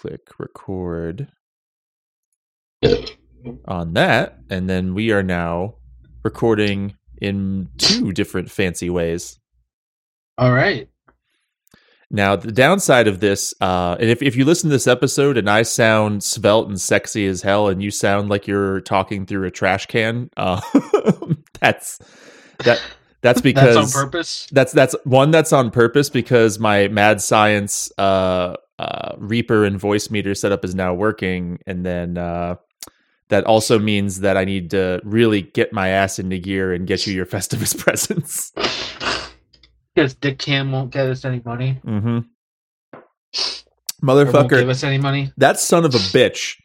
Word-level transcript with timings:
click 0.00 0.38
record 0.38 1.28
on 3.66 3.92
that. 3.94 4.38
And 4.48 4.68
then 4.68 4.94
we 4.94 5.12
are 5.12 5.22
now 5.22 5.74
recording 6.24 6.94
in 7.20 7.68
two 7.76 8.12
different 8.12 8.50
fancy 8.50 8.88
ways. 8.88 9.38
All 10.38 10.52
right. 10.52 10.88
Now, 12.10 12.34
the 12.34 12.50
downside 12.50 13.06
of 13.06 13.20
this, 13.20 13.54
uh, 13.60 13.96
and 14.00 14.08
if, 14.10 14.20
if 14.22 14.36
you 14.36 14.44
listen 14.44 14.68
to 14.70 14.74
this 14.74 14.88
episode 14.88 15.36
and 15.36 15.48
I 15.48 15.62
sound 15.62 16.24
svelte 16.24 16.68
and 16.68 16.80
sexy 16.80 17.26
as 17.26 17.42
hell 17.42 17.68
and 17.68 17.82
you 17.82 17.90
sound 17.90 18.30
like 18.30 18.48
you're 18.48 18.80
talking 18.80 19.26
through 19.26 19.46
a 19.46 19.50
trash 19.50 19.86
can, 19.86 20.30
uh, 20.36 20.60
that's 21.60 22.00
that 22.64 22.82
that's 23.20 23.40
because 23.40 23.74
That's 23.76 23.96
on 23.96 24.04
purpose. 24.04 24.48
That's 24.50 24.72
that's 24.72 24.96
one 25.04 25.30
that's 25.30 25.52
on 25.52 25.70
purpose 25.70 26.10
because 26.10 26.58
my 26.58 26.88
mad 26.88 27.20
science 27.20 27.92
uh, 27.96 28.56
uh, 28.80 29.14
Reaper 29.18 29.64
and 29.64 29.78
Voicemeeter 29.78 30.34
setup 30.34 30.64
is 30.64 30.74
now 30.74 30.94
working, 30.94 31.58
and 31.66 31.84
then 31.84 32.16
uh, 32.16 32.56
that 33.28 33.44
also 33.44 33.78
means 33.78 34.20
that 34.20 34.38
I 34.38 34.44
need 34.46 34.70
to 34.70 35.00
really 35.04 35.42
get 35.42 35.72
my 35.72 35.88
ass 35.88 36.18
into 36.18 36.38
gear 36.38 36.72
and 36.72 36.86
get 36.86 37.06
you 37.06 37.12
your 37.12 37.26
Festivus 37.36 37.76
presents. 37.78 38.52
Because 39.94 40.14
Dick 40.14 40.38
Cam 40.38 40.72
won't 40.72 40.92
get 40.92 41.06
us 41.06 41.26
any 41.26 41.42
money. 41.44 41.78
Mm-hmm. 41.84 42.20
Won't 44.34 44.48
give 44.60 44.68
us 44.70 44.82
any 44.82 44.96
money. 44.96 45.30
that 45.36 45.60
son 45.60 45.84
of 45.84 45.94
a 45.94 45.98
bitch 45.98 46.56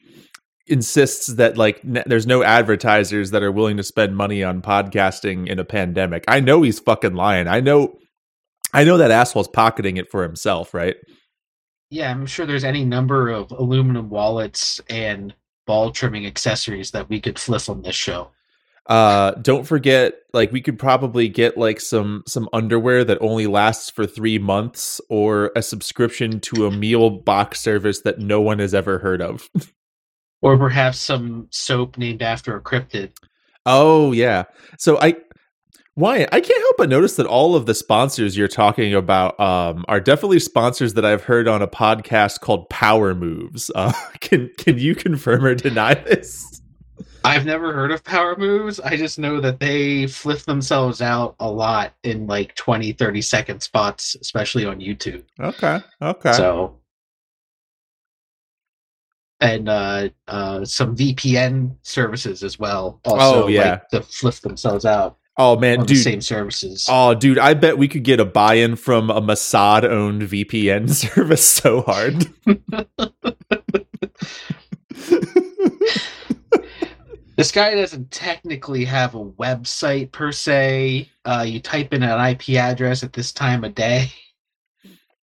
insists 0.68 1.28
that 1.28 1.58
like 1.58 1.82
n- 1.84 2.04
there's 2.06 2.26
no 2.26 2.44
advertisers 2.44 3.32
that 3.32 3.44
are 3.44 3.52
willing 3.52 3.76
to 3.78 3.84
spend 3.84 4.16
money 4.16 4.42
on 4.42 4.62
podcasting 4.62 5.48
in 5.48 5.60
a 5.60 5.66
pandemic. 5.66 6.24
I 6.30 6.40
know 6.40 6.62
he's 6.62 6.80
fucking 6.80 7.14
lying. 7.14 7.50
I 7.50 7.60
know 7.60 7.98
I 8.74 8.86
know 8.86 8.98
that 8.98 9.12
asshole's 9.12 9.50
pocketing 9.50 9.98
it 9.98 10.10
for 10.10 10.24
himself, 10.24 10.74
right? 10.74 10.96
Yeah, 11.90 12.12
I'm 12.12 12.26
sure 12.26 12.46
there's 12.46 12.64
any 12.64 12.84
number 12.84 13.30
of 13.30 13.52
aluminum 13.52 14.10
wallets 14.10 14.82
and 14.90 15.34
ball 15.66 15.92
trimming 15.92 16.26
accessories 16.26 16.92
that 16.92 17.10
we 17.10 17.20
could 17.20 17.40
flip 17.40 17.70
on 17.70 17.82
this 17.82 17.96
show. 17.96 18.32
Uh 18.88 19.32
don't 19.42 19.66
forget 19.66 20.14
like 20.32 20.52
we 20.52 20.62
could 20.62 20.78
probably 20.78 21.28
get 21.28 21.58
like 21.58 21.82
some 21.82 22.24
some 22.28 22.48
underwear 22.54 23.04
that 23.04 23.18
only 23.20 23.48
lasts 23.48 23.90
for 23.90 24.06
3 24.06 24.38
months 24.38 25.02
or 25.10 25.52
a 25.56 25.64
subscription 25.64 26.40
to 26.42 26.68
a 26.68 26.72
meal 26.72 27.10
box 27.10 27.62
service 27.62 28.02
that 28.02 28.20
no 28.20 28.42
one 28.42 28.60
has 28.60 28.76
ever 28.76 29.00
heard 29.00 29.22
of. 29.22 29.50
Or 30.42 30.60
perhaps 30.60 31.00
some 31.00 31.48
soap 31.50 31.98
named 31.98 32.22
after 32.22 32.56
a 32.56 32.62
cryptid. 32.62 33.14
Oh 33.66 34.12
yeah. 34.12 34.44
So 34.78 35.00
I 35.02 35.16
Wyatt, 35.98 36.28
I 36.34 36.42
can't 36.42 36.60
help 36.62 36.76
but 36.78 36.90
notice 36.90 37.16
that 37.16 37.26
all 37.26 37.56
of 37.56 37.68
the 37.68 37.74
sponsors 37.74 38.36
you're 38.36 38.50
talking 38.50 38.94
about 38.94 39.40
um, 39.40 39.86
are 39.88 40.02
definitely 40.02 40.42
sponsors 40.42 40.94
that 40.96 41.06
I've 41.06 41.24
heard 41.24 41.48
on 41.48 41.62
a 41.62 41.68
podcast 41.68 42.42
called 42.42 42.70
Power 42.70 43.16
Moves. 43.16 43.72
Uh, 43.74 43.94
can 44.20 44.50
can 44.58 44.78
you 44.78 44.94
confirm 44.94 45.46
or 45.46 45.56
deny 45.56 45.94
this? 45.94 46.62
I've 47.24 47.46
never 47.46 47.74
heard 47.74 47.92
of 47.92 48.04
power 48.04 48.36
moves. 48.36 48.80
I 48.82 48.98
just 48.98 49.18
know 49.18 49.40
that 49.42 49.60
they 49.60 50.06
flip 50.06 50.40
themselves 50.42 51.02
out 51.02 51.36
a 51.40 51.50
lot 51.50 51.94
in 52.04 52.28
like 52.28 52.54
20, 52.56 52.92
30 52.92 53.22
second 53.22 53.62
spots, 53.62 54.16
especially 54.22 54.66
on 54.66 54.80
YouTube. 54.80 55.24
Okay. 55.40 55.80
Okay. 56.02 56.34
So 56.34 56.78
and 59.42 59.68
uh 59.70 60.10
uh 60.28 60.64
some 60.66 60.96
VPN 60.96 61.76
services 61.84 62.44
as 62.44 62.60
well. 62.60 63.00
Also 63.06 63.46
Oh, 63.46 63.48
yeah. 63.48 63.72
like 63.72 63.90
to 63.90 64.02
flip 64.02 64.36
themselves 64.36 64.86
out 64.86 65.18
oh 65.38 65.58
man, 65.58 65.86
dude. 65.86 65.98
same 65.98 66.22
services. 66.22 66.88
Oh, 66.90 67.14
dude, 67.14 67.40
I 67.40 67.54
bet 67.54 67.78
we 67.78 67.88
could 67.88 68.04
get 68.04 68.20
a 68.20 68.26
buy-in 68.26 68.76
from 68.76 69.10
a 69.10 69.22
Mossad-owned 69.22 70.24
VPN 70.24 70.90
service 70.94 71.48
so 71.48 71.82
hard. 71.82 72.28
This 77.38 77.52
guy 77.52 77.76
doesn't 77.76 78.12
technically 78.12 78.86
have 78.86 79.14
a 79.14 79.26
website 79.26 80.12
per 80.14 80.32
se. 80.32 81.10
Uh, 81.26 81.44
you 81.46 81.60
type 81.60 81.94
in 81.94 82.02
an 82.02 82.30
IP 82.30 82.52
address 82.52 83.04
at 83.04 83.12
this 83.12 83.34
time 83.34 83.64
of 83.66 83.76
day. 83.76 84.12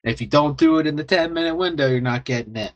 If 0.04 0.20
you 0.20 0.28
don't 0.28 0.58
do 0.58 0.80
it 0.80 0.88
in 0.88 0.96
the 0.96 1.04
10 1.04 1.32
minute 1.32 1.56
window, 1.56 1.88
you're 1.88 2.02
not 2.02 2.26
getting 2.26 2.56
it. 2.56 2.74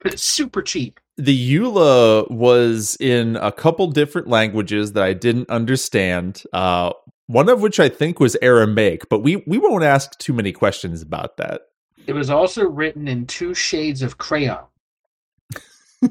But 0.00 0.14
it's 0.14 0.24
super 0.24 0.62
cheap. 0.62 0.98
The 1.18 1.56
EULA 1.56 2.30
was 2.30 2.96
in 3.00 3.36
a 3.36 3.50
couple 3.50 3.88
different 3.88 4.28
languages 4.28 4.92
that 4.92 5.02
I 5.02 5.12
didn't 5.12 5.50
understand. 5.50 6.44
Uh, 6.52 6.92
one 7.26 7.48
of 7.48 7.60
which 7.60 7.80
I 7.80 7.88
think 7.88 8.20
was 8.20 8.36
Aramaic, 8.40 9.08
but 9.10 9.18
we 9.20 9.42
we 9.46 9.58
won't 9.58 9.84
ask 9.84 10.16
too 10.18 10.32
many 10.32 10.52
questions 10.52 11.02
about 11.02 11.36
that. 11.36 11.62
It 12.06 12.14
was 12.14 12.30
also 12.30 12.66
written 12.66 13.06
in 13.08 13.26
two 13.26 13.52
shades 13.52 14.00
of 14.00 14.16
crayon. 14.16 14.64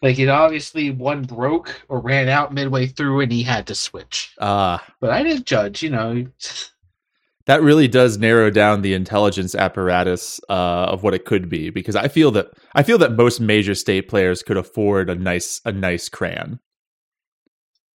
like 0.00 0.18
it 0.18 0.28
obviously 0.28 0.90
one 0.90 1.22
broke 1.22 1.82
or 1.88 2.00
ran 2.00 2.28
out 2.28 2.54
midway 2.54 2.86
through 2.86 3.20
and 3.20 3.32
he 3.32 3.42
had 3.42 3.66
to 3.66 3.74
switch. 3.74 4.34
Uh 4.38 4.78
But 5.00 5.10
I 5.10 5.22
didn't 5.22 5.44
judge, 5.46 5.82
you 5.82 5.90
know. 5.90 6.26
That 7.46 7.62
really 7.62 7.88
does 7.88 8.18
narrow 8.18 8.50
down 8.50 8.82
the 8.82 8.94
intelligence 8.94 9.54
apparatus 9.54 10.40
uh, 10.48 10.86
of 10.88 11.02
what 11.02 11.14
it 11.14 11.24
could 11.24 11.48
be 11.48 11.70
because 11.70 11.96
I 11.96 12.08
feel 12.08 12.30
that 12.32 12.48
I 12.74 12.82
feel 12.82 12.98
that 12.98 13.12
most 13.12 13.40
major 13.40 13.74
state 13.74 14.08
players 14.08 14.42
could 14.42 14.56
afford 14.56 15.10
a 15.10 15.14
nice 15.14 15.60
a 15.64 15.72
nice 15.72 16.08
crayon. 16.08 16.60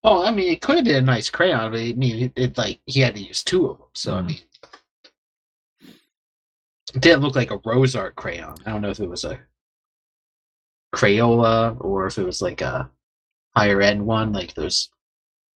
Oh, 0.03 0.23
I 0.23 0.31
mean, 0.31 0.51
it 0.51 0.61
could 0.61 0.77
have 0.77 0.85
been 0.85 0.95
a 0.95 1.01
nice 1.01 1.29
crayon, 1.29 1.71
but 1.71 1.79
I 1.81 1.93
mean, 1.93 2.23
it, 2.25 2.33
it 2.35 2.57
like 2.57 2.79
he 2.85 3.01
had 3.01 3.15
to 3.15 3.21
use 3.21 3.43
two 3.43 3.67
of 3.69 3.77
them. 3.79 3.87
So 3.93 4.15
I 4.15 4.21
Mm. 4.21 4.27
mean, 4.27 4.39
it 6.93 7.01
didn't 7.01 7.21
look 7.21 7.35
like 7.35 7.51
a 7.51 7.57
rose 7.65 7.95
art 7.95 8.15
crayon. 8.15 8.55
I 8.65 8.71
don't 8.71 8.81
know 8.81 8.89
if 8.89 8.99
it 8.99 9.09
was 9.09 9.23
a 9.23 9.39
Crayola 10.95 11.77
or 11.81 12.07
if 12.07 12.17
it 12.17 12.23
was 12.25 12.41
like 12.41 12.61
a 12.61 12.89
higher 13.55 13.81
end 13.81 14.05
one, 14.05 14.31
like 14.33 14.53
those 14.55 14.89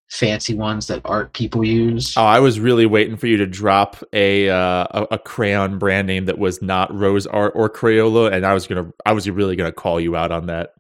fancy 0.10 0.54
ones 0.54 0.88
that 0.88 1.02
art 1.06 1.34
people 1.34 1.64
use. 1.64 2.16
Oh, 2.18 2.24
I 2.24 2.40
was 2.40 2.60
really 2.60 2.86
waiting 2.86 3.18
for 3.18 3.28
you 3.28 3.38
to 3.38 3.46
drop 3.46 4.04
a 4.14 4.50
uh, 4.50 4.86
a, 4.92 5.08
a 5.12 5.18
crayon 5.18 5.78
brand 5.80 6.08
name 6.08 6.26
that 6.26 6.38
was 6.38 6.62
not 6.62 6.94
Rose 6.94 7.26
Art 7.28 7.54
or 7.56 7.70
Crayola, 7.70 8.32
and 8.32 8.46
I 8.46 8.54
was 8.54 8.68
gonna 8.68 8.92
I 9.06 9.14
was 9.14 9.30
really 9.30 9.56
gonna 9.56 9.72
call 9.72 10.00
you 10.00 10.16
out 10.16 10.32
on 10.32 10.48
that. 10.48 10.74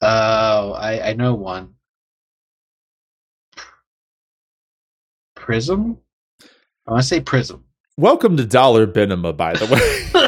Oh, 0.00 0.72
I, 0.72 1.10
I 1.10 1.12
know 1.14 1.34
one. 1.34 1.74
Prism? 5.34 5.98
I 6.86 6.92
want 6.92 7.02
to 7.02 7.08
say 7.08 7.20
Prism. 7.20 7.64
Welcome 7.96 8.36
to 8.36 8.46
Dollar 8.46 8.86
Binema, 8.86 9.36
by 9.36 9.54
the 9.54 9.66
way. 9.66 10.27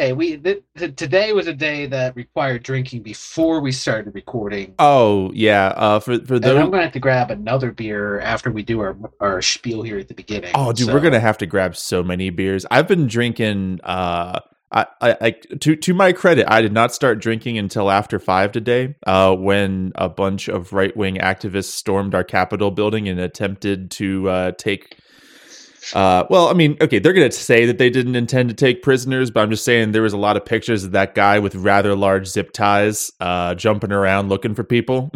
hey, 0.00 0.12
we 0.14 0.38
th- 0.38 0.62
th- 0.78 0.96
today 0.96 1.32
was 1.32 1.46
a 1.46 1.52
day 1.52 1.86
that 1.86 2.16
required 2.16 2.62
drinking 2.62 3.02
before 3.02 3.60
we 3.60 3.70
started 3.70 4.14
recording. 4.14 4.74
oh 4.78 5.30
yeah, 5.34 5.68
uh, 5.76 6.00
for 6.00 6.18
for 6.24 6.36
And 6.36 6.46
I'm 6.46 6.70
gonna 6.70 6.82
have 6.82 6.92
to 6.92 7.00
grab 7.00 7.30
another 7.30 7.70
beer 7.70 8.18
after 8.20 8.50
we 8.50 8.62
do 8.62 8.80
our 8.80 8.96
our 9.20 9.42
spiel 9.42 9.82
here 9.82 9.98
at 9.98 10.08
the 10.08 10.14
beginning. 10.14 10.52
Oh, 10.54 10.72
dude, 10.72 10.86
so- 10.86 10.94
we're 10.94 11.00
gonna 11.00 11.20
have 11.20 11.38
to 11.38 11.46
grab 11.46 11.76
so 11.76 12.02
many 12.02 12.30
beers. 12.30 12.64
I've 12.70 12.88
been 12.88 13.06
drinking. 13.06 13.80
Uh, 13.84 14.40
I, 14.72 14.86
I, 15.00 15.16
I, 15.20 15.30
to 15.30 15.74
to 15.76 15.94
my 15.94 16.12
credit, 16.12 16.46
I 16.48 16.62
did 16.62 16.72
not 16.72 16.94
start 16.94 17.20
drinking 17.20 17.58
until 17.58 17.90
after 17.90 18.18
five 18.18 18.52
today. 18.52 18.94
Uh, 19.04 19.34
when 19.34 19.92
a 19.96 20.08
bunch 20.08 20.48
of 20.48 20.72
right 20.72 20.96
wing 20.96 21.16
activists 21.16 21.72
stormed 21.72 22.14
our 22.14 22.24
Capitol 22.24 22.70
building 22.70 23.08
and 23.08 23.20
attempted 23.20 23.90
to 23.92 24.28
uh, 24.30 24.52
take. 24.52 24.96
Uh, 25.94 26.24
well, 26.30 26.48
I 26.48 26.52
mean, 26.52 26.76
okay, 26.80 26.98
they're 26.98 27.12
gonna 27.12 27.32
say 27.32 27.66
that 27.66 27.78
they 27.78 27.90
didn't 27.90 28.16
intend 28.16 28.48
to 28.48 28.54
take 28.54 28.82
prisoners, 28.82 29.30
but 29.30 29.40
I'm 29.40 29.50
just 29.50 29.64
saying 29.64 29.92
there 29.92 30.02
was 30.02 30.12
a 30.12 30.18
lot 30.18 30.36
of 30.36 30.44
pictures 30.44 30.84
of 30.84 30.92
that 30.92 31.14
guy 31.14 31.38
with 31.38 31.54
rather 31.54 31.94
large 31.94 32.26
zip 32.26 32.52
ties, 32.52 33.10
uh, 33.20 33.54
jumping 33.54 33.92
around 33.92 34.28
looking 34.28 34.54
for 34.54 34.64
people. 34.64 35.10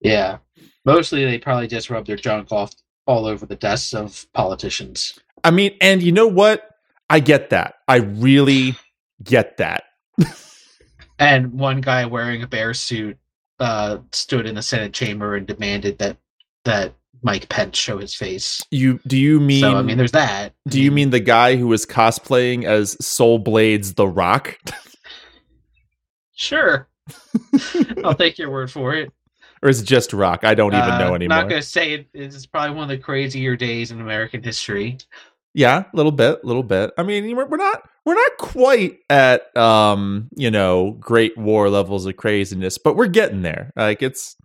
Yeah, 0.00 0.38
mostly 0.84 1.24
they 1.24 1.38
probably 1.38 1.66
just 1.66 1.90
rub 1.90 2.06
their 2.06 2.16
junk 2.16 2.52
off 2.52 2.72
all 3.06 3.26
over 3.26 3.46
the 3.46 3.56
desks 3.56 3.94
of 3.94 4.26
politicians. 4.32 5.18
I 5.42 5.50
mean, 5.50 5.76
and 5.80 6.02
you 6.02 6.12
know 6.12 6.28
what? 6.28 6.68
I 7.10 7.20
get 7.20 7.50
that. 7.50 7.74
I 7.88 7.96
really 7.96 8.76
get 9.22 9.56
that. 9.56 9.84
And 11.18 11.54
one 11.54 11.80
guy 11.80 12.06
wearing 12.06 12.42
a 12.42 12.46
bear 12.46 12.72
suit 12.74 13.18
uh, 13.58 13.98
stood 14.12 14.46
in 14.46 14.54
the 14.54 14.62
Senate 14.62 14.92
chamber 14.92 15.34
and 15.34 15.46
demanded 15.46 15.98
that 15.98 16.16
that 16.64 16.94
Mike 17.22 17.48
Pence 17.48 17.76
show 17.76 17.98
his 17.98 18.14
face. 18.14 18.64
You 18.70 19.00
do 19.06 19.16
you 19.18 19.40
mean? 19.40 19.60
so 19.60 19.76
I 19.76 19.82
mean, 19.82 19.96
there's 19.98 20.12
that. 20.12 20.52
do 20.68 20.80
you 20.80 20.90
mean 20.92 21.10
the 21.10 21.20
guy 21.20 21.56
who 21.56 21.66
was 21.68 21.84
cosplaying 21.86 22.64
as 22.64 22.96
Soul 23.04 23.38
Blades 23.38 23.94
the 23.94 24.06
Rock? 24.08 24.56
Sure. 26.34 26.88
I'll 28.04 28.14
take 28.14 28.38
your 28.38 28.50
word 28.50 28.70
for 28.70 28.94
it. 28.94 29.10
or 29.62 29.68
is 29.68 29.80
it 29.82 29.86
just 29.86 30.12
Rock? 30.12 30.44
I 30.44 30.54
don't 30.54 30.72
even 30.74 30.88
Uh, 30.90 30.98
know 30.98 31.14
anymore. 31.14 31.38
I'm 31.38 31.44
not 31.44 31.50
gonna 31.50 31.62
say 31.62 31.92
it. 31.94 32.06
It's 32.14 32.46
probably 32.46 32.74
one 32.76 32.84
of 32.84 32.88
the 32.90 32.98
crazier 32.98 33.56
days 33.56 33.90
in 33.90 34.00
American 34.00 34.42
history. 34.42 34.98
Yeah, 35.54 35.84
a 35.92 35.96
little 35.96 36.12
bit, 36.12 36.38
a 36.44 36.46
little 36.46 36.62
bit. 36.62 36.92
I 36.98 37.02
mean, 37.02 37.34
we're, 37.34 37.46
we're 37.46 37.56
not 37.56 37.88
we're 38.04 38.14
not 38.14 38.36
quite 38.38 38.98
at 39.10 39.54
um, 39.56 40.28
you 40.36 40.50
know, 40.50 40.92
Great 41.00 41.36
War 41.36 41.68
levels 41.70 42.06
of 42.06 42.16
craziness, 42.16 42.78
but 42.78 42.94
we're 42.94 43.06
getting 43.08 43.42
there. 43.42 43.72
Like 43.74 44.02
it's 44.02 44.36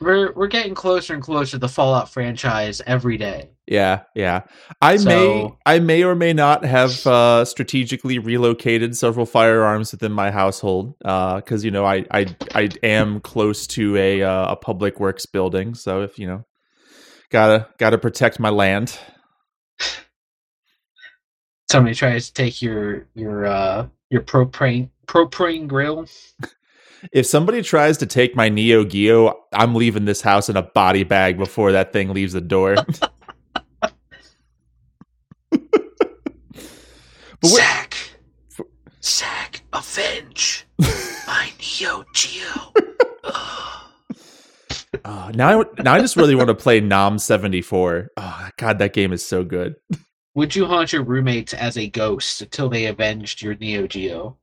We're 0.00 0.32
we're 0.32 0.48
getting 0.48 0.74
closer 0.74 1.14
and 1.14 1.22
closer 1.22 1.52
to 1.52 1.58
the 1.58 1.68
Fallout 1.68 2.10
franchise 2.10 2.82
every 2.86 3.16
day. 3.16 3.50
Yeah, 3.66 4.02
yeah. 4.14 4.42
I 4.82 4.96
So- 4.96 5.08
may 5.08 5.52
I 5.64 5.78
may 5.78 6.04
or 6.04 6.14
may 6.14 6.32
not 6.32 6.64
have 6.64 7.06
uh, 7.06 7.44
strategically 7.44 8.18
relocated 8.18 8.96
several 8.96 9.24
firearms 9.24 9.92
within 9.92 10.12
my 10.12 10.30
household 10.30 10.94
because 10.98 11.64
you 11.64 11.70
know 11.70 11.84
I, 11.84 12.04
I 12.10 12.26
I 12.54 12.68
am 12.82 13.20
close 13.20 13.66
to 13.68 13.96
a 13.96 14.22
uh, 14.22 14.52
a 14.52 14.56
public 14.56 15.00
works 15.00 15.26
building, 15.26 15.74
so 15.74 16.02
if 16.02 16.18
you 16.18 16.26
know 16.26 16.44
gotta 17.30 17.68
gotta 17.78 17.98
protect 17.98 18.38
my 18.38 18.50
land. 18.50 18.98
Somebody 21.70 21.94
tries 21.94 22.28
to 22.28 22.34
take 22.34 22.60
your 22.60 23.06
your 23.14 23.46
uh 23.46 23.86
your 24.10 24.22
propane 24.22 24.90
propane 25.06 25.66
grill. 25.66 26.06
If 27.12 27.26
somebody 27.26 27.62
tries 27.62 27.98
to 27.98 28.06
take 28.06 28.34
my 28.34 28.48
Neo 28.48 28.84
Geo, 28.84 29.34
I'm 29.52 29.74
leaving 29.74 30.04
this 30.04 30.20
house 30.20 30.48
in 30.48 30.56
a 30.56 30.62
body 30.62 31.04
bag 31.04 31.38
before 31.38 31.72
that 31.72 31.92
thing 31.92 32.12
leaves 32.12 32.32
the 32.32 32.40
door. 32.40 32.76
But 37.40 37.50
what- 37.50 37.60
Zack, 37.60 37.96
Zack, 39.02 39.62
avenge 39.74 40.66
my 41.26 41.50
Neo 41.60 42.04
Geo. 42.14 42.72
Uh, 45.04 45.30
now, 45.34 45.60
I, 45.60 45.64
now 45.82 45.92
I 45.94 46.00
just 46.00 46.16
really 46.16 46.34
want 46.34 46.48
to 46.48 46.54
play 46.54 46.80
Nom 46.80 47.18
74. 47.18 48.08
Oh, 48.16 48.48
God, 48.56 48.78
that 48.78 48.94
game 48.94 49.12
is 49.12 49.26
so 49.26 49.44
good. 49.44 49.74
Would 50.34 50.56
you 50.56 50.64
haunt 50.64 50.94
your 50.94 51.02
roommates 51.04 51.52
as 51.52 51.76
a 51.76 51.86
ghost 51.90 52.40
until 52.40 52.70
they 52.70 52.86
avenged 52.86 53.42
your 53.42 53.54
Neo 53.56 53.86
Geo? 53.86 54.38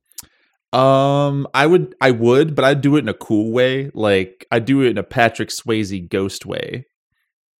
Um, 0.72 1.46
I 1.52 1.66
would, 1.66 1.94
I 2.00 2.10
would, 2.12 2.54
but 2.54 2.64
I'd 2.64 2.80
do 2.80 2.96
it 2.96 3.00
in 3.00 3.08
a 3.08 3.14
cool 3.14 3.52
way. 3.52 3.90
Like 3.94 4.46
I'd 4.50 4.64
do 4.64 4.80
it 4.82 4.88
in 4.90 4.98
a 4.98 5.02
Patrick 5.02 5.50
Swayze 5.50 6.08
ghost 6.08 6.46
way. 6.46 6.86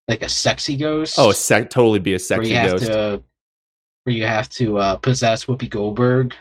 Like 0.08 0.22
a 0.22 0.28
sexy 0.28 0.76
ghost? 0.76 1.16
Oh, 1.18 1.32
sec- 1.32 1.70
totally 1.70 1.98
be 1.98 2.12
a 2.12 2.14
where 2.14 2.18
sexy 2.18 2.50
you 2.50 2.56
have 2.56 2.70
ghost. 2.72 2.86
to 2.86 3.22
where 4.04 4.14
you 4.16 4.24
have 4.26 4.48
to 4.50 4.78
uh, 4.78 4.96
possess 4.96 5.44
Whoopi 5.44 5.68
Goldberg. 5.70 6.34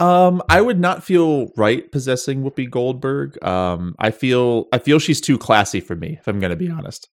Um, 0.00 0.42
I 0.48 0.62
would 0.62 0.80
not 0.80 1.04
feel 1.04 1.52
right 1.56 1.90
possessing 1.92 2.42
Whoopi 2.42 2.68
Goldberg. 2.68 3.42
Um, 3.44 3.94
I 3.98 4.10
feel, 4.10 4.66
I 4.72 4.78
feel 4.78 4.98
she's 4.98 5.20
too 5.20 5.36
classy 5.36 5.78
for 5.80 5.94
me. 5.94 6.16
If 6.18 6.26
I'm 6.26 6.40
gonna 6.40 6.56
be 6.56 6.70
honest, 6.70 7.08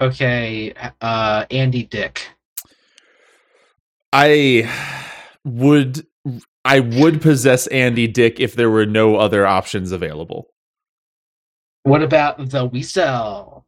Okay, 0.00 0.74
uh, 1.00 1.44
Andy 1.50 1.84
Dick. 1.84 2.26
I 4.12 4.70
would, 5.44 6.06
I 6.66 6.80
would 6.80 7.22
possess 7.22 7.68
Andy 7.68 8.08
Dick 8.08 8.40
if 8.40 8.54
there 8.54 8.70
were 8.70 8.86
no 8.86 9.16
other 9.16 9.46
options 9.46 9.92
available. 9.92 10.48
What 11.84 12.02
about 12.02 12.50
the 12.50 12.66
Weasel? 12.66 13.64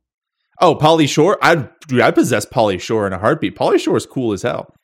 Oh, 0.60 0.74
Pauly 0.74 1.08
Shore. 1.08 1.38
I'd, 1.40 1.68
dude, 1.86 2.00
I 2.00 2.10
possess 2.10 2.44
Pauly 2.44 2.80
Shore 2.80 3.06
in 3.06 3.12
a 3.12 3.18
heartbeat. 3.18 3.56
Pauly 3.56 3.78
Shore 3.78 3.96
is 3.96 4.04
cool 4.04 4.32
as 4.32 4.42
hell. 4.42 4.74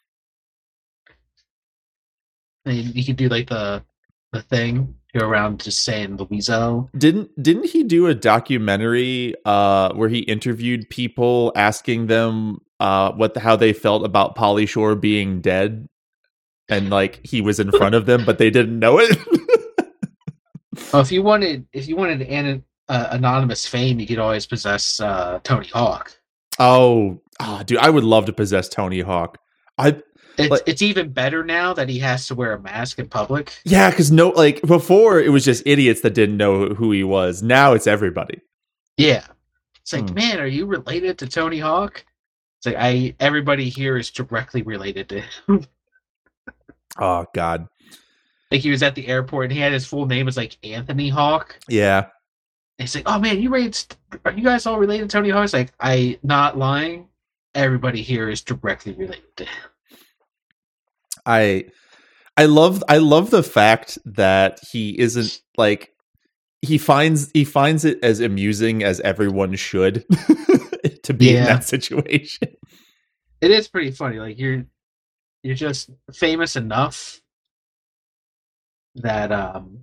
You 2.65 3.05
could 3.05 3.17
do 3.17 3.29
like 3.29 3.49
the 3.49 3.85
the 4.33 4.43
thing, 4.43 4.95
go 5.17 5.27
around 5.27 5.61
just 5.61 5.85
saying 5.85 6.17
the 6.17 6.25
Weasel. 6.25 6.89
Didn't 6.97 7.31
didn't 7.43 7.67
he 7.67 7.83
do 7.83 8.07
a 8.07 8.15
documentary 8.15 9.35
uh 9.45 9.93
where 9.95 10.09
he 10.09 10.21
interviewed 10.21 10.89
people 10.89 11.53
asking 11.57 12.07
them 12.07 12.59
uh 12.79 13.13
what 13.13 13.35
the, 13.35 13.41
how 13.41 13.57
they 13.57 13.73
felt 13.73 14.05
about 14.05 14.37
Pauly 14.37 14.69
Shore 14.69 14.95
being 14.95 15.41
dead 15.41 15.89
and 16.69 16.91
like 16.91 17.21
he 17.25 17.41
was 17.41 17.61
in 17.61 17.71
front 17.71 17.95
of 17.95 18.07
them 18.07 18.25
but 18.25 18.39
they 18.39 18.51
didn't 18.51 18.79
know 18.79 18.99
it? 18.99 19.17
Oh, 20.93 21.01
if 21.01 21.13
you 21.13 21.23
wanted, 21.23 21.67
if 21.73 21.87
you 21.89 21.95
wanted 21.97 22.23
an 22.23 22.65
uh, 22.89 23.09
anonymous 23.11 23.67
fame, 23.67 24.01
you 24.01 24.07
could 24.07 24.19
always 24.19 24.45
possess 24.47 24.99
uh, 25.01 25.39
Tony 25.45 25.69
Hawk. 25.69 26.13
oh, 26.59 27.21
ah, 27.41 27.63
dude, 27.65 27.79
I 27.79 27.91
would 27.91 28.03
love 28.05 28.27
to 28.27 28.33
possess 28.33 28.69
Tony 28.69 29.01
Hawk. 29.01 29.39
I 29.79 30.01
It's, 30.37 30.51
Like- 30.51 30.63
it's 30.67 30.83
even 30.83 31.11
better 31.13 31.45
now 31.45 31.75
that 31.75 31.89
he 31.89 31.99
has 32.01 32.27
to 32.29 32.35
wear 32.35 32.53
a 32.55 32.61
mask 32.61 32.99
in 32.99 33.09
public. 33.09 33.53
yeah, 33.65 33.91
cuz 33.93 34.11
no 34.11 34.31
like 34.31 34.63
before 34.63 35.21
it 35.21 35.31
was 35.31 35.45
just 35.45 35.63
idiots 35.67 36.01
that 36.03 36.15
didn't 36.15 36.37
know 36.37 36.69
who 36.71 36.91
he 36.93 37.05
was. 37.05 37.41
Now 37.43 37.73
it's 37.73 37.87
everybody. 37.87 38.41
Yeah, 38.97 39.25
it's 39.81 39.93
like, 39.93 40.09
Hmm. 40.09 40.15
man, 40.15 40.41
are 40.41 40.47
you 40.47 40.67
related 40.67 41.19
to 41.19 41.27
Tony 41.29 41.59
Hawk? 41.61 42.05
It's 42.59 42.67
like 42.67 42.77
I 42.79 43.15
everybody 43.21 43.69
here 43.69 43.97
is 43.97 44.11
directly 44.11 44.63
related 44.63 45.09
to 45.11 45.21
him. 45.21 45.67
Oh 46.99 47.27
god. 47.35 47.67
like 48.51 48.61
he 48.61 48.71
was 48.71 48.83
at 48.83 48.95
the 48.95 49.07
airport 49.09 49.47
and 49.47 49.53
he 49.53 49.61
had 49.61 49.73
his 49.73 49.87
full 49.87 50.07
name 50.07 50.27
was 50.27 50.37
like 50.37 50.57
Anthony 50.63 51.09
Hawk. 51.09 51.59
Yeah. 51.69 52.07
And 52.79 52.89
he's 52.89 52.95
like, 52.95 53.05
"Oh 53.07 53.19
man, 53.19 53.41
you 53.41 53.51
raised? 53.51 53.97
Are 54.25 54.33
you 54.33 54.43
guys 54.43 54.67
all 54.67 54.79
related 54.79 55.09
to 55.09 55.17
Tony 55.17 55.31
Hawk?" 55.31 55.45
It's 55.45 55.53
like, 55.53 55.73
I 55.81 56.19
not 56.23 56.59
lying. 56.59 57.09
Everybody 57.55 58.03
here 58.03 58.29
is 58.29 58.43
directly 58.43 58.93
related 58.95 59.37
to 59.37 59.45
him. 59.45 59.71
I 61.25 61.67
I 62.37 62.47
love 62.47 62.83
I 62.89 62.99
love 62.99 63.31
the 63.31 63.43
fact 63.45 63.99
that 64.05 64.59
he 64.71 64.99
isn't 64.99 65.41
like 65.57 65.91
he 66.63 66.79
finds 66.79 67.31
he 67.33 67.45
finds 67.45 67.85
it 67.85 67.99
as 68.03 68.21
amusing 68.21 68.83
as 68.83 69.01
everyone 69.01 69.55
should 69.55 70.05
to 71.05 71.15
be 71.15 71.37
in 71.37 71.45
that 71.45 71.65
situation. 71.65 72.49
It 73.41 73.51
is 73.51 73.69
pretty 73.69 73.93
funny. 73.93 74.19
Like 74.19 74.39
you're 74.39 74.65
you're 75.45 75.55
just 75.55 75.91
famous 76.13 76.57
enough 76.57 77.21
that 78.97 79.31
um 79.31 79.81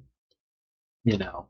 you 1.03 1.17
know 1.17 1.47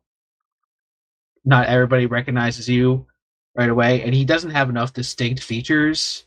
not 1.45 1.67
everybody 1.67 2.05
recognizes 2.05 2.67
you 2.69 3.07
right 3.55 3.69
away 3.69 4.03
and 4.03 4.13
he 4.13 4.25
doesn't 4.25 4.51
have 4.51 4.69
enough 4.69 4.93
distinct 4.93 5.41
features 5.41 6.25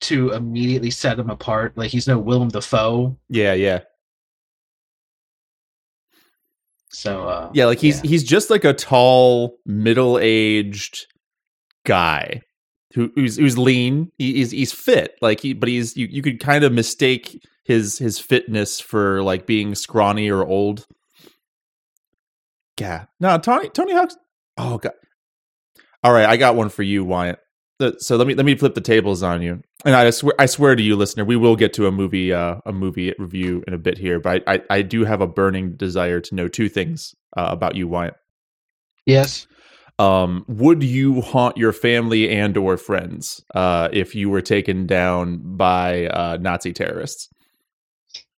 to 0.00 0.30
immediately 0.32 0.90
set 0.90 1.18
him 1.18 1.28
apart 1.28 1.76
like 1.76 1.90
he's 1.90 2.08
no 2.08 2.18
Willem 2.18 2.48
Dafoe 2.48 3.16
Yeah, 3.28 3.52
yeah. 3.52 3.80
so 6.88 7.28
uh 7.28 7.50
Yeah, 7.52 7.66
like 7.66 7.78
he's 7.78 8.02
Yeah. 8.02 8.08
he's 8.08 8.24
just 8.24 8.48
like 8.48 8.64
a 8.64 8.72
tall, 8.72 9.58
middle-aged 9.66 11.06
guy 11.84 12.42
who 12.94 13.10
who's 13.14 13.36
who's 13.36 13.58
lean. 13.58 14.10
He, 14.18 14.34
he's 14.34 14.50
he's 14.50 14.72
fit. 14.72 15.16
Like 15.20 15.40
he 15.40 15.52
but 15.52 15.68
he's 15.68 15.96
you, 15.96 16.06
you 16.10 16.22
could 16.22 16.40
kind 16.40 16.64
of 16.64 16.72
mistake 16.72 17.46
his 17.64 17.98
his 17.98 18.18
fitness 18.18 18.80
for 18.80 19.22
like 19.22 19.46
being 19.46 19.74
scrawny 19.74 20.28
or 20.30 20.44
old. 20.44 20.86
Yeah. 22.78 23.06
No, 23.20 23.38
Tony 23.38 23.68
Tony 23.68 23.92
Hawk's 23.92 24.16
Oh 24.56 24.78
god. 24.78 24.92
All 26.02 26.12
right, 26.12 26.26
I 26.26 26.36
got 26.36 26.56
one 26.56 26.70
for 26.70 26.82
you, 26.82 27.04
Wyatt. 27.04 27.38
So 27.98 28.16
let 28.16 28.26
me 28.26 28.34
let 28.34 28.44
me 28.44 28.56
flip 28.56 28.74
the 28.74 28.80
tables 28.80 29.22
on 29.22 29.40
you. 29.40 29.62
And 29.84 29.94
I 29.94 30.10
swear 30.10 30.34
I 30.38 30.46
swear 30.46 30.76
to 30.76 30.82
you, 30.82 30.96
listener, 30.96 31.24
we 31.24 31.36
will 31.36 31.56
get 31.56 31.72
to 31.74 31.86
a 31.86 31.92
movie 31.92 32.32
uh, 32.32 32.56
a 32.66 32.72
movie 32.72 33.14
review 33.18 33.64
in 33.66 33.72
a 33.72 33.78
bit 33.78 33.96
here, 33.96 34.20
but 34.20 34.42
I, 34.46 34.54
I, 34.54 34.62
I 34.70 34.82
do 34.82 35.04
have 35.04 35.20
a 35.20 35.26
burning 35.26 35.76
desire 35.76 36.20
to 36.20 36.34
know 36.34 36.48
two 36.48 36.68
things 36.68 37.14
uh, 37.36 37.46
about 37.50 37.76
you, 37.76 37.88
Wyatt. 37.88 38.16
yes 39.06 39.46
Um, 40.00 40.44
would 40.48 40.82
you 40.82 41.20
haunt 41.20 41.56
your 41.58 41.72
family 41.72 42.30
and 42.30 42.56
or 42.56 42.76
friends 42.76 43.42
uh, 43.54 43.88
if 43.92 44.14
you 44.14 44.30
were 44.30 44.40
taken 44.40 44.86
down 44.86 45.40
by 45.56 46.06
uh, 46.06 46.38
Nazi 46.40 46.72
terrorists? 46.72 47.28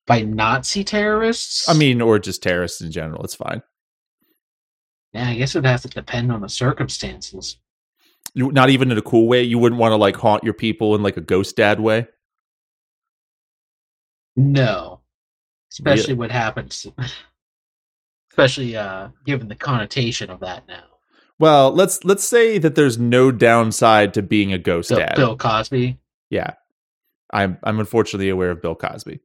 by 0.07 0.23
Nazi 0.23 0.85
terrorists 0.85 1.69
I 1.69 1.75
mean, 1.75 2.00
or 2.00 2.19
just 2.19 2.42
terrorists 2.42 2.81
in 2.81 2.90
general. 2.90 3.25
It's 3.25 3.35
fine. 3.35 3.62
yeah 5.12 5.28
I 5.28 5.37
guess 5.37 5.54
it 5.54 5.59
would 5.59 5.66
have 5.66 5.83
to 5.83 5.88
depend 5.88 6.33
on 6.33 6.40
the 6.40 6.49
circumstances 6.49 7.57
You 8.35 8.50
not 8.52 8.71
even 8.71 8.90
in 8.90 8.99
a 8.99 9.02
cool 9.02 9.28
way. 9.28 9.42
You 9.42 9.59
wouldn't 9.59 9.81
want 9.81 9.92
to 9.92 9.97
like 9.97 10.16
haunt 10.16 10.45
your 10.45 10.54
people 10.54 10.95
in 10.95 11.02
like 11.02 11.16
a 11.16 11.21
ghost 11.21 11.57
dad 11.57 11.81
way. 11.81 12.07
No. 14.37 15.00
Especially 15.71 16.14
what 16.14 16.31
happens 16.31 16.87
especially 18.31 18.76
uh 18.76 19.09
given 19.25 19.49
the 19.49 19.54
connotation 19.54 20.31
of 20.31 20.40
that 20.40 20.66
now. 20.66 20.92
Well, 21.43 21.73
let's 21.73 22.05
let's 22.05 22.23
say 22.23 22.59
that 22.59 22.77
there's 22.77 22.99
no 22.99 23.33
downside 23.33 24.15
to 24.15 24.23
being 24.23 24.53
a 24.53 24.59
ghost 24.59 24.91
Bill, 24.91 24.99
dad. 24.99 25.17
Bill 25.17 25.37
Cosby. 25.37 25.99
Yeah, 26.31 26.55
I'm 27.33 27.59
I'm 27.65 27.81
unfortunately 27.81 28.29
aware 28.29 28.53
of 28.53 28.63
Bill 28.63 28.77
Cosby. 28.77 29.19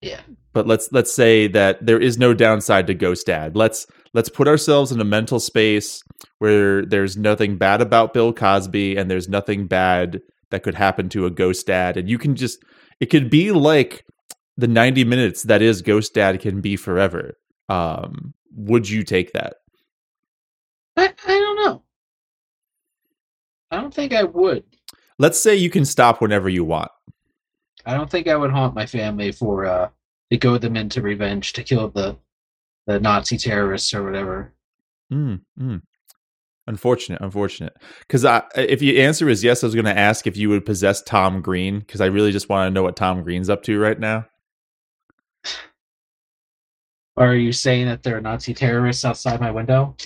Yeah. 0.00 0.20
but 0.52 0.68
let's 0.68 0.92
let's 0.92 1.12
say 1.12 1.48
that 1.48 1.84
there 1.84 1.98
is 1.98 2.16
no 2.16 2.32
downside 2.32 2.86
to 2.86 2.94
ghost 2.94 3.26
dad 3.26 3.56
let's 3.56 3.84
let's 4.14 4.28
put 4.28 4.46
ourselves 4.46 4.92
in 4.92 5.00
a 5.00 5.04
mental 5.04 5.40
space 5.40 6.04
where 6.38 6.86
there's 6.86 7.16
nothing 7.16 7.58
bad 7.58 7.80
about 7.82 8.14
bill 8.14 8.32
cosby 8.32 8.96
and 8.96 9.10
there's 9.10 9.28
nothing 9.28 9.66
bad 9.66 10.20
that 10.52 10.62
could 10.62 10.76
happen 10.76 11.08
to 11.08 11.26
a 11.26 11.32
ghost 11.32 11.66
dad 11.66 11.96
and 11.96 12.08
you 12.08 12.16
can 12.16 12.36
just 12.36 12.60
it 13.00 13.06
could 13.06 13.28
be 13.28 13.50
like 13.50 14.04
the 14.56 14.68
90 14.68 15.02
minutes 15.02 15.42
that 15.42 15.62
is 15.62 15.82
ghost 15.82 16.14
dad 16.14 16.38
can 16.38 16.60
be 16.60 16.76
forever 16.76 17.34
um 17.68 18.34
would 18.54 18.88
you 18.88 19.02
take 19.02 19.32
that 19.32 19.56
I, 20.98 21.14
I 21.26 21.38
don't 21.38 21.56
know. 21.64 21.82
I 23.70 23.76
don't 23.80 23.94
think 23.94 24.12
I 24.12 24.24
would. 24.24 24.64
let's 25.18 25.38
say 25.38 25.54
you 25.54 25.70
can 25.70 25.84
stop 25.84 26.20
whenever 26.20 26.48
you 26.48 26.64
want 26.64 26.90
I 27.86 27.94
don't 27.94 28.10
think 28.10 28.28
I 28.28 28.36
would 28.36 28.50
haunt 28.50 28.74
my 28.74 28.86
family 28.86 29.32
for 29.32 29.64
uh 29.66 29.88
to 30.30 30.36
goad 30.36 30.60
them 30.60 30.76
into 30.76 31.00
revenge 31.00 31.52
to 31.54 31.62
kill 31.62 31.88
the 31.88 32.16
the 32.86 32.98
Nazi 32.98 33.36
terrorists 33.36 33.92
or 33.94 34.02
whatever. 34.02 34.54
mm, 35.12 35.40
mm. 35.60 35.82
Unfortunate, 36.66 37.20
unfortunate. 37.22 37.74
Because 38.00 38.26
if 38.56 38.82
your 38.82 39.02
answer 39.02 39.28
is 39.28 39.42
yes, 39.42 39.62
I 39.62 39.66
was 39.66 39.74
going 39.74 39.86
to 39.86 39.98
ask 39.98 40.26
if 40.26 40.36
you 40.36 40.50
would 40.50 40.66
possess 40.66 41.00
Tom 41.02 41.40
Green 41.40 41.78
because 41.80 42.02
I 42.02 42.06
really 42.06 42.30
just 42.32 42.50
want 42.50 42.66
to 42.68 42.70
know 42.74 42.82
what 42.82 42.94
Tom 42.96 43.22
Green's 43.22 43.48
up 43.48 43.62
to 43.64 43.78
right 43.78 43.98
now. 43.98 44.26
Are 47.16 47.34
you 47.34 47.52
saying 47.52 47.86
that 47.86 48.02
there 48.02 48.16
are 48.16 48.20
Nazi 48.20 48.52
terrorists 48.52 49.04
outside 49.04 49.40
my 49.40 49.50
window? 49.50 49.96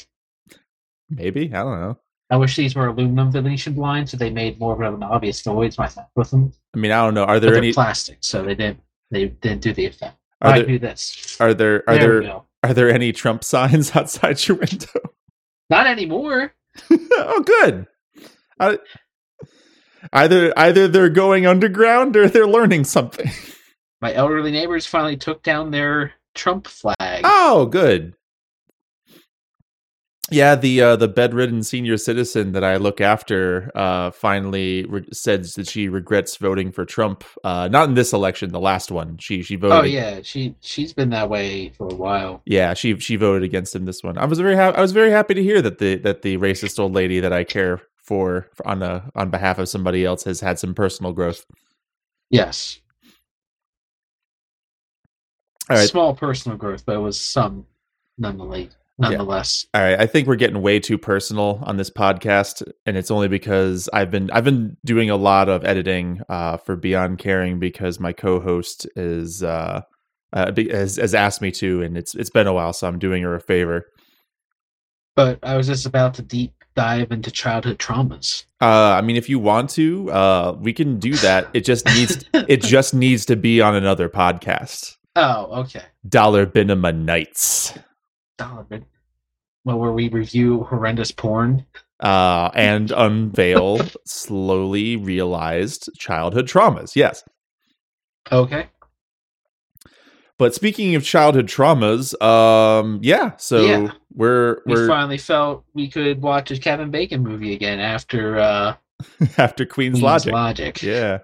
Maybe 1.16 1.52
I 1.52 1.62
don't 1.62 1.80
know. 1.80 1.98
I 2.30 2.36
wish 2.36 2.56
these 2.56 2.74
were 2.74 2.86
aluminum 2.86 3.30
Venetian 3.30 3.74
blinds, 3.74 4.10
so 4.10 4.16
they 4.16 4.30
made 4.30 4.58
more 4.58 4.82
of 4.82 4.94
an 4.94 5.02
obvious 5.02 5.44
noise 5.44 5.76
with 6.16 6.30
them. 6.30 6.52
I 6.74 6.78
mean, 6.78 6.90
I 6.90 7.04
don't 7.04 7.12
know. 7.12 7.24
Are 7.24 7.38
there 7.38 7.54
any 7.54 7.74
plastic? 7.74 8.18
So 8.20 8.42
they 8.42 8.54
didn't. 8.54 8.80
They 9.10 9.26
didn't 9.26 9.60
do 9.60 9.74
the 9.74 9.84
effect. 9.84 10.16
Are 10.40 10.52
I 10.52 10.58
there, 10.58 10.66
do 10.66 10.78
this. 10.78 11.36
Are 11.40 11.52
there? 11.52 11.84
Are 11.86 11.98
there? 11.98 12.22
there 12.22 12.40
are 12.62 12.74
there 12.74 12.90
any 12.90 13.12
Trump 13.12 13.44
signs 13.44 13.94
outside 13.96 14.46
your 14.48 14.56
window? 14.56 15.00
Not 15.68 15.86
anymore. 15.86 16.54
oh, 16.90 17.42
good. 17.44 17.86
I, 18.58 18.78
either 20.12 20.52
either 20.56 20.88
they're 20.88 21.08
going 21.08 21.46
underground 21.46 22.16
or 22.16 22.28
they're 22.28 22.46
learning 22.46 22.84
something. 22.84 23.30
My 24.00 24.14
elderly 24.14 24.50
neighbors 24.50 24.86
finally 24.86 25.16
took 25.16 25.42
down 25.42 25.70
their 25.70 26.14
Trump 26.34 26.66
flag. 26.66 27.22
Oh, 27.24 27.66
good. 27.66 28.14
Yeah, 30.32 30.54
the 30.54 30.80
uh, 30.80 30.96
the 30.96 31.08
bedridden 31.08 31.62
senior 31.62 31.96
citizen 31.96 32.52
that 32.52 32.64
I 32.64 32.76
look 32.76 33.00
after 33.00 33.70
uh, 33.74 34.10
finally 34.10 34.84
re- 34.84 35.06
said 35.12 35.44
that 35.44 35.68
she 35.68 35.88
regrets 35.88 36.36
voting 36.36 36.72
for 36.72 36.84
Trump. 36.84 37.24
Uh, 37.44 37.68
not 37.68 37.88
in 37.88 37.94
this 37.94 38.12
election, 38.12 38.50
the 38.50 38.60
last 38.60 38.90
one. 38.90 39.18
She 39.18 39.42
she 39.42 39.56
voted. 39.56 39.78
Oh 39.78 39.84
yeah, 39.84 40.20
she 40.22 40.54
she's 40.60 40.92
been 40.92 41.10
that 41.10 41.28
way 41.28 41.70
for 41.70 41.88
a 41.88 41.94
while. 41.94 42.42
Yeah, 42.46 42.74
she 42.74 42.98
she 42.98 43.16
voted 43.16 43.42
against 43.42 43.74
him 43.74 43.84
this 43.84 44.02
one. 44.02 44.18
I 44.18 44.24
was 44.24 44.38
very 44.38 44.56
ha- 44.56 44.72
I 44.76 44.80
was 44.80 44.92
very 44.92 45.10
happy 45.10 45.34
to 45.34 45.42
hear 45.42 45.62
that 45.62 45.78
the 45.78 45.96
that 45.96 46.22
the 46.22 46.36
racist 46.38 46.78
old 46.78 46.92
lady 46.94 47.20
that 47.20 47.32
I 47.32 47.44
care 47.44 47.82
for, 47.96 48.48
for 48.54 48.66
on 48.66 48.82
a 48.82 49.10
on 49.14 49.30
behalf 49.30 49.58
of 49.58 49.68
somebody 49.68 50.04
else 50.04 50.24
has 50.24 50.40
had 50.40 50.58
some 50.58 50.74
personal 50.74 51.12
growth. 51.12 51.46
Yes. 52.30 52.80
All 55.70 55.76
right. 55.76 55.88
Small 55.88 56.14
personal 56.14 56.58
growth, 56.58 56.84
but 56.84 56.96
it 56.96 57.00
was 57.00 57.18
some 57.20 57.66
nonetheless 58.18 58.68
nonetheless. 58.98 59.66
Yeah. 59.74 59.80
All 59.80 59.86
right, 59.86 60.00
I 60.00 60.06
think 60.06 60.26
we're 60.26 60.36
getting 60.36 60.62
way 60.62 60.80
too 60.80 60.98
personal 60.98 61.62
on 61.64 61.76
this 61.76 61.90
podcast, 61.90 62.62
and 62.86 62.96
it's 62.96 63.10
only 63.10 63.28
because 63.28 63.88
I've 63.92 64.10
been 64.10 64.30
I've 64.30 64.44
been 64.44 64.76
doing 64.84 65.10
a 65.10 65.16
lot 65.16 65.48
of 65.48 65.64
editing 65.64 66.20
uh, 66.28 66.56
for 66.58 66.76
Beyond 66.76 67.18
Caring 67.18 67.58
because 67.58 68.00
my 68.00 68.12
co-host 68.12 68.86
is 68.96 69.42
uh, 69.42 69.82
uh, 70.32 70.52
has, 70.70 70.96
has 70.96 71.14
asked 71.14 71.42
me 71.42 71.50
to, 71.52 71.82
and 71.82 71.96
it's 71.96 72.14
it's 72.14 72.30
been 72.30 72.46
a 72.46 72.52
while, 72.52 72.72
so 72.72 72.86
I'm 72.88 72.98
doing 72.98 73.22
her 73.22 73.34
a 73.34 73.40
favor. 73.40 73.86
But 75.14 75.38
I 75.42 75.56
was 75.56 75.66
just 75.66 75.86
about 75.86 76.14
to 76.14 76.22
deep 76.22 76.52
dive 76.74 77.12
into 77.12 77.30
childhood 77.30 77.78
traumas. 77.78 78.46
Uh, 78.60 78.94
I 78.96 79.02
mean, 79.02 79.16
if 79.16 79.28
you 79.28 79.38
want 79.38 79.70
to, 79.70 80.10
uh, 80.10 80.56
we 80.58 80.72
can 80.72 80.98
do 80.98 81.12
that. 81.16 81.48
It 81.52 81.64
just 81.64 81.86
needs 81.86 82.24
it 82.32 82.62
just 82.62 82.94
needs 82.94 83.26
to 83.26 83.36
be 83.36 83.60
on 83.60 83.74
another 83.74 84.08
podcast. 84.08 84.96
Oh, 85.14 85.60
okay. 85.64 85.82
Dollar 86.08 86.46
Binema 86.46 86.96
Nights. 86.96 87.78
Bin 88.38 88.84
well, 89.64 89.78
where 89.78 89.92
we 89.92 90.08
review 90.08 90.64
horrendous 90.64 91.12
porn 91.12 91.64
uh, 92.00 92.50
and 92.54 92.90
unveil 92.90 93.80
slowly 94.04 94.96
realized 94.96 95.88
childhood 95.96 96.46
traumas. 96.46 96.96
Yes. 96.96 97.24
Okay. 98.30 98.66
But 100.38 100.54
speaking 100.54 100.96
of 100.96 101.04
childhood 101.04 101.46
traumas, 101.46 102.20
um, 102.20 102.98
yeah, 103.02 103.36
so 103.36 103.64
yeah. 103.64 103.92
we're 104.12 104.60
we 104.66 104.74
finally 104.88 105.18
felt 105.18 105.64
we 105.74 105.88
could 105.88 106.20
watch 106.20 106.50
a 106.50 106.58
Kevin 106.58 106.90
Bacon 106.90 107.22
movie 107.22 107.52
again 107.52 107.78
after 107.78 108.38
uh 108.40 108.74
after 109.38 109.64
Queens, 109.64 109.94
Queens 109.94 110.02
Logic. 110.02 110.32
Logic. 110.32 110.82
Yeah. 110.82 111.18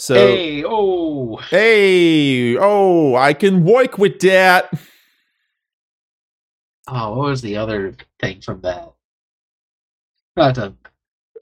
So 0.00 0.14
Hey, 0.14 0.64
oh. 0.64 1.36
Hey, 1.36 2.56
oh, 2.56 3.14
I 3.16 3.34
can 3.34 3.64
work 3.64 3.98
with 3.98 4.18
that. 4.20 4.72
Oh, 6.88 7.18
what 7.18 7.28
was 7.28 7.42
the 7.42 7.58
other 7.58 7.94
thing 8.18 8.40
from 8.40 8.62
that? 8.62 8.92
Not 10.38 10.56
a, 10.56 10.72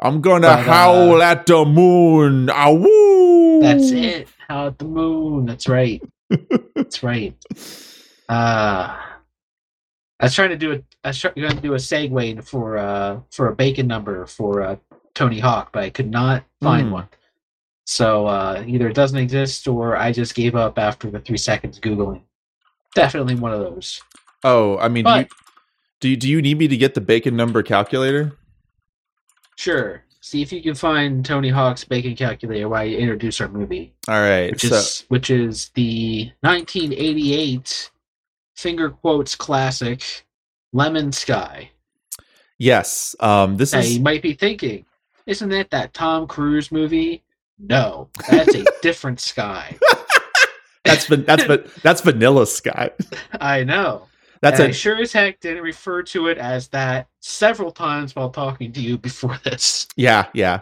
I'm 0.00 0.20
gonna 0.20 0.48
but, 0.48 0.64
howl 0.64 1.22
uh, 1.22 1.24
at 1.24 1.46
the 1.46 1.64
moon. 1.64 2.50
Ah, 2.50 2.72
woo! 2.72 3.60
That's 3.60 3.92
it. 3.92 4.26
Howl 4.48 4.66
at 4.66 4.78
the 4.80 4.86
moon. 4.86 5.46
That's 5.46 5.68
right. 5.68 6.02
that's 6.74 7.04
right. 7.04 7.36
Uh 8.28 8.96
I 10.20 10.24
was 10.24 10.34
trying 10.34 10.50
to 10.50 10.56
do 10.56 10.72
a 10.72 10.82
I 11.04 11.10
was 11.10 11.20
trying 11.20 11.34
to 11.36 11.60
do 11.60 11.74
a 11.74 11.76
segue 11.76 12.44
for 12.44 12.76
uh 12.76 13.20
for 13.30 13.46
a 13.46 13.54
bacon 13.54 13.86
number 13.86 14.26
for 14.26 14.62
uh 14.62 14.76
Tony 15.14 15.38
Hawk, 15.38 15.70
but 15.72 15.84
I 15.84 15.90
could 15.90 16.10
not 16.10 16.42
find 16.60 16.88
mm. 16.88 16.92
one. 16.92 17.08
So 17.88 18.26
uh 18.26 18.62
either 18.66 18.88
it 18.88 18.94
doesn't 18.94 19.16
exist 19.16 19.66
or 19.66 19.96
I 19.96 20.12
just 20.12 20.34
gave 20.34 20.54
up 20.54 20.78
after 20.78 21.10
the 21.10 21.20
three 21.20 21.38
seconds 21.38 21.80
googling. 21.80 22.20
Definitely 22.94 23.36
one 23.36 23.54
of 23.54 23.60
those. 23.60 24.02
Oh, 24.44 24.76
I 24.76 24.88
mean, 24.88 25.04
but, 25.04 25.28
do 25.98 26.10
you, 26.10 26.16
do 26.16 26.28
you, 26.28 26.28
do 26.28 26.28
you 26.28 26.42
need 26.42 26.58
me 26.58 26.68
to 26.68 26.76
get 26.76 26.92
the 26.92 27.00
bacon 27.00 27.34
number 27.34 27.62
calculator? 27.62 28.36
Sure. 29.56 30.04
See 30.20 30.42
if 30.42 30.52
you 30.52 30.62
can 30.62 30.74
find 30.74 31.24
Tony 31.24 31.48
Hawk's 31.48 31.82
bacon 31.84 32.14
calculator 32.14 32.68
while 32.68 32.84
you 32.84 32.98
introduce 32.98 33.40
our 33.40 33.48
movie. 33.48 33.94
All 34.06 34.20
right, 34.20 34.50
which 34.50 34.62
so. 34.62 34.76
is 34.76 35.04
which 35.08 35.30
is 35.30 35.70
the 35.70 36.30
1988 36.40 37.90
finger 38.54 38.90
quotes 38.90 39.34
classic 39.34 40.26
Lemon 40.74 41.10
Sky. 41.10 41.70
Yes, 42.58 43.16
um, 43.20 43.56
this 43.56 43.72
now, 43.72 43.78
is. 43.78 43.96
You 43.96 44.02
might 44.02 44.20
be 44.20 44.34
thinking, 44.34 44.84
isn't 45.26 45.52
it 45.52 45.70
that 45.70 45.94
Tom 45.94 46.26
Cruise 46.26 46.70
movie? 46.70 47.22
No, 47.58 48.08
that's 48.28 48.54
a 48.54 48.64
different 48.82 49.20
Sky. 49.20 49.76
that's 50.84 51.06
that's 51.06 51.82
that's 51.82 52.00
Vanilla 52.00 52.46
Sky. 52.46 52.90
I 53.40 53.64
know. 53.64 54.06
That's 54.40 54.60
and 54.60 54.68
a, 54.68 54.70
I 54.70 54.72
sure 54.72 55.00
as 55.00 55.12
heck 55.12 55.40
didn't 55.40 55.64
refer 55.64 56.02
to 56.04 56.28
it 56.28 56.38
as 56.38 56.68
that 56.68 57.08
several 57.20 57.72
times 57.72 58.14
while 58.14 58.30
talking 58.30 58.72
to 58.72 58.80
you 58.80 58.96
before 58.96 59.38
this. 59.44 59.88
Yeah, 59.96 60.26
yeah. 60.32 60.60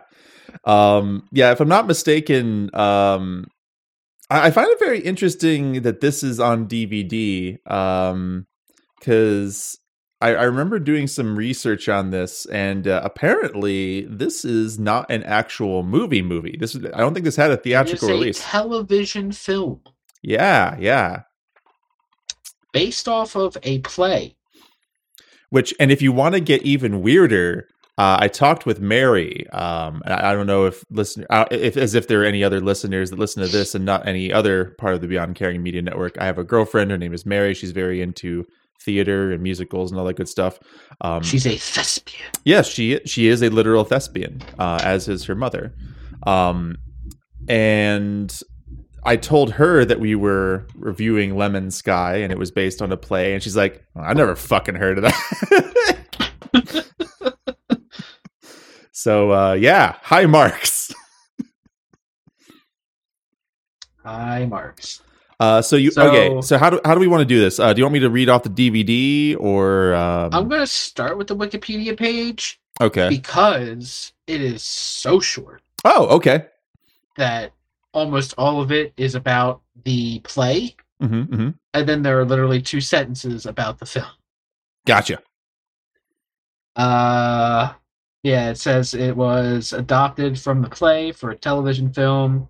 Um, 0.65 1.29
yeah, 1.33 1.53
if 1.53 1.61
I'm 1.61 1.69
not 1.69 1.87
mistaken, 1.87 2.75
um, 2.75 3.47
I, 4.31 4.47
I 4.47 4.50
find 4.50 4.69
it 4.71 4.79
very 4.79 5.00
interesting 5.00 5.83
that 5.83 6.00
this 6.00 6.23
is 6.23 6.41
on 6.41 6.67
DVD. 6.67 7.59
Um, 7.71 8.47
because 8.99 9.79
I, 10.20 10.35
I, 10.35 10.42
remember 10.44 10.78
doing 10.78 11.06
some 11.06 11.37
research 11.37 11.88
on 11.88 12.11
this, 12.11 12.46
and 12.46 12.88
uh, 12.88 13.02
apparently, 13.04 14.06
this 14.08 14.44
is 14.46 14.78
not 14.78 15.11
an 15.11 15.23
actual 15.25 15.82
movie. 15.82 16.23
Movie. 16.23 16.56
This 16.58 16.75
I 16.76 17.00
don't 17.00 17.12
think 17.12 17.25
this 17.25 17.37
had 17.37 17.50
a 17.50 17.56
theatrical 17.56 18.08
release. 18.08 18.42
television 18.42 19.32
film. 19.32 19.82
Yeah, 20.23 20.76
yeah 20.78 21.23
based 22.76 23.08
off 23.08 23.35
of 23.37 23.56
a 23.62 23.78
play. 23.78 24.37
Which, 25.49 25.73
and 25.80 25.90
if 25.90 26.02
you 26.02 26.12
want 26.12 26.35
to 26.35 26.40
get 26.40 26.62
even 26.62 27.00
weirder, 27.00 27.68
uh, 27.96 28.18
I 28.20 28.28
talked 28.28 28.66
with 28.66 28.80
Mary. 28.80 29.49
Um, 29.49 30.02
I, 30.04 30.30
I, 30.30 30.35
don't 30.35 30.46
know 30.46 30.66
if 30.66 30.85
listen, 30.90 31.25
uh, 31.30 31.46
if 31.50 31.78
as 31.78 31.94
if 31.94 32.06
there 32.06 32.20
are 32.20 32.26
any 32.26 32.44
other 32.44 32.61
listeners 32.61 33.08
that 33.08 33.18
listen 33.18 33.42
to 33.42 33.49
this 33.49 33.75
and 33.75 33.87
not 33.87 34.06
any 34.06 34.30
other 34.30 34.75
part 34.78 34.92
of 34.92 35.00
the 35.00 35.08
Beyond 35.08 35.37
Caring 35.37 35.62
Media 35.62 35.80
Network. 35.80 36.18
I 36.20 36.26
have 36.26 36.37
a 36.37 36.44
girlfriend. 36.44 36.90
Her 36.90 36.99
name 36.99 37.14
is 37.14 37.25
Mary. 37.25 37.54
She's 37.54 37.73
very 37.73 38.02
into 38.02 38.44
theater 38.83 39.33
and 39.33 39.42
musicals 39.42 39.90
and 39.90 39.99
all 39.99 40.06
that 40.06 40.14
good 40.14 40.28
stuff. 40.28 40.59
Um, 41.00 41.23
She's 41.23 41.47
a 41.47 41.56
thespian. 41.56 42.30
Yes, 42.45 42.68
she 42.68 43.00
she 43.04 43.28
is 43.28 43.42
a 43.42 43.49
literal 43.50 43.85
thespian, 43.85 44.40
uh, 44.59 44.80
as 44.83 45.09
is 45.09 45.25
her 45.25 45.35
mother. 45.35 45.75
Um, 46.26 46.76
and 47.49 48.37
I 49.04 49.16
told 49.16 49.52
her 49.52 49.85
that 49.85 50.00
we 50.00 50.14
were 50.14 50.66
reviewing 50.75 51.37
Lemon 51.37 51.71
Sky 51.71 52.16
and 52.16 52.33
it 52.33 52.38
was 52.38 52.50
based 52.50 52.83
on 52.83 52.90
a 52.92 52.97
play, 52.97 53.35
and 53.35 53.42
she's 53.42 53.56
like, 53.56 53.85
well, 53.95 54.04
"I 54.04 54.12
never 54.12 54.35
fucking 54.35 54.75
heard 54.75 54.99
of 54.99 55.04
that." 55.04 56.87
so 58.92 59.33
uh, 59.33 59.52
yeah, 59.54 59.97
hi 60.02 60.26
Marks. 60.26 60.92
hi 64.04 64.45
Marks. 64.47 65.02
Uh, 65.38 65.61
so 65.61 65.76
you 65.76 65.90
so, 65.90 66.09
okay? 66.09 66.40
So 66.40 66.57
how 66.57 66.71
do 66.71 66.81
how 66.85 66.95
do 66.95 67.00
we 67.00 67.07
want 67.07 67.21
to 67.21 67.26
do 67.26 67.38
this? 67.40 67.59
Uh, 67.59 67.73
do 67.73 67.81
you 67.81 67.85
want 67.85 67.93
me 67.93 68.00
to 68.00 68.11
read 68.11 68.28
off 68.28 68.43
the 68.43 68.49
DVD 68.49 69.37
or? 69.38 69.95
Um... 69.95 70.31
I'm 70.33 70.49
going 70.49 70.62
to 70.62 70.66
start 70.66 71.19
with 71.19 71.26
the 71.26 71.37
Wikipedia 71.37 71.97
page. 71.97 72.61
Okay. 72.81 73.09
Because 73.09 74.12
it 74.26 74.40
is 74.40 74.62
so 74.62 75.21
short. 75.21 75.62
Oh, 75.85 76.07
okay. 76.16 76.47
That 77.16 77.52
almost 77.93 78.35
all 78.37 78.61
of 78.61 78.73
it 78.73 78.93
is 78.97 79.14
about 79.14 79.62
the 79.85 80.21
play, 80.21 80.76
mm-hmm, 81.02 81.23
mm-hmm. 81.23 81.50
and 81.73 81.88
then 81.88 82.02
there 82.02 82.21
are 82.21 82.25
literally 82.25 82.61
two 82.61 82.81
sentences 82.81 83.47
about 83.47 83.78
the 83.78 83.87
film. 83.87 84.07
Gotcha. 84.85 85.21
Uh, 86.75 87.73
yeah, 88.23 88.50
it 88.50 88.59
says 88.59 88.93
it 88.93 89.16
was 89.16 89.73
adopted 89.73 90.38
from 90.38 90.61
the 90.61 90.69
play 90.69 91.12
for 91.12 91.31
a 91.31 91.37
television 91.37 91.93
film 91.93 92.49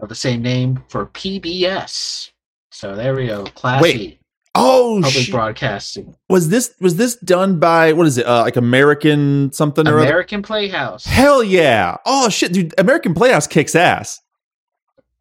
of 0.00 0.08
the 0.08 0.14
same 0.14 0.42
name 0.42 0.82
for 0.88 1.06
PBS. 1.06 2.30
So 2.70 2.94
there 2.94 3.14
we 3.14 3.28
go. 3.28 3.44
Classy. 3.44 3.82
Wait, 3.82 4.20
Oh 4.58 5.00
public 5.02 5.24
shit. 5.24 5.34
broadcasting. 5.34 6.14
Was 6.30 6.48
this 6.48 6.74
was 6.80 6.96
this 6.96 7.16
done 7.16 7.60
by 7.60 7.92
what 7.92 8.06
is 8.06 8.16
it? 8.16 8.26
Uh, 8.26 8.40
like 8.42 8.56
American 8.56 9.52
something 9.52 9.86
or 9.86 9.98
other? 9.98 10.06
American 10.08 10.40
Playhouse. 10.42 11.04
Hell 11.04 11.44
yeah! 11.44 11.96
Oh 12.06 12.30
shit, 12.30 12.54
dude! 12.54 12.74
American 12.78 13.12
Playhouse 13.12 13.46
kicks 13.46 13.74
ass. 13.74 14.20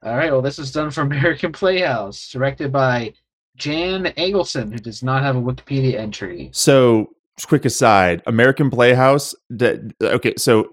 All 0.04 0.16
right, 0.16 0.32
well, 0.32 0.42
this 0.42 0.58
is 0.58 0.72
done 0.72 0.90
for 0.90 1.02
American 1.02 1.52
Playhouse, 1.52 2.30
directed 2.30 2.72
by 2.72 3.14
Jan 3.58 4.06
Egleson, 4.18 4.72
who 4.72 4.78
does 4.80 5.04
not 5.04 5.22
have 5.24 5.36
a 5.36 5.42
Wikipedia 5.42 5.96
entry. 5.96 6.50
So, 6.54 7.14
quick 7.46 7.66
aside, 7.66 8.22
American 8.28 8.70
Playhouse. 8.70 9.36
Okay, 10.02 10.34
so 10.38 10.72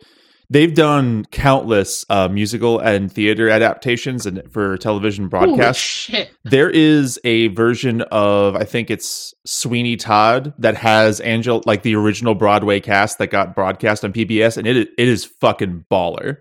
they've 0.52 0.74
done 0.74 1.24
countless 1.30 2.04
uh, 2.10 2.28
musical 2.28 2.78
and 2.78 3.10
theater 3.10 3.48
adaptations 3.48 4.26
and 4.26 4.42
for 4.52 4.76
television 4.76 5.28
Holy 5.30 5.46
broadcast. 5.46 5.80
shit! 5.80 6.30
There 6.44 6.70
is 6.70 7.18
a 7.24 7.48
version 7.48 8.02
of 8.12 8.54
I 8.54 8.64
think 8.64 8.90
it's 8.90 9.34
Sweeney 9.46 9.96
Todd 9.96 10.52
that 10.58 10.76
has 10.76 11.20
Angel 11.22 11.62
like 11.66 11.82
the 11.82 11.94
original 11.96 12.34
Broadway 12.34 12.80
cast 12.80 13.18
that 13.18 13.28
got 13.28 13.54
broadcast 13.54 14.04
on 14.04 14.12
PBS, 14.12 14.56
and 14.56 14.66
it 14.66 14.76
it 14.76 15.08
is 15.08 15.24
fucking 15.24 15.86
baller. 15.90 16.38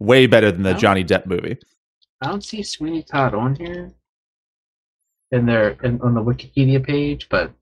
Way 0.00 0.26
better 0.26 0.50
than 0.50 0.62
the 0.62 0.74
Oh. 0.74 0.78
Johnny 0.78 1.04
Depp 1.04 1.24
movie. 1.26 1.56
I 2.20 2.26
don't 2.28 2.42
see 2.44 2.62
Sweeney 2.62 3.02
Todd 3.04 3.34
on 3.34 3.54
here 3.54 3.92
in 5.30 5.46
there 5.46 5.76
in, 5.82 6.00
on 6.02 6.14
the 6.14 6.22
Wikipedia 6.22 6.84
page, 6.84 7.28
but 7.28 7.52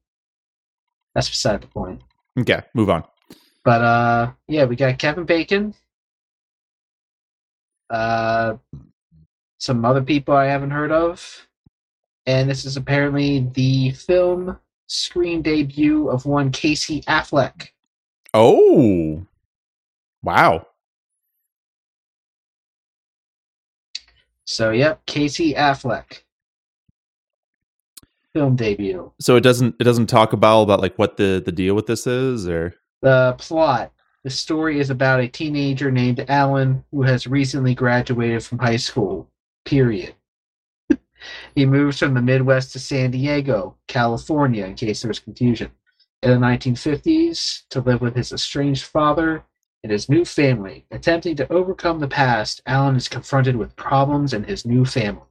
that's 1.14 1.28
beside 1.28 1.60
the 1.60 1.66
point. 1.66 2.00
Okay, 2.40 2.62
move 2.74 2.88
on. 2.88 3.04
But 3.64 3.80
uh, 3.82 4.32
yeah, 4.48 4.64
we 4.64 4.76
got 4.76 4.98
Kevin 4.98 5.24
Bacon. 5.24 5.74
Uh, 7.88 8.56
some 9.58 9.84
other 9.84 10.02
people 10.02 10.34
I 10.34 10.46
haven't 10.46 10.70
heard 10.70 10.90
of, 10.90 11.46
and 12.26 12.50
this 12.50 12.64
is 12.64 12.76
apparently 12.76 13.48
the 13.54 13.92
film 13.92 14.58
screen 14.86 15.42
debut 15.42 16.08
of 16.08 16.26
one 16.26 16.50
Casey 16.50 17.02
Affleck. 17.02 17.68
Oh, 18.34 19.24
wow. 20.22 20.66
So 24.44 24.70
yep, 24.70 25.04
Casey 25.06 25.54
Affleck. 25.54 26.22
Film 28.32 28.56
debut. 28.56 29.12
So 29.20 29.36
it 29.36 29.42
doesn't 29.42 29.76
it 29.78 29.84
doesn't 29.84 30.06
talk 30.06 30.32
about 30.32 30.62
about 30.62 30.80
like 30.80 30.98
what 30.98 31.16
the 31.18 31.42
the 31.44 31.52
deal 31.52 31.74
with 31.74 31.86
this 31.86 32.06
is 32.06 32.48
or 32.48 32.74
The 33.02 33.34
plot. 33.38 33.92
The 34.24 34.30
story 34.30 34.78
is 34.78 34.90
about 34.90 35.20
a 35.20 35.28
teenager 35.28 35.90
named 35.90 36.24
Alan 36.28 36.84
who 36.92 37.02
has 37.02 37.26
recently 37.26 37.74
graduated 37.74 38.44
from 38.44 38.60
high 38.60 38.76
school. 38.76 39.28
Period. 39.64 40.14
he 41.56 41.66
moves 41.66 41.98
from 41.98 42.14
the 42.14 42.22
Midwest 42.22 42.72
to 42.72 42.78
San 42.78 43.10
Diego, 43.10 43.76
California, 43.88 44.64
in 44.64 44.76
case 44.76 45.02
there 45.02 45.08
was 45.08 45.18
confusion, 45.18 45.72
in 46.22 46.30
the 46.30 46.36
1950s 46.36 47.62
to 47.70 47.80
live 47.80 48.00
with 48.00 48.14
his 48.14 48.32
estranged 48.32 48.84
father 48.84 49.42
and 49.82 49.90
his 49.90 50.08
new 50.08 50.24
family. 50.24 50.86
Attempting 50.92 51.34
to 51.36 51.52
overcome 51.52 51.98
the 51.98 52.06
past, 52.06 52.62
Alan 52.66 52.94
is 52.94 53.08
confronted 53.08 53.56
with 53.56 53.74
problems 53.74 54.32
in 54.32 54.44
his 54.44 54.64
new 54.64 54.84
family. 54.84 55.26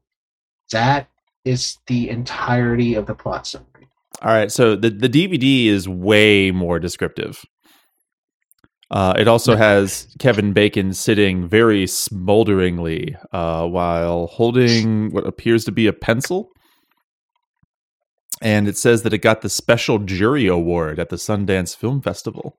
That 0.71 1.07
is 1.45 1.77
the 1.88 2.10
entirety 2.10 2.95
of 2.95 3.05
the 3.05 3.15
plot 3.15 3.47
summary. 3.47 3.88
All 4.21 4.31
right, 4.31 4.51
so 4.51 4.75
the 4.75 4.89
the 4.89 5.10
DVD 5.10 5.67
is 5.67 5.88
way 5.88 6.51
more 6.51 6.79
descriptive. 6.79 7.43
Uh, 8.91 9.13
it 9.17 9.25
also 9.27 9.56
has 9.56 10.13
Kevin 10.19 10.51
Bacon 10.51 10.93
sitting 10.93 11.47
very 11.47 11.88
smolderingly 11.88 13.15
uh, 13.32 13.65
while 13.65 14.27
holding 14.27 15.12
what 15.13 15.25
appears 15.25 15.63
to 15.65 15.71
be 15.71 15.88
a 15.88 15.93
pencil. 15.93 16.49
And 18.41 18.67
it 18.67 18.75
says 18.77 19.04
that 19.04 19.13
it 19.13 19.19
got 19.19 19.41
the 19.41 19.49
special 19.49 19.97
jury 19.99 20.45
award 20.47 20.99
at 20.99 21.10
the 21.10 21.15
Sundance 21.15 21.75
Film 21.75 22.01
Festival. 22.01 22.58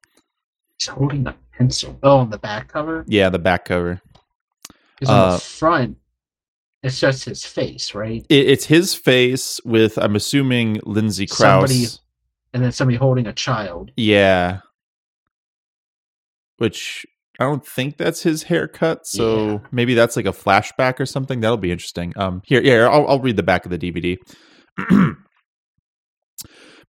He's 0.79 0.89
holding 0.89 1.27
a 1.27 1.37
pencil. 1.59 1.99
Oh, 2.03 2.19
on 2.19 2.31
the 2.31 2.39
back 2.39 2.69
cover? 2.69 3.05
Yeah, 3.07 3.29
the 3.29 3.39
back 3.39 3.67
cover. 3.67 4.01
Because 4.99 5.11
on 5.11 5.19
Uh, 5.19 5.33
the 5.35 5.39
front, 5.41 5.97
it's 6.83 6.99
just 6.99 7.25
his 7.27 7.45
face, 7.45 7.95
right? 7.95 8.25
It, 8.31 8.49
it's 8.49 8.65
his 8.67 8.95
face 8.95 9.61
with, 9.67 9.99
I'm 9.99 10.17
assuming, 10.17 10.81
Lindsay 10.85 11.27
Crouse. 11.27 11.69
Somebody- 11.71 11.87
And 12.55 12.63
then 12.63 12.73
somebody 12.73 12.97
holding 12.97 13.27
a 13.27 13.33
child. 13.33 13.91
Yeah. 13.97 14.61
Which 16.63 17.05
I 17.41 17.45
don't 17.45 17.67
think 17.67 17.97
that's 17.97 18.23
his 18.23 18.45
haircut, 18.45 19.05
so 19.05 19.25
Yeah. 19.49 19.59
maybe 19.73 19.95
that's 19.95 20.15
like 20.17 20.27
a 20.27 20.33
flashback 20.33 21.01
or 21.01 21.07
something. 21.07 21.41
That'll 21.41 21.57
be 21.57 21.73
interesting. 21.73 22.13
Um 22.17 22.41
here, 22.45 22.63
yeah, 22.63 22.89
I'll 22.89 23.07
I'll 23.09 23.19
read 23.21 23.37
the 23.37 23.43
back 23.43 23.65
of 23.67 23.71
the 23.73 23.79
DVD. 23.79 24.17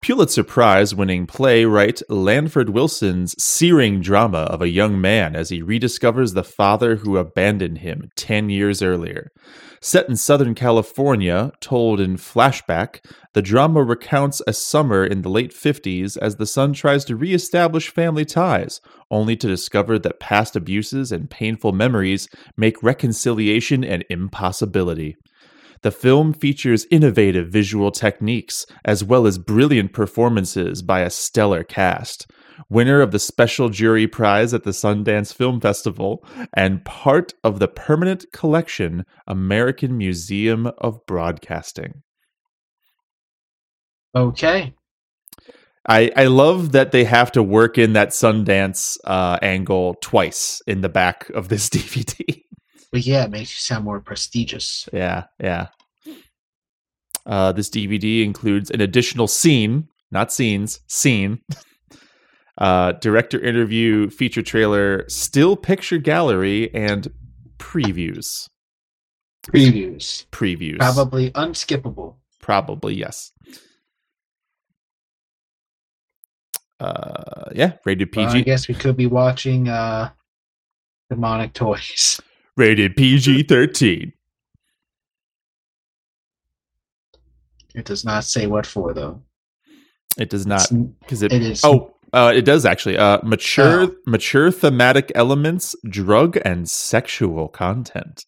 Pulitzer 0.04 0.44
Prize 0.44 0.94
winning 0.94 1.26
playwright 1.26 2.02
Lanford 2.10 2.72
Wilson's 2.72 3.42
searing 3.42 4.02
drama 4.02 4.40
of 4.40 4.62
a 4.62 4.68
young 4.68 5.00
man 5.00 5.34
as 5.34 5.48
he 5.48 5.64
rediscovers 5.64 6.34
the 6.34 6.44
father 6.44 6.98
who 6.98 7.16
abandoned 7.16 7.78
him 7.78 8.12
10 8.18 8.50
years 8.50 8.82
earlier. 8.82 9.32
Set 9.80 10.10
in 10.10 10.18
Southern 10.18 10.56
California, 10.56 11.54
told 11.62 12.02
in 12.02 12.18
flashback, 12.18 13.00
the 13.32 13.42
drama 13.42 13.82
recounts 13.82 14.42
a 14.46 14.52
summer 14.52 15.06
in 15.06 15.22
the 15.22 15.30
late 15.30 15.54
50s 15.54 16.18
as 16.18 16.36
the 16.36 16.46
son 16.46 16.74
tries 16.74 17.06
to 17.06 17.16
reestablish 17.16 17.88
family 17.88 18.26
ties, 18.26 18.82
only 19.10 19.38
to 19.38 19.48
discover 19.48 19.98
that 20.00 20.20
past 20.20 20.58
abuses 20.58 21.14
and 21.14 21.30
painful 21.30 21.72
memories 21.72 22.28
make 22.58 22.84
reconciliation 22.84 23.86
an 23.86 24.04
impossibility. 24.10 25.16
The 25.84 25.92
film 25.92 26.34
features 26.34 26.88
innovative 26.90 27.50
visual 27.50 27.92
techniques 27.92 28.66
as 28.86 29.04
well 29.04 29.28
as 29.28 29.38
brilliant 29.38 29.92
performances 29.94 30.82
by 30.82 31.02
a 31.02 31.10
stellar 31.10 31.64
cast. 31.64 32.26
Winner 32.70 33.02
of 33.02 33.12
the 33.12 33.20
Special 33.20 33.68
Jury 33.68 34.08
Prize 34.08 34.54
at 34.54 34.64
the 34.64 34.72
Sundance 34.72 35.34
Film 35.34 35.60
Festival 35.60 36.26
and 36.54 36.86
part 36.86 37.34
of 37.44 37.60
the 37.60 37.68
permanent 37.68 38.26
collection 38.32 39.06
American 39.28 39.98
Museum 39.98 40.72
of 40.78 41.06
Broadcasting. 41.06 42.02
Okay. 44.16 44.74
I, 45.86 46.12
I 46.16 46.26
love 46.26 46.72
that 46.72 46.94
they 46.94 47.04
have 47.04 47.32
to 47.34 47.44
work 47.44 47.78
in 47.78 47.94
that 47.94 48.10
Sundance 48.10 48.98
uh, 49.04 49.38
angle 49.42 49.96
twice 50.02 50.62
in 50.66 50.80
the 50.80 50.90
back 50.90 51.30
of 51.32 51.50
this 51.50 51.68
DVD. 51.70 52.44
But 52.94 53.08
yeah, 53.08 53.24
it 53.24 53.32
makes 53.32 53.50
you 53.50 53.60
sound 53.60 53.86
more 53.86 54.00
prestigious. 54.00 54.88
Yeah, 54.94 55.24
yeah. 55.40 55.70
Uh, 57.26 57.52
this 57.52 57.68
DVD 57.68 58.24
includes 58.24 58.70
an 58.70 58.82
additional 58.82 59.28
scene, 59.28 59.88
not 60.12 60.32
scenes, 60.32 60.80
scene. 60.86 61.42
uh, 62.60 62.92
director 62.92 63.40
interview, 63.40 64.12
feature 64.12 64.44
trailer, 64.44 65.06
still 65.10 65.56
picture 65.56 65.98
gallery, 65.98 66.72
and 66.76 67.08
previews. 67.58 68.48
Previews. 69.48 70.28
Previews. 70.28 70.78
Probably 70.78 71.32
unskippable. 71.32 72.18
Probably, 72.42 72.94
yes. 72.94 73.32
Uh, 76.80 77.50
yeah, 77.56 77.74
rated 77.86 78.16
Well, 78.16 78.28
I 78.30 78.42
guess 78.42 78.68
we 78.68 78.76
could 78.76 78.98
be 78.98 79.08
watching 79.08 79.68
uh 79.68 80.12
Demonic 81.10 81.54
Toys. 81.54 82.22
Rated 82.58 82.96
PG 82.96 83.44
13. 83.44 84.14
It 87.76 87.86
does 87.86 88.06
not 88.06 88.24
say 88.24 88.48
what 88.48 88.66
for 88.66 88.94
though. 88.94 89.22
It 90.18 90.30
does 90.30 90.46
not, 90.46 90.68
because 91.00 91.24
it, 91.24 91.34
it 91.34 91.42
is 91.42 91.64
Oh, 91.66 91.96
uh, 92.14 92.32
it 92.36 92.44
does 92.44 92.66
actually. 92.66 92.98
Uh, 92.98 93.20
mature, 93.24 93.84
Oh. 93.84 93.96
mature 94.06 94.52
thematic 94.52 95.12
elements, 95.16 95.76
drug 95.90 96.38
and 96.46 96.70
sexual 96.70 97.48
content. 97.48 98.26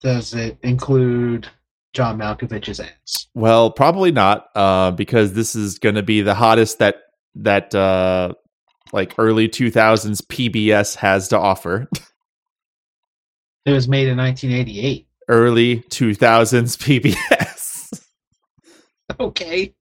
does 0.00 0.34
it 0.34 0.58
include 0.64 1.46
John 1.92 2.18
Malkovich's 2.18 2.80
ass? 2.80 3.28
Well, 3.34 3.70
probably 3.70 4.10
not, 4.10 4.46
uh, 4.56 4.90
because 4.90 5.34
this 5.34 5.54
is 5.54 5.78
going 5.78 5.94
to 5.94 6.02
be 6.02 6.22
the 6.22 6.34
hottest 6.34 6.80
that 6.80 6.96
that 7.36 7.72
uh, 7.74 8.32
like 8.92 9.14
early 9.18 9.48
two 9.48 9.70
thousands 9.70 10.20
PBS 10.20 10.96
has 10.96 11.28
to 11.28 11.38
offer. 11.38 11.88
It 13.64 13.72
was 13.72 13.86
made 13.88 14.08
in 14.08 14.16
1988. 14.18 15.06
early 15.28 15.80
two 15.90 16.14
thousands 16.14 16.76
PBS. 16.76 18.02
Okay. 19.20 19.74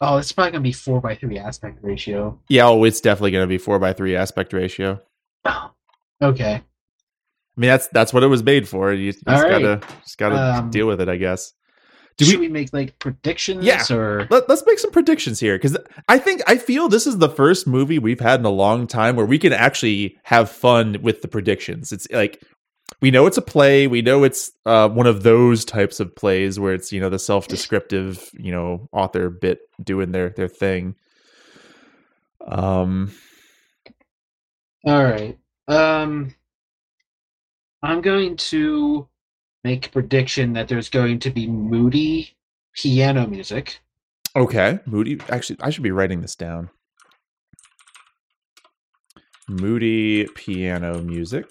Oh, 0.00 0.16
it's 0.18 0.30
probably 0.30 0.52
gonna 0.52 0.62
be 0.62 0.72
four 0.72 1.00
by 1.00 1.14
three 1.16 1.38
aspect 1.38 1.78
ratio. 1.82 2.38
yeah, 2.48 2.66
oh, 2.68 2.84
it's 2.84 3.00
definitely 3.00 3.32
going 3.32 3.42
to 3.42 3.48
be 3.48 3.58
four 3.58 3.78
by 3.80 3.92
three 3.92 4.14
aspect 4.14 4.52
ratio. 4.52 5.00
Oh, 5.44 5.72
okay. 6.22 6.54
I 6.54 7.60
mean, 7.60 7.68
that's 7.68 7.88
that's 7.88 8.12
what 8.12 8.22
it 8.22 8.28
was 8.28 8.44
made 8.44 8.68
for. 8.68 8.92
You 8.92 9.12
just 9.12 9.26
All 9.26 9.42
right. 9.42 9.50
gotta 9.60 9.80
just 10.04 10.16
gotta 10.18 10.36
Um, 10.60 10.70
deal 10.70 10.86
with 10.86 11.00
it, 11.00 11.08
I 11.08 11.16
guess. 11.16 11.52
Do 12.18 12.24
Should 12.24 12.40
we- 12.40 12.48
we, 12.48 12.52
make 12.52 12.72
like 12.72 12.98
predictions? 12.98 13.64
Yeah. 13.64 13.82
Or 13.90 14.26
Let, 14.28 14.50
us 14.50 14.64
make 14.66 14.80
some 14.80 14.90
predictions 14.90 15.38
here 15.38 15.56
because 15.56 15.76
I 16.08 16.18
think 16.18 16.42
I 16.48 16.58
feel 16.58 16.88
this 16.88 17.06
is 17.06 17.18
the 17.18 17.28
first 17.28 17.66
movie 17.66 18.00
we've 18.00 18.18
had 18.20 18.40
in 18.40 18.46
a 18.46 18.50
long 18.50 18.86
time 18.88 19.14
where 19.14 19.24
we 19.24 19.38
can 19.38 19.52
actually 19.52 20.18
have 20.24 20.50
fun 20.50 20.96
with 21.00 21.22
the 21.22 21.28
predictions. 21.28 21.92
It's 21.92 22.08
like 22.10 22.42
we 23.00 23.12
know 23.12 23.26
it's 23.26 23.36
a 23.38 23.42
play. 23.42 23.86
We 23.86 24.02
know 24.02 24.24
it's 24.24 24.50
uh, 24.66 24.88
one 24.88 25.06
of 25.06 25.22
those 25.22 25.64
types 25.64 26.00
of 26.00 26.16
plays 26.16 26.58
where 26.58 26.74
it's 26.74 26.90
you 26.90 27.00
know 27.00 27.08
the 27.08 27.20
self-descriptive 27.20 28.30
you 28.32 28.50
know 28.50 28.88
author 28.92 29.30
bit 29.30 29.60
doing 29.82 30.10
their 30.10 30.30
their 30.30 30.48
thing. 30.48 30.96
Um. 32.46 33.12
All 34.84 35.04
right. 35.04 35.38
Um. 35.68 36.34
I'm 37.80 38.00
going 38.00 38.36
to 38.36 39.08
make 39.68 39.86
a 39.86 39.90
prediction 39.90 40.54
that 40.54 40.66
there's 40.66 40.88
going 40.88 41.18
to 41.18 41.30
be 41.30 41.46
moody 41.46 42.34
piano 42.74 43.26
music. 43.26 43.80
Okay, 44.34 44.78
moody. 44.86 45.20
Actually, 45.28 45.58
I 45.60 45.68
should 45.68 45.82
be 45.82 45.90
writing 45.90 46.22
this 46.22 46.34
down. 46.34 46.70
Moody 49.46 50.26
piano 50.34 51.02
music. 51.02 51.46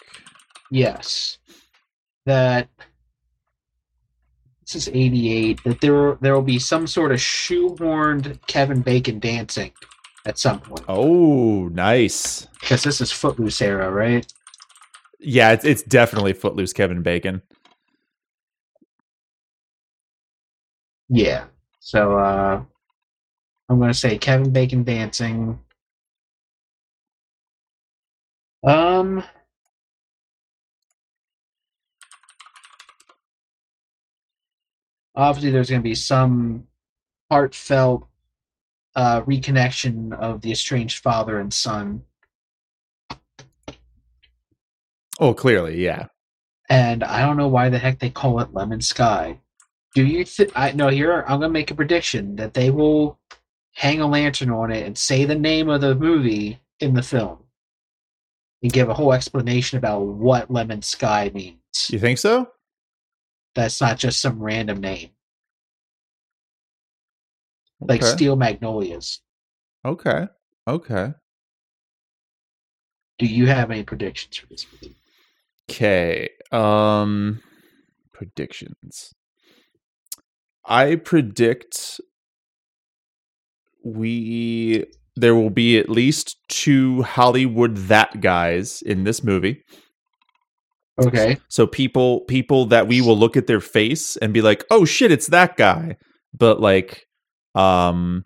Yes. 0.72 1.38
That 2.26 2.70
this 4.62 4.76
is 4.76 4.88
88 4.90 5.64
that 5.64 5.80
there 5.80 6.18
there 6.22 6.34
will 6.34 6.42
be 6.42 6.60
some 6.60 6.88
sort 6.88 7.12
of 7.12 7.20
shoehorned 7.20 8.40
Kevin 8.48 8.82
Bacon 8.82 9.20
dancing 9.20 9.72
at 10.26 10.40
some 10.40 10.60
point. 10.60 10.86
Oh, 10.88 11.68
nice. 11.68 12.48
Because 12.60 12.84
this 12.84 13.00
is 13.00 13.12
Footloose 13.12 13.62
era, 13.62 13.92
right? 13.92 14.26
Yeah, 15.20 15.52
it's 15.52 15.66
it's 15.66 15.84
definitely 15.84 16.34
Footloose 16.34 16.74
Kevin 16.74 17.04
Bacon. 17.04 17.44
Yeah. 21.10 21.46
So 21.80 22.18
uh 22.18 22.62
I'm 23.70 23.80
gonna 23.80 23.94
say 23.94 24.18
Kevin 24.18 24.52
Bacon 24.52 24.84
dancing. 24.84 25.60
Um 28.64 29.24
obviously 35.18 35.50
there's 35.50 35.70
going 35.70 35.82
to 35.82 35.84
be 35.84 35.96
some 35.96 36.66
heartfelt 37.30 38.08
uh, 38.96 39.22
reconnection 39.24 40.18
of 40.18 40.42
the 40.42 40.52
estranged 40.52 41.00
father 41.00 41.40
and 41.40 41.54
son. 41.54 42.04
Oh, 45.20 45.34
clearly, 45.34 45.84
yeah. 45.84 46.08
And 46.70 47.04
I 47.04 47.26
don't 47.26 47.38
know 47.38 47.48
why 47.48 47.70
the 47.70 47.80
heck 47.80 48.00
they 48.00 48.10
call 48.10 48.40
it 48.40 48.54
Lemon 48.54 48.82
Sky. 48.82 49.40
Do 49.98 50.06
you 50.06 50.26
think? 50.26 50.52
I 50.56 50.74
know 50.74 50.90
here. 50.90 51.26
I'm 51.28 51.40
gonna 51.40 51.50
make 51.50 51.72
a 51.72 51.76
prediction 51.76 52.36
that 52.36 52.54
they 52.54 52.70
will 52.70 53.20
hang 53.74 54.00
a 54.00 54.06
lantern 54.06 54.52
on 54.52 54.72
it 54.72 54.86
and 54.86 54.96
say 54.96 55.26
the 55.26 55.34
name 55.34 55.70
of 55.70 55.82
the 55.82 55.96
movie 55.96 56.60
in 56.80 56.94
the 56.94 57.02
film, 57.02 57.40
and 58.62 58.72
give 58.72 58.90
a 58.90 58.94
whole 58.94 59.12
explanation 59.12 59.80
about 59.80 60.02
what 60.02 60.52
Lemon 60.52 60.84
Sky 60.84 61.32
means. 61.34 61.90
You 61.90 61.98
think 61.98 62.20
so? 62.20 62.48
That's 63.56 63.82
not 63.82 63.98
just 63.98 64.22
some 64.22 64.40
random 64.40 64.82
name. 64.82 65.10
Like. 67.82 68.04
Steel 68.04 68.36
Magnolias. 68.36 69.22
Okay. 69.84 70.28
Okay. 70.68 71.14
Do 73.18 73.26
you 73.26 73.48
have 73.48 73.72
any 73.72 73.82
predictions 73.82 74.38
for 74.38 74.46
this 74.46 74.68
movie? 74.72 74.96
Okay. 75.72 76.30
Um 76.52 77.42
predictions. 78.14 79.16
I 80.68 80.96
predict 80.96 82.02
we 83.84 84.86
there 85.16 85.34
will 85.34 85.50
be 85.50 85.78
at 85.80 85.90
least 85.90 86.38
two 86.48 87.02
Hollywood 87.02 87.76
that 87.78 88.22
guys 88.22 88.82
in 88.82 89.04
this 89.04 89.24
movie. 89.24 89.64
Okay. 91.00 91.38
So 91.48 91.68
people 91.68 92.22
people 92.22 92.66
that 92.68 92.88
we 92.88 93.02
will 93.02 93.18
look 93.18 93.38
at 93.38 93.48
their 93.48 93.62
face 93.62 94.18
and 94.18 94.34
be 94.34 94.42
like, 94.42 94.64
"Oh 94.70 94.86
shit, 94.86 95.12
it's 95.12 95.28
that 95.28 95.56
guy." 95.56 95.98
But 96.34 96.60
like 96.60 97.06
um 97.56 98.26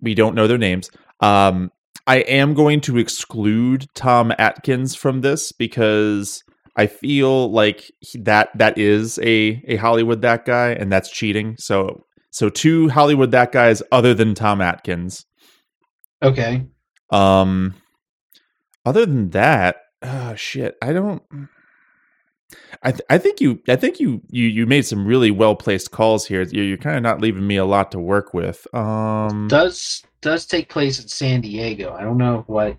we 0.00 0.14
don't 0.14 0.34
know 0.34 0.46
their 0.46 0.58
names. 0.58 0.90
Um 1.20 1.70
I 2.06 2.16
am 2.16 2.54
going 2.54 2.80
to 2.82 2.98
exclude 2.98 3.86
Tom 3.94 4.32
Atkins 4.38 4.94
from 4.94 5.22
this 5.22 5.52
because 5.52 6.42
I 6.76 6.86
feel 6.86 7.50
like 7.52 7.90
he, 8.00 8.18
that 8.20 8.50
that 8.56 8.78
is 8.78 9.18
a 9.18 9.62
a 9.66 9.76
Hollywood 9.76 10.22
that 10.22 10.44
guy 10.44 10.70
and 10.70 10.90
that's 10.90 11.10
cheating. 11.10 11.56
So 11.58 12.04
so 12.30 12.48
two 12.48 12.88
Hollywood 12.88 13.30
that 13.30 13.52
guys 13.52 13.82
other 13.92 14.14
than 14.14 14.34
Tom 14.34 14.60
Atkins. 14.60 15.24
Okay. 16.22 16.66
Um 17.10 17.74
other 18.84 19.06
than 19.06 19.30
that, 19.30 19.76
oh 20.02 20.34
shit, 20.34 20.76
I 20.82 20.92
don't 20.92 21.22
I 22.82 22.92
th- 22.92 23.02
I 23.08 23.18
think 23.18 23.40
you 23.40 23.60
I 23.68 23.76
think 23.76 24.00
you 24.00 24.22
you 24.28 24.46
you 24.46 24.66
made 24.66 24.84
some 24.84 25.06
really 25.06 25.30
well 25.30 25.54
placed 25.54 25.90
calls 25.90 26.26
here. 26.26 26.42
You're, 26.42 26.64
you're 26.64 26.76
kind 26.76 26.96
of 26.96 27.02
not 27.02 27.20
leaving 27.20 27.46
me 27.46 27.56
a 27.56 27.64
lot 27.64 27.90
to 27.92 27.98
work 27.98 28.34
with. 28.34 28.66
Um, 28.74 29.48
does 29.48 30.02
does 30.20 30.46
take 30.46 30.68
place 30.68 31.00
in 31.00 31.08
San 31.08 31.40
Diego. 31.40 31.92
I 31.92 32.02
don't 32.02 32.18
know 32.18 32.44
what 32.46 32.76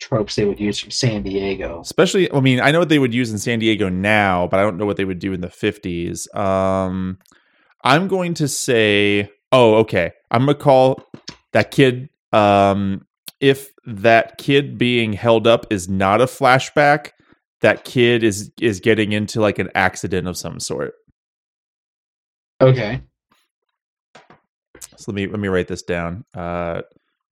tropes 0.00 0.34
they 0.34 0.44
would 0.44 0.58
use 0.58 0.78
from 0.78 0.90
San 0.90 1.22
Diego. 1.22 1.80
Especially, 1.80 2.32
I 2.32 2.40
mean, 2.40 2.60
I 2.60 2.70
know 2.70 2.78
what 2.78 2.88
they 2.88 2.98
would 2.98 3.14
use 3.14 3.30
in 3.30 3.38
San 3.38 3.58
Diego 3.58 3.88
now, 3.88 4.48
but 4.48 4.58
I 4.58 4.62
don't 4.62 4.76
know 4.76 4.86
what 4.86 4.96
they 4.96 5.04
would 5.04 5.18
do 5.18 5.32
in 5.32 5.40
the 5.40 5.48
50s. 5.48 6.34
Um, 6.34 7.18
I'm 7.84 8.08
going 8.08 8.34
to 8.34 8.48
say, 8.48 9.30
oh, 9.52 9.76
okay. 9.76 10.12
I'm 10.30 10.46
going 10.46 10.56
to 10.56 10.62
call 10.62 11.04
that 11.52 11.70
kid. 11.70 12.08
Um, 12.32 13.06
if 13.40 13.72
that 13.86 14.38
kid 14.38 14.78
being 14.78 15.12
held 15.12 15.46
up 15.46 15.66
is 15.70 15.88
not 15.88 16.20
a 16.20 16.26
flashback, 16.26 17.10
that 17.60 17.84
kid 17.84 18.24
is 18.24 18.50
is 18.60 18.80
getting 18.80 19.12
into 19.12 19.40
like 19.40 19.58
an 19.58 19.70
accident 19.74 20.26
of 20.26 20.36
some 20.36 20.60
sort. 20.60 20.94
Okay. 22.60 23.02
So 24.96 25.04
let 25.08 25.14
me 25.14 25.26
let 25.26 25.40
me 25.40 25.48
write 25.48 25.68
this 25.68 25.82
down. 25.82 26.24
Uh 26.34 26.82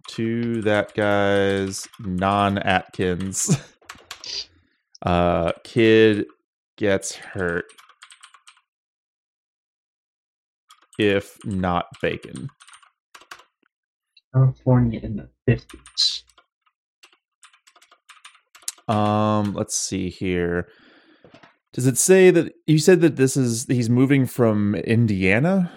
to 0.08 0.62
that 0.62 0.94
guy's 0.94 1.88
non 2.00 2.58
Atkins. 2.58 3.58
uh 5.02 5.52
kid 5.62 6.26
gets 6.76 7.14
hurt 7.14 7.66
if 10.98 11.38
not 11.44 11.86
bacon. 12.02 12.48
California 14.34 15.00
in 15.02 15.16
the 15.16 15.28
50s. 15.48 16.22
Um, 18.92 19.54
let's 19.54 19.76
see 19.76 20.10
here. 20.10 20.68
Does 21.72 21.86
it 21.86 21.98
say 21.98 22.30
that 22.30 22.52
you 22.66 22.78
said 22.78 23.00
that 23.02 23.16
this 23.16 23.36
is 23.36 23.66
he's 23.66 23.90
moving 23.90 24.26
from 24.26 24.74
Indiana? 24.74 25.70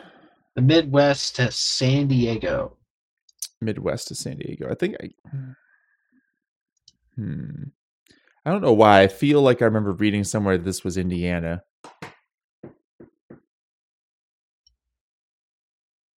The 0.56 0.62
Midwest 0.62 1.36
to 1.36 1.52
San 1.52 2.08
Diego. 2.08 2.78
Midwest 3.62 4.08
to 4.10 4.16
San 4.16 4.38
Diego. 4.38 4.70
I 4.70 4.76
think 4.76 4.96
I 5.02 5.10
Hmm. 7.16 7.66
I 8.46 8.52
don't 8.52 8.62
know 8.62 8.74
why. 8.74 9.02
I 9.02 9.08
feel 9.08 9.42
like 9.42 9.62
I 9.62 9.66
remember 9.66 9.92
reading 9.92 10.24
somewhere 10.24 10.58
this 10.58 10.84
was 10.84 10.98
Indiana. 10.98 11.64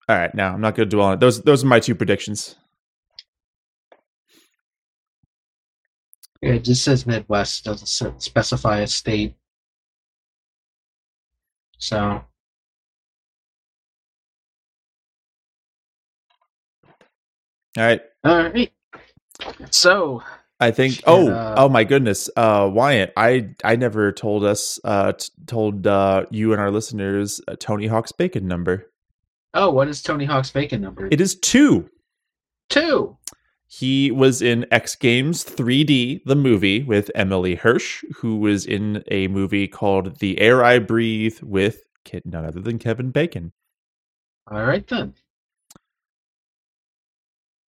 All 0.07 0.17
right, 0.17 0.33
now 0.35 0.53
I'm 0.53 0.61
not 0.61 0.75
going 0.75 0.89
to 0.89 0.95
dwell 0.95 1.07
on 1.07 1.13
it. 1.15 1.19
Those 1.19 1.41
those 1.41 1.63
are 1.63 1.67
my 1.67 1.79
two 1.79 1.95
predictions. 1.95 2.55
It 6.41 6.63
just 6.65 6.83
says 6.83 7.05
Midwest, 7.05 7.63
doesn't 7.63 8.21
specify 8.21 8.79
a 8.79 8.87
state. 8.87 9.35
So. 11.77 12.23
All 17.77 17.83
right. 17.83 18.01
All 18.23 18.37
right. 18.37 18.71
So. 19.71 20.23
I 20.59 20.71
think. 20.71 21.01
Oh, 21.05 21.29
uh, 21.29 21.55
oh 21.57 21.67
my 21.67 21.83
goodness, 21.83 22.29
uh, 22.37 22.69
Wyatt! 22.71 23.11
I 23.17 23.49
I 23.65 23.75
never 23.75 24.13
told 24.13 24.45
us, 24.45 24.79
uh, 24.85 25.11
t- 25.11 25.29
told 25.45 25.85
uh, 25.85 26.25
you 26.31 26.53
and 26.53 26.61
our 26.61 26.71
listeners 26.71 27.41
uh, 27.49 27.55
Tony 27.59 27.87
Hawk's 27.87 28.13
bacon 28.13 28.47
number. 28.47 28.89
Oh, 29.53 29.69
what 29.71 29.87
is 29.89 30.01
Tony 30.01 30.23
Hawk's 30.25 30.51
bacon 30.51 30.79
number? 30.79 31.09
It 31.11 31.19
is 31.19 31.35
two. 31.35 31.89
Two. 32.69 33.17
He 33.67 34.11
was 34.11 34.41
in 34.41 34.65
X 34.71 34.95
Games 34.95 35.43
3D, 35.43 36.23
the 36.25 36.35
movie 36.35 36.83
with 36.83 37.09
Emile 37.15 37.55
Hirsch, 37.55 38.03
who 38.17 38.37
was 38.37 38.65
in 38.65 39.03
a 39.09 39.27
movie 39.27 39.67
called 39.67 40.19
The 40.19 40.39
Air 40.39 40.63
I 40.63 40.77
Breathe 40.79 41.39
with 41.41 41.81
none 42.23 42.45
other 42.45 42.61
than 42.61 42.77
Kevin 42.77 43.09
Bacon. 43.09 43.51
All 44.49 44.63
right, 44.63 44.85
then. 44.87 45.15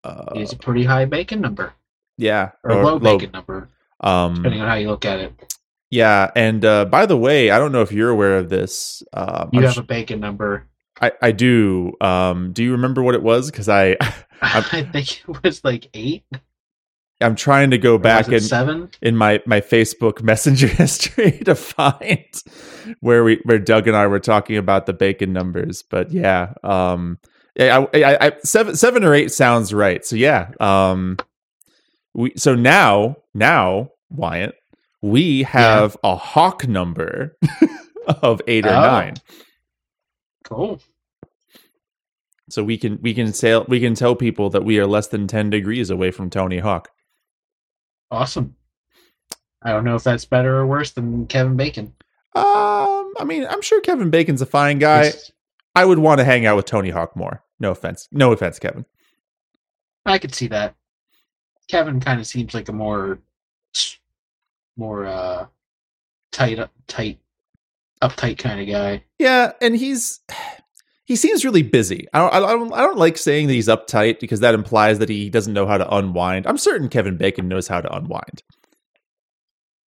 Uh, 0.05 0.35
He's 0.35 0.53
a 0.53 0.57
pretty 0.57 0.85
high 0.85 1.05
bacon 1.07 1.40
number. 1.40 1.73
Yeah. 2.19 2.51
Or, 2.62 2.73
or 2.73 2.85
low 2.85 2.99
bacon 2.99 3.31
number. 3.33 3.69
Um, 4.01 4.35
depending 4.35 4.61
on 4.61 4.69
how 4.69 4.75
you 4.75 4.88
look 4.88 5.05
at 5.05 5.19
it. 5.21 5.55
Yeah. 5.90 6.31
And 6.37 6.64
uh, 6.64 6.85
by 6.85 7.07
the 7.07 7.17
way, 7.17 7.51
I 7.51 7.59
don't 7.59 7.73
know 7.73 7.83
if 7.83 7.90
you're 7.93 8.11
aware 8.11 8.37
of 8.38 8.49
this. 8.51 9.03
Um, 9.12 9.51
you 9.53 9.61
I'm 9.61 9.64
have 9.64 9.75
sh- 9.75 9.79
a 9.79 9.83
bacon 9.83 10.21
number. 10.21 10.67
I, 11.01 11.12
I 11.23 11.33
do. 11.33 11.93
Um, 12.01 12.53
do 12.53 12.62
you 12.62 12.73
remember 12.73 13.03
what 13.03 13.14
it 13.14 13.23
was? 13.23 13.51
Because 13.51 13.69
I, 13.69 13.97
I 14.43 14.61
think 14.93 15.21
it 15.29 15.43
was 15.43 15.64
like 15.64 15.88
eight. 15.95 16.25
I'm 17.21 17.37
trying 17.37 17.71
to 17.71 17.79
go 17.79 17.95
Or 17.95 17.99
back 17.99 18.29
and 18.29 18.43
seven. 18.43 18.90
in 19.01 19.17
my 19.17 19.40
my 19.47 19.61
Facebook 19.61 20.21
Messenger 20.23 20.67
history 20.67 21.31
to 21.45 21.55
find 21.55 22.27
where 23.01 23.25
we 23.25 23.40
where 23.45 23.59
Doug 23.59 23.87
and 23.88 23.97
I 23.97 24.07
were 24.09 24.19
talking 24.21 24.57
about 24.57 24.87
the 24.87 24.93
bacon 24.93 25.33
numbers. 25.33 25.83
But 25.83 26.11
yeah, 26.12 26.55
um, 26.62 27.19
yeah, 27.23 27.31
I, 27.59 27.87
I, 27.95 28.27
I, 28.27 28.33
seven 28.43 28.75
seven 28.77 29.05
or 29.05 29.14
eight 29.14 29.33
sounds 29.33 29.73
right. 29.73 30.05
So 30.05 30.17
yeah, 30.17 30.51
um, 30.61 31.17
we 32.14 32.33
so 32.37 32.55
now 32.55 33.17
now 33.35 33.90
Wyatt, 34.11 34.57
we 35.03 35.43
have 35.45 35.97
a 36.03 36.17
hawk 36.17 36.67
number 36.67 37.37
of 38.23 38.40
eight 38.49 38.67
or 38.67 38.71
Oh. 38.71 38.81
nine. 38.81 39.14
Cool. 40.45 40.81
So 42.51 42.62
we 42.62 42.77
can 42.77 42.99
we 43.03 43.14
can 43.14 43.33
sail 43.33 43.64
we 43.69 43.81
can 43.81 43.95
tell 43.95 44.14
people 44.14 44.51
that 44.51 44.64
we 44.64 44.79
are 44.79 44.87
less 44.87 45.07
than 45.09 45.27
ten 45.27 45.49
degrees 45.51 45.90
away 45.90 46.11
from 46.11 46.31
Tony 46.31 46.59
Hawk. 46.59 46.90
Awesome. 48.11 48.55
I 49.62 49.71
don't 49.71 49.85
know 49.85 49.95
if 49.97 50.05
that's 50.05 50.27
better 50.27 50.59
or 50.59 50.67
worse 50.67 50.90
than 50.93 51.27
Kevin 51.27 51.57
Bacon. 51.57 51.95
Um, 52.35 53.14
I 53.19 53.25
mean, 53.25 53.47
I'm 53.49 53.62
sure 53.62 53.81
Kevin 53.81 54.11
Bacon's 54.11 54.43
a 54.43 54.47
fine 54.47 54.79
guy. 54.79 55.12
I 55.75 55.85
would 55.85 55.99
want 55.99 56.19
to 56.19 56.25
hang 56.25 56.47
out 56.47 56.57
with 56.57 56.67
Tony 56.67 56.91
Hawk 56.91 57.17
more. 57.17 57.43
No 57.59 57.71
offense. 57.71 58.09
No 58.13 58.33
offense, 58.33 58.59
Kevin. 58.59 58.85
I 60.07 60.19
could 60.19 60.35
see 60.35 60.49
that. 60.49 60.75
Kevin 61.69 62.01
kind 62.01 62.21
of 62.21 62.27
seems 62.27 62.53
like 62.55 62.69
a 62.69 62.73
more, 62.73 63.19
more 64.77 65.07
uh, 65.07 65.47
tight, 66.31 66.59
tight, 66.87 67.19
uptight 68.03 68.39
kind 68.39 68.61
of 68.61 68.67
guy. 68.67 69.03
Yeah, 69.19 69.53
and 69.63 69.75
he's 69.75 70.21
he 71.05 71.17
seems 71.17 71.45
really 71.45 71.63
busy. 71.63 72.07
I 72.13 72.19
don't, 72.19 72.35
I 72.35 72.41
don't 72.41 72.73
I 72.73 72.81
don't 72.81 72.99
like 72.99 73.17
saying 73.17 73.47
that 73.47 73.55
he's 73.55 73.69
uptight 73.69 74.21
because 74.21 74.41
that 74.41 74.55
implies 74.55 74.99
that 74.99 75.09
he 75.09 75.31
doesn't 75.31 75.55
know 75.55 75.67
how 75.67 75.79
to 75.79 75.95
unwind. 75.95 76.47
I'm 76.47 76.59
certain 76.59 76.89
Kevin 76.89 77.17
Bacon 77.17 77.49
knows 77.49 77.67
how 77.69 77.81
to 77.81 77.95
unwind. 77.95 78.43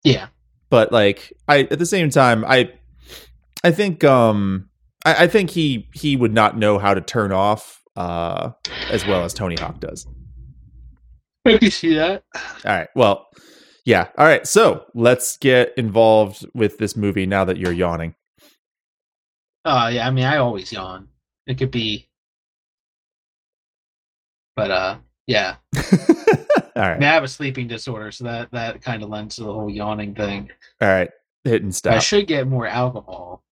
Yeah, 0.03 0.29
But 0.71 0.93
like 0.93 1.33
I 1.49 1.61
at 1.63 1.79
the 1.79 1.87
same 1.87 2.11
time, 2.11 2.45
I 2.45 2.73
I 3.65 3.71
think 3.73 4.05
um 4.05 4.71
I, 5.07 5.25
I 5.25 5.27
think 5.29 5.51
he 5.51 5.89
he 5.95 6.17
would 6.17 6.35
not 6.35 6.59
know 6.59 6.79
how 6.79 6.93
to 6.93 7.01
turn 7.01 7.33
off 7.33 7.81
uh 7.97 8.51
as 8.91 9.07
well 9.07 9.25
as 9.25 9.33
Tony 9.33 9.57
Hawk 9.57 9.81
does. 9.81 10.07
I 11.47 11.59
can 11.59 11.71
see 11.71 11.95
that. 11.95 12.25
All 12.35 12.43
right. 12.65 12.89
Well, 12.97 13.29
yeah. 13.85 14.09
All 14.19 14.27
right. 14.27 14.47
So 14.47 14.85
let's 14.95 15.37
get 15.37 15.73
involved 15.77 16.45
with 16.55 16.77
this 16.79 16.97
movie 16.97 17.25
now 17.25 17.45
that 17.45 17.57
you're 17.57 17.73
yawning. 17.73 18.17
Uh, 19.65 19.91
yeah. 19.93 20.07
I 20.07 20.11
mean, 20.11 20.25
I 20.25 20.39
always 20.39 20.73
yawn. 20.73 21.09
It 21.47 21.59
could 21.59 21.71
be, 21.71 22.09
but 24.57 24.73
uh, 24.73 24.99
yeah. 25.29 25.57
All 25.77 26.83
I 26.83 26.95
mean, 26.95 27.05
I 27.05 27.15
have 27.15 27.23
a 27.23 27.29
sleeping 27.29 27.69
disorder, 27.69 28.11
so 28.11 28.25
that 28.25 28.51
that 28.51 28.83
kind 28.83 29.05
of 29.05 29.09
lends 29.09 29.37
to 29.37 29.45
the 29.45 29.53
whole 29.53 29.71
yawning 29.71 30.15
thing. 30.15 30.51
All 30.81 30.89
right. 30.89 31.11
Hit 31.45 31.63
and 31.63 31.81
I 31.87 32.01
should 32.01 32.27
get 32.27 32.49
more 32.49 32.67
alcohol. 32.67 33.45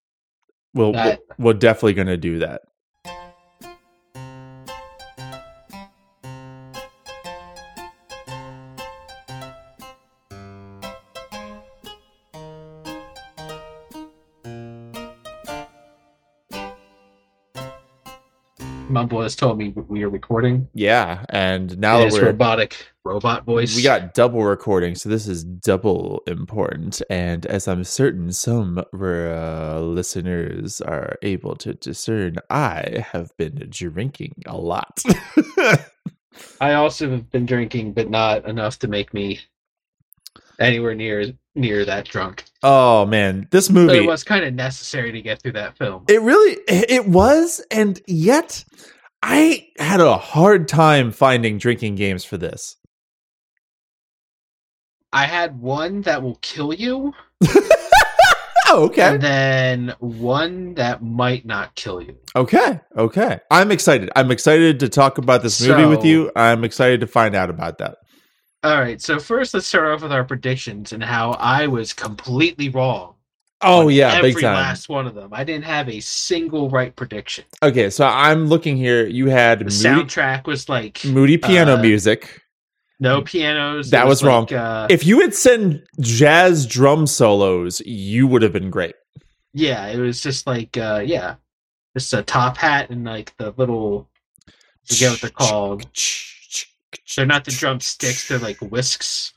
We'll, 0.75 0.91
that- 0.91 1.21
we're 1.39 1.53
definitely 1.53 1.93
going 1.93 2.07
to 2.07 2.17
do 2.17 2.39
that. 2.39 2.61
Mumble 18.89 19.21
has 19.21 19.35
told 19.35 19.57
me 19.57 19.69
we 19.69 20.03
are 20.03 20.09
recording. 20.09 20.67
Yeah, 20.73 21.25
and 21.29 21.77
now 21.79 21.99
It 22.01 22.07
is 22.07 22.13
we're 22.13 22.27
robotic 22.27 22.75
robot 23.03 23.45
voice. 23.45 23.75
we 23.75 23.81
got 23.83 24.13
double 24.13 24.43
recording, 24.43 24.95
so 24.95 25.09
this 25.09 25.27
is 25.27 25.43
double 25.43 26.23
important. 26.27 27.01
And 27.09 27.45
as 27.45 27.67
I'm 27.67 27.83
certain 27.83 28.31
some 28.31 28.83
uh, 28.93 29.79
listeners 29.79 30.81
are 30.81 31.17
able 31.21 31.55
to 31.57 31.73
discern, 31.73 32.37
I 32.49 33.03
have 33.11 33.35
been 33.37 33.67
drinking 33.69 34.43
a 34.45 34.57
lot. 34.57 35.03
I 36.61 36.73
also 36.73 37.09
have 37.11 37.31
been 37.31 37.45
drinking, 37.45 37.93
but 37.93 38.09
not 38.09 38.45
enough 38.45 38.79
to 38.79 38.87
make 38.87 39.13
me 39.13 39.39
anywhere 40.59 40.95
near 40.95 41.31
near 41.55 41.85
that 41.85 42.05
drunk. 42.07 42.43
oh 42.63 43.05
man, 43.05 43.47
this 43.51 43.69
movie 43.69 43.97
it 43.97 44.05
was 44.05 44.23
kind 44.23 44.43
of 44.45 44.53
necessary 44.53 45.11
to 45.11 45.21
get 45.21 45.41
through 45.41 45.53
that 45.53 45.77
film. 45.77 46.03
It 46.07 46.21
really 46.21 46.57
it 46.67 47.07
was, 47.07 47.63
and 47.71 48.01
yet 48.07 48.63
I 49.23 49.67
had 49.79 50.01
a 50.01 50.17
hard 50.17 50.67
time 50.67 51.11
finding 51.11 51.57
drinking 51.57 51.95
games 51.95 52.23
for 52.25 52.37
this. 52.37 52.77
I 55.13 55.25
had 55.25 55.59
one 55.61 56.01
that 56.01 56.21
will 56.21 56.35
kill 56.41 56.73
you, 56.73 57.13
Oh, 58.67 58.85
okay. 58.87 59.01
and 59.03 59.21
then 59.21 59.95
one 59.99 60.73
that 60.73 61.01
might 61.01 61.45
not 61.45 61.73
kill 61.75 62.01
you. 62.01 62.17
Okay. 62.35 62.81
Okay. 62.97 63.39
I'm 63.49 63.71
excited. 63.71 64.09
I'm 64.15 64.31
excited 64.31 64.79
to 64.81 64.89
talk 64.89 65.17
about 65.17 65.43
this 65.43 65.65
movie 65.65 65.85
with 65.85 66.03
you. 66.03 66.31
I'm 66.35 66.63
excited 66.65 66.99
to 67.01 67.07
find 67.07 67.35
out 67.35 67.49
about 67.49 67.77
that. 67.77 67.99
All 68.65 68.79
right, 68.81 68.99
so 68.99 69.19
first 69.19 69.53
let's 69.53 69.67
start 69.67 69.85
off 69.93 70.01
with 70.01 70.11
our 70.11 70.23
predictions 70.23 70.91
and 70.91 71.03
how 71.03 71.33
I 71.33 71.67
was 71.67 71.93
completely 71.93 72.69
wrong. 72.69 73.13
Oh 73.61 73.89
yeah, 73.89 74.13
every 74.15 74.33
big 74.33 74.41
time. 74.41 74.55
last 74.55 74.89
one 74.89 75.05
of 75.05 75.13
them. 75.13 75.29
I 75.33 75.43
didn't 75.43 75.65
have 75.65 75.87
a 75.87 75.99
single 75.99 76.71
right 76.71 76.95
prediction. 76.95 77.45
Okay, 77.61 77.91
so 77.91 78.07
I'm 78.07 78.47
looking 78.47 78.75
here. 78.75 79.05
You 79.05 79.27
had 79.27 79.59
The 79.59 79.65
moody, 79.65 79.75
soundtrack 79.75 80.47
was 80.47 80.67
like 80.67 81.05
moody 81.05 81.37
piano 81.37 81.75
uh, 81.75 81.81
music. 81.81 82.41
no 82.99 83.21
pianos. 83.21 83.91
That 83.91 84.07
It 84.07 84.09
was 84.09 84.23
wrong. 84.23 84.45
like, 84.45 84.53
Uh, 84.53 84.87
If 84.89 85.05
you 85.05 85.21
had 85.21 85.35
said 85.35 85.83
jazz 85.99 86.65
drum 86.65 87.05
solos, 87.05 87.81
you 87.85 88.25
would 88.25 88.41
have 88.41 88.51
been 88.53 88.71
great. 88.71 88.95
yeah, 89.53 89.85
it 89.89 89.99
was 89.99 90.21
just 90.21 90.47
like 90.47 90.75
uh, 90.75 91.03
yeah, 91.05 91.35
just 91.95 92.11
a 92.15 92.23
top 92.23 92.57
hat 92.57 92.89
and 92.89 93.03
like 93.05 93.31
the 93.37 93.53
little. 93.57 94.09
I 94.49 94.51
forget 94.87 95.11
what 95.11 95.21
they're 95.21 95.29
called. 95.29 95.85
They're 97.15 97.25
not 97.25 97.45
the 97.45 97.51
drumsticks. 97.51 98.27
They're 98.27 98.39
like 98.39 98.57
whisks. 98.57 99.33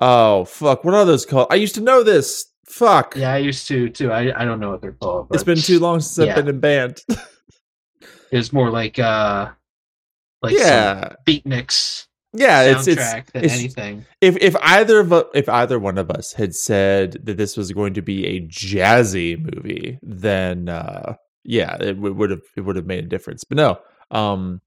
Oh 0.00 0.44
fuck! 0.44 0.84
What 0.84 0.94
are 0.94 1.04
those 1.04 1.24
called? 1.26 1.48
I 1.50 1.56
used 1.56 1.74
to 1.76 1.80
know 1.80 2.02
this. 2.02 2.46
Fuck. 2.66 3.14
Yeah, 3.16 3.32
I 3.32 3.38
used 3.38 3.68
to 3.68 3.88
too. 3.88 4.10
I, 4.10 4.40
I 4.40 4.44
don't 4.44 4.58
know 4.58 4.70
what 4.70 4.80
they're 4.80 4.92
called. 4.92 5.28
It's 5.32 5.44
been 5.44 5.58
too 5.58 5.78
long 5.78 6.00
since 6.00 6.26
yeah. 6.26 6.32
I've 6.32 6.44
been 6.44 6.54
in 6.54 6.60
band. 6.60 7.02
It 8.32 8.38
was 8.38 8.52
more 8.52 8.68
like 8.68 8.98
uh, 8.98 9.50
like 10.42 10.56
some 10.56 10.66
yeah, 10.66 11.12
beatniks 11.24 12.08
yeah. 12.34 12.62
It's 12.62 12.86
it's 12.88 13.00
soundtrack 13.00 13.32
than 13.32 13.44
it's- 13.44 13.58
anything. 13.58 14.04
if 14.20 14.36
if 14.38 14.56
either 14.60 15.00
of 15.00 15.12
if 15.34 15.48
either 15.48 15.78
one 15.78 15.98
of 15.98 16.10
us 16.10 16.32
had 16.32 16.54
said 16.54 17.24
that 17.24 17.36
this 17.36 17.56
was 17.56 17.72
going 17.72 17.94
to 17.94 18.02
be 18.02 18.26
a 18.26 18.40
jazzy 18.40 19.38
movie, 19.38 19.98
then 20.02 20.68
uh, 20.68 21.14
yeah, 21.44 21.76
it 21.80 21.96
would 21.96 22.30
have 22.30 22.42
it 22.56 22.62
would 22.62 22.76
have 22.76 22.86
made 22.86 23.04
a 23.04 23.08
difference. 23.08 23.44
But 23.44 23.56
no, 23.56 23.78
um, 24.10 24.60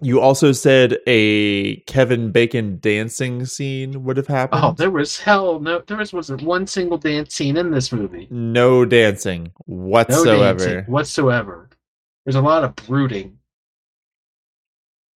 you 0.00 0.20
also 0.20 0.52
said 0.52 0.98
a 1.06 1.76
Kevin 1.80 2.32
Bacon 2.32 2.78
dancing 2.80 3.44
scene 3.44 4.04
would 4.04 4.16
have 4.16 4.30
oh, 4.30 4.34
happened. 4.34 4.64
Oh, 4.64 4.72
there 4.72 4.90
was 4.90 5.18
hell 5.18 5.60
no. 5.60 5.82
There 5.86 5.96
was 5.96 6.12
wasn't 6.12 6.42
one 6.42 6.66
single 6.66 6.98
dance 6.98 7.34
scene 7.34 7.56
in 7.56 7.70
this 7.70 7.92
movie. 7.92 8.26
no 8.30 8.84
dancing 8.84 9.52
No 9.66 9.76
whatsoever. 9.76 10.58
dancing 10.58 10.84
whatsoever. 10.92 11.68
There's 12.24 12.36
a 12.36 12.40
lot 12.40 12.64
of 12.64 12.76
brooding. 12.76 13.38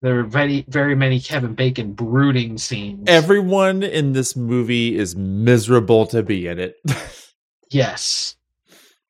There 0.01 0.19
are 0.19 0.23
very, 0.23 0.65
very 0.67 0.95
many 0.95 1.21
Kevin 1.21 1.53
Bacon 1.53 1.93
brooding 1.93 2.57
scenes. 2.57 3.07
Everyone 3.07 3.83
in 3.83 4.11
this 4.11 4.35
movie 4.35 4.97
is 4.97 5.15
miserable 5.15 6.05
to 6.07 6.21
be 6.21 6.47
in 6.47 6.59
it. 6.59 6.75
yes, 7.71 8.35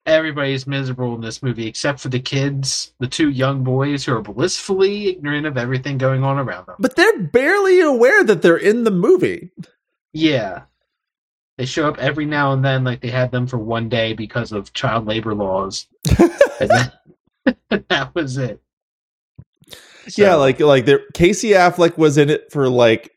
everybody's 0.06 0.68
miserable 0.68 1.16
in 1.16 1.22
this 1.22 1.42
movie 1.42 1.68
except 1.68 2.00
for 2.00 2.10
the 2.10 2.20
kids, 2.20 2.94
the 3.00 3.08
two 3.08 3.30
young 3.30 3.63
boys 3.63 4.06
who 4.06 4.16
are 4.16 4.22
blissfully 4.22 5.08
ignorant 5.08 5.46
of 5.46 5.58
everything 5.58 5.98
going 5.98 6.24
on 6.24 6.38
around 6.38 6.68
them. 6.68 6.76
but 6.80 6.96
they're 6.96 7.20
barely 7.20 7.80
aware 7.80 8.24
that 8.24 8.42
they're 8.42 8.58
in 8.58 8.84
the 8.84 8.92
movie. 8.92 9.52
Yeah, 10.12 10.63
they 11.58 11.66
show 11.66 11.88
up 11.88 11.98
every 12.00 12.26
now 12.26 12.52
and 12.52 12.63
then, 12.63 12.84
like 12.84 13.02
they 13.02 13.10
had 13.10 13.32
them 13.32 13.48
for 13.48 13.58
one 13.58 13.89
day 13.89 14.13
because 14.13 14.52
of 14.52 14.74
child 14.74 15.08
labor 15.08 15.34
laws, 15.34 15.88
and 16.60 16.70
then, 16.70 16.92
that 17.89 18.13
was 18.13 18.38
it. 18.38 18.62
Yeah, 20.18 20.36
like 20.36 20.60
like 20.60 20.86
there 20.86 21.02
Casey 21.13 21.50
Affleck 21.52 21.98
was 21.98 22.18
in 22.18 22.30
it 22.30 22.52
for 22.52 22.70
like 22.70 23.12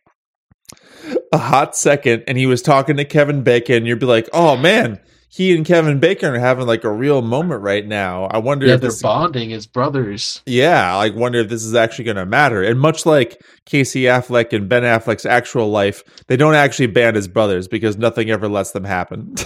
a 1.33 1.39
hot 1.39 1.77
second 1.77 2.25
and 2.27 2.39
he 2.39 2.47
was 2.47 2.63
talking 2.63 2.97
to 2.97 3.05
Kevin 3.05 3.43
Bacon. 3.43 3.87
You'd 3.87 3.99
be 3.99 4.07
like, 4.07 4.29
"Oh 4.33 4.57
man, 4.57 5.01
he 5.37 5.55
and 5.55 5.67
Kevin 5.67 6.01
Bacon 6.01 6.35
are 6.35 6.39
having 6.39 6.67
like 6.67 6.85
a 6.85 6.91
real 6.91 7.23
moment 7.23 7.63
right 7.63 7.87
now." 7.87 8.25
I 8.25 8.39
wonder 8.39 8.67
yeah, 8.67 8.75
if 8.75 8.81
they're 8.81 8.91
this 8.91 9.03
bonding 9.03 9.53
as 9.53 9.67
brothers. 9.67 10.43
Yeah, 10.47 10.95
I 10.95 10.97
like 10.97 11.15
wonder 11.15 11.41
if 11.41 11.49
this 11.49 11.65
is 11.65 11.75
actually 11.75 12.05
going 12.07 12.17
to 12.17 12.27
matter. 12.27 12.63
And 12.63 12.81
much 12.81 13.05
like 13.05 13.43
Casey 13.65 14.03
Affleck 14.03 14.53
and 14.53 14.69
Ben 14.69 14.83
Affleck's 14.83 15.27
actual 15.27 15.69
life, 15.71 16.03
they 16.27 16.37
don't 16.37 16.55
actually 16.55 16.87
band 16.87 17.17
as 17.17 17.29
brothers 17.29 17.69
because 17.69 17.97
nothing 17.97 18.31
ever 18.31 18.49
lets 18.49 18.73
them 18.73 18.85
happen. 18.85 19.35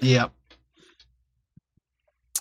Yep. 0.00 0.30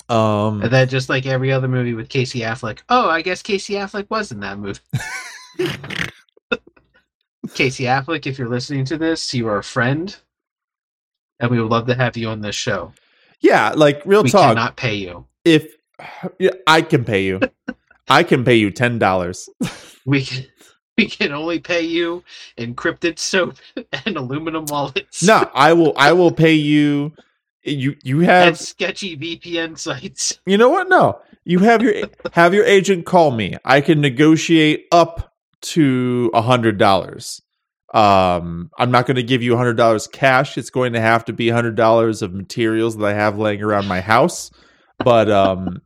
um 0.10 0.62
And 0.62 0.72
then 0.72 0.90
just 0.90 1.08
like 1.08 1.26
every 1.26 1.54
other 1.54 1.70
movie 1.70 1.94
with 1.94 2.10
Casey 2.10 2.42
Affleck, 2.42 2.80
oh, 2.90 3.10
I 3.10 3.22
guess 3.22 3.42
Casey 3.42 3.76
Affleck 3.76 4.10
was 4.10 4.32
in 4.34 4.42
that 4.42 4.60
movie. 4.60 4.82
Casey 7.54 7.86
Affleck, 7.86 8.28
if 8.28 8.38
you're 8.38 8.50
listening 8.50 8.86
to 8.86 8.98
this, 8.98 9.34
you 9.34 9.48
are 9.48 9.60
a 9.60 9.64
friend, 9.64 10.16
and 11.40 11.52
we 11.52 11.62
would 11.62 11.72
love 11.72 11.88
to 11.88 11.96
have 11.96 12.18
you 12.18 12.30
on 12.30 12.42
this 12.42 12.56
show. 12.56 12.94
Yeah, 13.42 13.74
like 13.76 14.02
real 14.06 14.24
we 14.24 14.30
talk. 14.30 14.50
cannot 14.50 14.76
pay 14.76 14.96
you. 14.96 15.26
If 15.44 15.76
yeah, 16.40 16.52
I 16.68 16.82
can 16.82 17.06
pay 17.06 17.24
you, 17.26 17.40
I 18.10 18.24
can 18.24 18.44
pay 18.44 18.56
you 18.56 18.72
ten 18.72 19.00
dollars. 19.00 19.50
We 20.08 20.24
can 20.24 20.46
we 21.00 21.08
can 21.08 21.32
only 21.32 21.60
pay 21.60 21.82
you 21.82 22.24
encrypted 22.60 23.18
soap 23.18 23.56
and 24.06 24.16
aluminum 24.18 24.66
wallets. 24.66 25.24
No, 25.24 25.50
I 25.54 25.74
will. 25.74 25.94
I 25.98 26.14
will 26.14 26.32
pay 26.32 26.54
you. 26.54 27.14
You 27.64 27.96
you 28.04 28.18
and 28.20 28.26
have. 28.30 28.60
sketchy 28.60 29.18
VPN 29.18 29.78
sites. 29.80 30.40
You 30.46 30.60
know 30.60 30.70
what? 30.70 30.88
No, 30.90 31.20
you 31.44 31.58
have 31.60 31.82
your 31.82 31.96
have 32.34 32.54
your 32.54 32.66
agent 32.66 33.08
call 33.08 33.32
me. 33.32 33.56
I 33.66 33.82
can 33.82 34.00
negotiate 34.00 34.86
up 34.92 35.34
to 35.74 36.30
a 36.36 36.44
hundred 36.44 36.78
dollars. 36.78 37.42
Um, 37.96 38.70
I'm 38.78 38.92
not 38.92 39.06
going 39.06 39.16
to 39.16 39.24
give 39.24 39.42
you 39.42 39.54
a 39.54 39.58
hundred 39.58 39.78
dollars 39.78 40.06
cash. 40.06 40.58
It's 40.58 40.70
going 40.70 40.94
to 40.94 41.02
have 41.02 41.24
to 41.26 41.34
be 41.34 41.50
a 41.50 41.54
hundred 41.54 41.76
dollars 41.76 42.22
of 42.22 42.34
materials 42.34 42.98
that 42.98 43.06
I 43.06 43.14
have 43.14 43.38
laying 43.38 43.62
around 43.62 43.88
my 43.88 44.02
house. 44.02 44.52
But 45.00 45.32
um, 45.32 45.82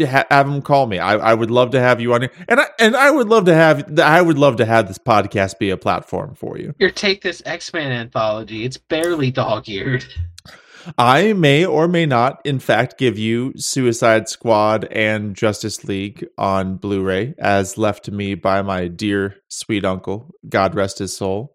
ha- 0.00 0.26
have 0.28 0.50
them 0.50 0.60
call 0.60 0.86
me. 0.86 0.98
I, 0.98 1.14
I 1.14 1.34
would 1.34 1.50
love 1.50 1.70
to 1.70 1.80
have 1.80 2.00
you 2.00 2.14
on 2.14 2.22
here, 2.22 2.32
and 2.48 2.60
I 2.60 2.66
and 2.80 2.96
I 2.96 3.10
would 3.12 3.28
love 3.28 3.44
to 3.44 3.54
have 3.54 3.98
I 4.00 4.20
would 4.20 4.38
love 4.38 4.56
to 4.56 4.66
have 4.66 4.88
this 4.88 4.98
podcast 4.98 5.58
be 5.58 5.70
a 5.70 5.76
platform 5.76 6.34
for 6.34 6.58
you. 6.58 6.74
Your 6.78 6.90
take 6.90 7.22
this 7.22 7.42
X 7.46 7.72
Men 7.72 7.92
anthology. 7.92 8.64
It's 8.64 8.76
barely 8.76 9.30
dog 9.30 9.68
eared. 9.68 10.04
I 10.98 11.32
may 11.32 11.64
or 11.64 11.88
may 11.88 12.06
not, 12.06 12.40
in 12.44 12.58
fact, 12.58 12.98
give 12.98 13.18
you 13.18 13.52
Suicide 13.56 14.28
Squad 14.28 14.84
and 14.90 15.34
Justice 15.34 15.84
League 15.84 16.26
on 16.38 16.76
Blu 16.76 17.02
ray, 17.02 17.34
as 17.38 17.76
left 17.78 18.04
to 18.06 18.12
me 18.12 18.34
by 18.34 18.62
my 18.62 18.88
dear, 18.88 19.36
sweet 19.48 19.84
uncle, 19.84 20.34
God 20.48 20.74
rest 20.74 20.98
his 20.98 21.16
soul, 21.16 21.54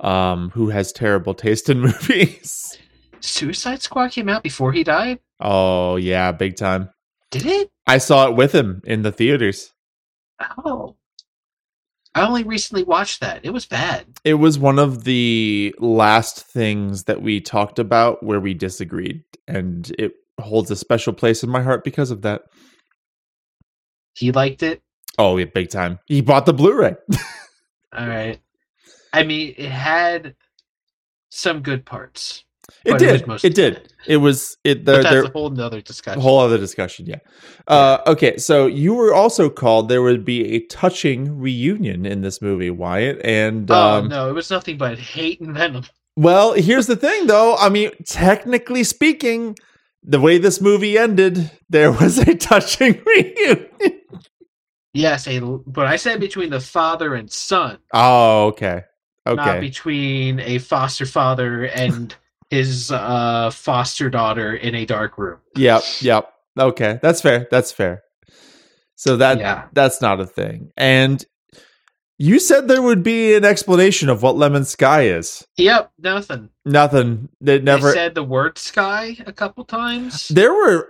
um, 0.00 0.50
who 0.50 0.70
has 0.70 0.92
terrible 0.92 1.34
taste 1.34 1.68
in 1.68 1.80
movies. 1.82 2.78
Suicide 3.20 3.82
Squad 3.82 4.10
came 4.12 4.28
out 4.28 4.42
before 4.42 4.72
he 4.72 4.84
died. 4.84 5.20
oh, 5.40 5.96
yeah, 5.96 6.32
big 6.32 6.56
time. 6.56 6.90
Did 7.30 7.46
it? 7.46 7.70
I 7.86 7.98
saw 7.98 8.28
it 8.28 8.36
with 8.36 8.52
him 8.54 8.82
in 8.84 9.02
the 9.02 9.12
theaters. 9.12 9.72
Oh, 10.64 10.96
I 12.14 12.26
only 12.26 12.44
recently 12.44 12.82
watched 12.82 13.20
that. 13.20 13.40
It 13.42 13.50
was 13.50 13.64
bad. 13.64 14.06
It 14.24 14.34
was 14.34 14.58
one 14.58 14.78
of 14.78 15.04
the 15.04 15.74
last 15.78 16.46
things 16.46 17.04
that 17.04 17.22
we 17.22 17.40
talked 17.40 17.78
about 17.78 18.22
where 18.22 18.40
we 18.40 18.52
disagreed, 18.52 19.22
and 19.48 19.90
it 19.98 20.12
holds 20.38 20.70
a 20.70 20.76
special 20.76 21.12
place 21.12 21.42
in 21.42 21.48
my 21.48 21.62
heart 21.62 21.84
because 21.84 22.10
of 22.10 22.22
that. 22.22 22.42
He 24.14 24.30
liked 24.30 24.62
it. 24.62 24.82
Oh, 25.18 25.36
yeah, 25.38 25.46
big 25.46 25.70
time. 25.70 25.98
He 26.06 26.20
bought 26.20 26.46
the 26.46 26.52
Blu 26.52 26.74
ray. 26.74 26.94
All 27.96 28.08
right. 28.08 28.40
I 29.12 29.22
mean, 29.22 29.54
it 29.56 29.70
had 29.70 30.34
some 31.30 31.60
good 31.60 31.84
parts. 31.84 32.44
It 32.84 32.92
But 32.92 33.02
it 33.02 33.26
was 33.26 33.42
did. 33.42 33.50
It 33.50 33.54
did. 33.54 33.92
It 34.06 34.16
was 34.18 34.56
it. 34.64 34.84
There, 34.84 35.02
that's 35.02 35.12
there 35.12 35.24
a 35.24 35.30
whole 35.30 35.50
nother 35.50 35.80
discussion. 35.80 36.20
A 36.20 36.22
whole 36.22 36.40
other 36.40 36.58
discussion. 36.58 37.06
Yeah. 37.06 37.18
Uh, 37.66 37.98
okay. 38.06 38.36
So 38.38 38.66
you 38.66 38.94
were 38.94 39.12
also 39.14 39.50
called. 39.50 39.88
There 39.88 40.02
would 40.02 40.24
be 40.24 40.54
a 40.54 40.60
touching 40.66 41.38
reunion 41.38 42.06
in 42.06 42.20
this 42.22 42.40
movie, 42.40 42.70
Wyatt. 42.70 43.20
And 43.24 43.70
oh 43.70 43.98
um, 43.98 44.08
no, 44.08 44.28
it 44.28 44.32
was 44.32 44.50
nothing 44.50 44.78
but 44.78 44.98
hate 44.98 45.40
and 45.40 45.54
venom. 45.54 45.84
well, 46.16 46.52
here's 46.54 46.86
the 46.86 46.96
thing, 46.96 47.26
though. 47.26 47.56
I 47.56 47.68
mean, 47.68 47.90
technically 48.04 48.84
speaking, 48.84 49.56
the 50.02 50.20
way 50.20 50.38
this 50.38 50.60
movie 50.60 50.98
ended, 50.98 51.50
there 51.68 51.92
was 51.92 52.18
a 52.18 52.34
touching 52.34 53.02
reunion. 53.06 53.68
Yes, 54.94 55.26
a, 55.26 55.40
but 55.40 55.86
I 55.86 55.96
said 55.96 56.20
between 56.20 56.50
the 56.50 56.60
father 56.60 57.14
and 57.14 57.30
son, 57.30 57.78
Oh, 57.92 58.46
okay. 58.48 58.82
Okay. 59.26 59.36
not 59.36 59.60
between 59.60 60.40
a 60.40 60.58
foster 60.58 61.06
father 61.06 61.64
and 61.66 62.14
his 62.52 62.92
uh, 62.92 63.50
foster 63.50 64.10
daughter 64.10 64.54
in 64.54 64.74
a 64.74 64.84
dark 64.84 65.16
room. 65.16 65.38
Yep. 65.56 65.82
Yep. 66.02 66.32
Okay. 66.58 66.98
That's 67.00 67.22
fair. 67.22 67.48
That's 67.50 67.72
fair. 67.72 68.02
So 68.94 69.16
that 69.16 69.38
yeah, 69.38 69.64
that's 69.72 70.00
not 70.02 70.20
a 70.20 70.26
thing. 70.26 70.70
And 70.76 71.24
you 72.18 72.38
said 72.38 72.68
there 72.68 72.82
would 72.82 73.02
be 73.02 73.34
an 73.34 73.44
explanation 73.44 74.08
of 74.10 74.22
what 74.22 74.36
Lemon 74.36 74.64
Sky 74.64 75.06
is. 75.06 75.44
yep, 75.56 75.90
nothing. 75.98 76.50
Nothing. 76.64 77.30
They 77.40 77.58
never. 77.58 77.88
They 77.88 77.94
said 77.94 78.14
the 78.14 78.22
word 78.22 78.58
sky 78.58 79.16
a 79.26 79.32
couple 79.32 79.64
times. 79.64 80.28
there 80.28 80.52
were 80.52 80.88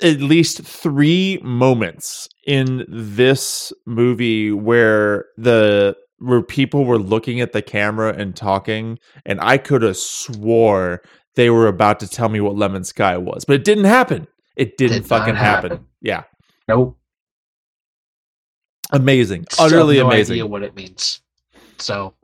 at 0.00 0.20
least 0.20 0.62
three 0.62 1.38
moments 1.42 2.28
in 2.46 2.84
this 2.88 3.72
movie 3.86 4.50
where 4.50 5.26
the 5.36 5.94
where 6.22 6.42
people 6.42 6.84
were 6.84 6.98
looking 6.98 7.40
at 7.40 7.52
the 7.52 7.62
camera 7.62 8.14
and 8.16 8.34
talking, 8.36 8.98
and 9.26 9.40
I 9.40 9.58
could 9.58 9.82
have 9.82 9.96
swore 9.96 11.02
they 11.34 11.48
were 11.50 11.66
about 11.66 11.98
to 12.00 12.08
tell 12.08 12.28
me 12.28 12.40
what 12.40 12.56
Lemon 12.56 12.84
Sky 12.84 13.16
was, 13.16 13.44
but 13.44 13.54
it 13.56 13.64
didn't 13.64 13.84
happen. 13.84 14.26
It 14.56 14.76
didn't 14.76 14.98
Did 14.98 15.06
fucking 15.06 15.34
happen. 15.34 15.70
happen. 15.72 15.86
Yeah, 16.02 16.24
Nope. 16.68 16.98
amazing, 18.92 19.46
Still 19.50 19.66
utterly 19.66 19.96
no 19.98 20.06
amazing. 20.06 20.34
Idea 20.34 20.46
what 20.46 20.62
it 20.62 20.74
means. 20.76 21.20
So 21.78 22.14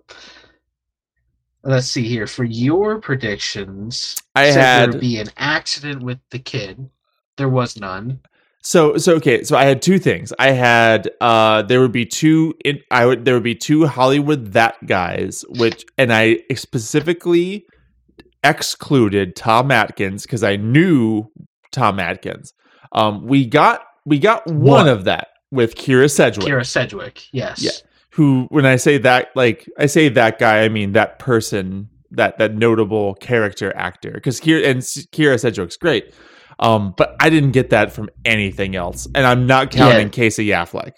let's 1.63 1.87
see 1.87 2.07
here. 2.07 2.27
For 2.27 2.45
your 2.45 3.01
predictions, 3.01 4.17
I 4.35 4.51
said 4.51 4.55
there 4.57 4.63
had 4.63 4.91
would 4.93 5.01
be 5.01 5.19
an 5.19 5.29
accident 5.39 6.03
with 6.03 6.19
the 6.31 6.39
kid. 6.39 6.89
There 7.37 7.49
was 7.49 7.79
none. 7.79 8.21
So 8.61 8.97
so 8.97 9.15
okay, 9.17 9.45
so 9.45 9.57
I 9.57 9.65
had 9.65 9.81
two 9.81 9.99
things. 9.99 10.33
I 10.39 10.51
had 10.51 11.11
uh 11.21 11.63
there 11.63 11.81
would 11.81 11.93
be 11.93 12.05
two 12.05 12.55
in 12.65 12.81
I 12.91 13.07
would 13.07 13.25
there 13.25 13.35
would 13.35 13.43
be 13.45 13.55
two 13.55 13.87
Hollywood 13.87 14.53
that 14.53 14.75
guys, 14.87 15.45
which 15.49 15.85
and 15.97 16.13
I 16.13 16.41
specifically 16.55 17.65
excluded 18.45 19.37
Tom 19.37 19.71
Atkins 19.71 20.23
because 20.23 20.43
I 20.43 20.57
knew 20.57 21.31
Tom 21.73 21.99
Atkins. 22.01 22.53
Um 22.93 23.27
we 23.27 23.47
got 23.47 23.83
we 24.05 24.19
got 24.19 24.47
one 24.47 24.87
What? 24.87 24.89
of 24.89 25.05
that 25.05 25.29
with 25.51 25.75
Kyra 25.77 26.11
Sedgwick. 26.11 26.47
Kyra 26.49 26.67
Sedgwick. 26.67 27.27
Yes. 27.33 27.63
Yeah. 27.63 27.71
Who 28.13 28.47
when 28.51 28.67
I 28.67 28.77
say 28.77 28.99
that 28.99 29.29
like 29.35 29.69
I 29.79 29.87
say 29.87 30.09
that 30.11 30.39
guy, 30.39 30.63
I 30.65 30.69
mean 30.69 30.93
that 30.93 31.19
person, 31.19 31.89
that 32.11 32.39
that 32.39 32.55
notable 32.55 33.15
character 33.15 33.75
actor. 33.77 34.11
Because 34.13 34.41
Kyra 34.41 34.67
and 34.67 34.81
Kyra 34.81 35.39
Sedgwick's 35.41 35.77
great. 35.77 36.13
Um, 36.61 36.95
but 36.97 37.15
I 37.21 37.31
didn't 37.31 37.53
get 37.53 37.71
that 37.71 37.93
from 37.93 38.11
anything 38.25 38.75
else. 38.77 39.07
And 39.15 39.27
I'm 39.27 39.47
not 39.47 39.71
counting 39.71 40.07
Yeah. 40.09 40.13
Casey 40.13 40.47
Affleck. 40.49 40.93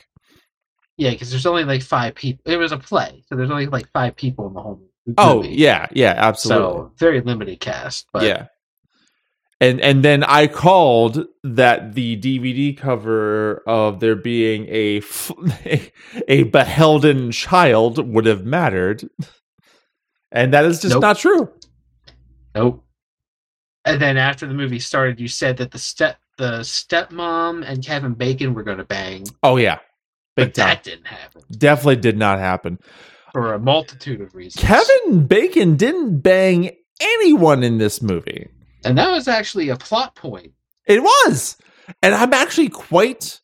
Yeah, 0.96 1.11
because 1.11 1.31
there's 1.31 1.46
only 1.46 1.64
like 1.64 1.83
five 1.83 2.14
people. 2.14 2.42
It 2.51 2.57
was 2.57 2.73
a 2.73 2.79
play, 2.79 3.23
so 3.29 3.37
there's 3.37 3.51
only 3.51 3.66
like 3.66 3.90
five 3.92 4.16
people 4.16 4.46
in 4.49 4.55
the 4.55 4.61
whole 4.61 4.77
movie. 5.07 5.14
Oh 5.18 5.42
yeah, 5.42 5.87
yeah, 5.92 6.14
absolutely. 6.16 6.62
So 6.64 6.92
very 6.99 7.20
limited 7.20 7.59
cast. 7.61 8.07
But 8.12 8.23
yeah. 8.25 8.46
And 9.62 9.81
and 9.81 10.03
then 10.03 10.25
I 10.25 10.46
called 10.46 11.27
that 11.42 11.94
the 11.94 12.18
DVD 12.18 12.77
cover 12.77 13.62
of 13.66 14.01
there 14.01 14.16
being 14.16 14.66
a 14.70 14.99
f- 14.99 15.31
a 16.29 16.42
beholden 16.44 17.31
child 17.33 17.99
would 18.07 18.25
have 18.27 18.44
mattered. 18.44 19.09
And 20.33 20.53
that 20.55 20.64
is 20.64 20.81
just 20.81 20.92
Nope. 20.94 21.03
not 21.03 21.18
true. 21.18 21.51
Nope. 22.55 22.85
And 23.92 24.00
then 24.02 24.16
after 24.16 24.46
the 24.46 24.54
movie 24.54 24.78
started, 24.78 25.18
you 25.20 25.28
said 25.28 25.56
that 25.58 25.70
the 25.70 25.78
step 25.78 26.18
the 26.38 26.60
stepmom 26.60 27.64
and 27.66 27.84
Kevin 27.84 28.14
Bacon 28.14 28.54
were 28.54 28.62
going 28.62 28.78
to 28.78 28.84
bang, 28.84 29.26
Oh 29.42 29.56
yeah. 29.56 29.78
Big 30.36 30.48
but 30.48 30.54
time. 30.54 30.66
that 30.68 30.82
didn't 30.84 31.06
happen 31.06 31.42
Definitely 31.50 31.96
did 31.96 32.16
not 32.16 32.38
happen. 32.38 32.78
for 33.32 33.52
a 33.52 33.58
multitude 33.58 34.20
of 34.20 34.34
reasons. 34.34 34.64
Kevin 34.64 35.26
Bacon 35.26 35.76
didn't 35.76 36.20
bang 36.20 36.70
anyone 37.00 37.62
in 37.62 37.78
this 37.78 38.00
movie. 38.00 38.48
and 38.84 38.96
that 38.96 39.10
was 39.10 39.28
actually 39.28 39.68
a 39.68 39.76
plot 39.76 40.14
point, 40.14 40.52
It 40.86 41.02
was. 41.02 41.56
And 42.02 42.14
I'm 42.14 42.32
actually 42.32 42.68
quite 42.70 43.40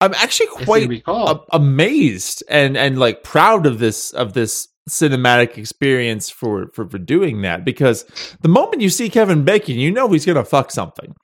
I'm 0.00 0.14
actually 0.14 0.48
quite 0.64 1.02
a- 1.06 1.40
amazed 1.52 2.42
and 2.48 2.76
and 2.76 2.98
like 2.98 3.22
proud 3.24 3.66
of 3.66 3.78
this 3.78 4.10
of 4.12 4.32
this 4.34 4.68
cinematic 4.88 5.56
experience 5.58 6.28
for, 6.30 6.66
for 6.74 6.88
for 6.88 6.98
doing 6.98 7.42
that 7.42 7.64
because 7.64 8.04
the 8.40 8.48
moment 8.48 8.82
you 8.82 8.88
see 8.88 9.08
Kevin 9.08 9.44
Bacon, 9.44 9.78
you 9.78 9.90
know 9.90 10.08
he's 10.10 10.26
gonna 10.26 10.44
fuck 10.44 10.70
something. 10.70 11.14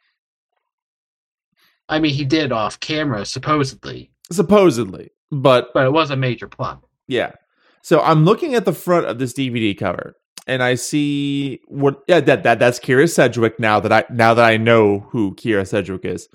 I 1.89 1.99
mean, 1.99 2.13
he 2.13 2.25
did 2.25 2.53
off 2.53 2.79
camera 2.81 3.25
supposedly, 3.25 4.11
Supposedly. 4.31 5.11
But 5.31 5.69
but 5.75 5.87
it 5.87 5.93
was 5.93 6.11
a 6.11 6.17
major 6.17 6.47
plot. 6.49 6.83
yeah. 7.07 7.33
So 7.83 8.01
I'm 8.03 8.25
looking 8.25 8.55
at 8.55 8.65
the 8.65 8.73
front 8.73 9.07
of 9.07 9.19
this 9.19 9.33
DVD 9.33 9.77
cover 9.79 10.15
and 10.47 10.63
I 10.63 10.75
see 10.75 11.61
what 11.69 12.01
yeah, 12.09 12.21
that 12.21 12.43
that 12.43 12.59
that's 12.59 12.79
Kyra 12.79 13.11
Sedgwick 13.11 13.59
now 13.59 13.81
that 13.81 13.93
I 13.93 14.05
now 14.11 14.35
that 14.35 14.45
I 14.45 14.57
know 14.59 15.01
who 15.11 15.35
Kyra 15.35 15.67
Sedgwick 15.67 16.05
is. 16.05 16.29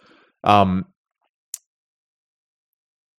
Um 0.43 0.85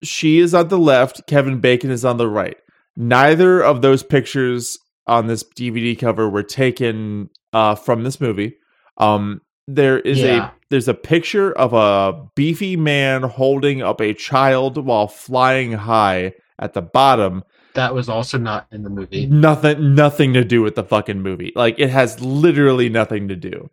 she 0.03 0.39
is 0.39 0.53
on 0.55 0.69
the 0.69 0.79
left, 0.79 1.27
Kevin 1.27 1.61
Bacon 1.61 1.91
is 1.91 2.05
on 2.05 2.17
the 2.17 2.29
right. 2.29 2.57
Neither 2.97 3.61
of 3.63 3.83
those 3.83 4.03
pictures 4.03 4.79
on 5.07 5.27
this 5.27 5.43
DVD 5.45 5.99
cover 5.99 6.29
were 6.29 6.43
taken 6.43 7.29
uh, 7.53 7.75
from 7.75 8.05
this 8.05 8.21
movie. 8.21 8.57
Um, 8.99 9.41
there 9.67 9.99
is 10.01 10.21
Yeah. 10.21 10.49
a 10.49 10.51
there's 10.71 10.89
a 10.89 10.95
picture 10.95 11.53
of 11.53 11.73
a 11.73 12.27
beefy 12.35 12.77
man 12.77 13.23
holding 13.23 13.81
up 13.83 14.01
a 14.01 14.13
child 14.15 14.77
while 14.79 15.07
flying 15.07 15.73
high 15.73 16.33
at 16.59 16.73
the 16.75 16.83
bottom, 16.83 17.45
That 17.75 17.95
was 17.95 18.09
also 18.09 18.39
not 18.39 18.67
in 18.73 18.83
the 18.83 18.91
movie. 18.91 19.27
Nothing, 19.27 19.95
nothing 19.95 20.33
to 20.35 20.45
do 20.45 20.63
with 20.63 20.75
the 20.77 20.85
fucking 20.85 21.21
movie. 21.21 21.53
Like 21.55 21.79
it 21.79 21.91
has 21.91 22.21
literally 22.21 22.89
nothing 22.89 23.29
to 23.29 23.37
do. 23.37 23.71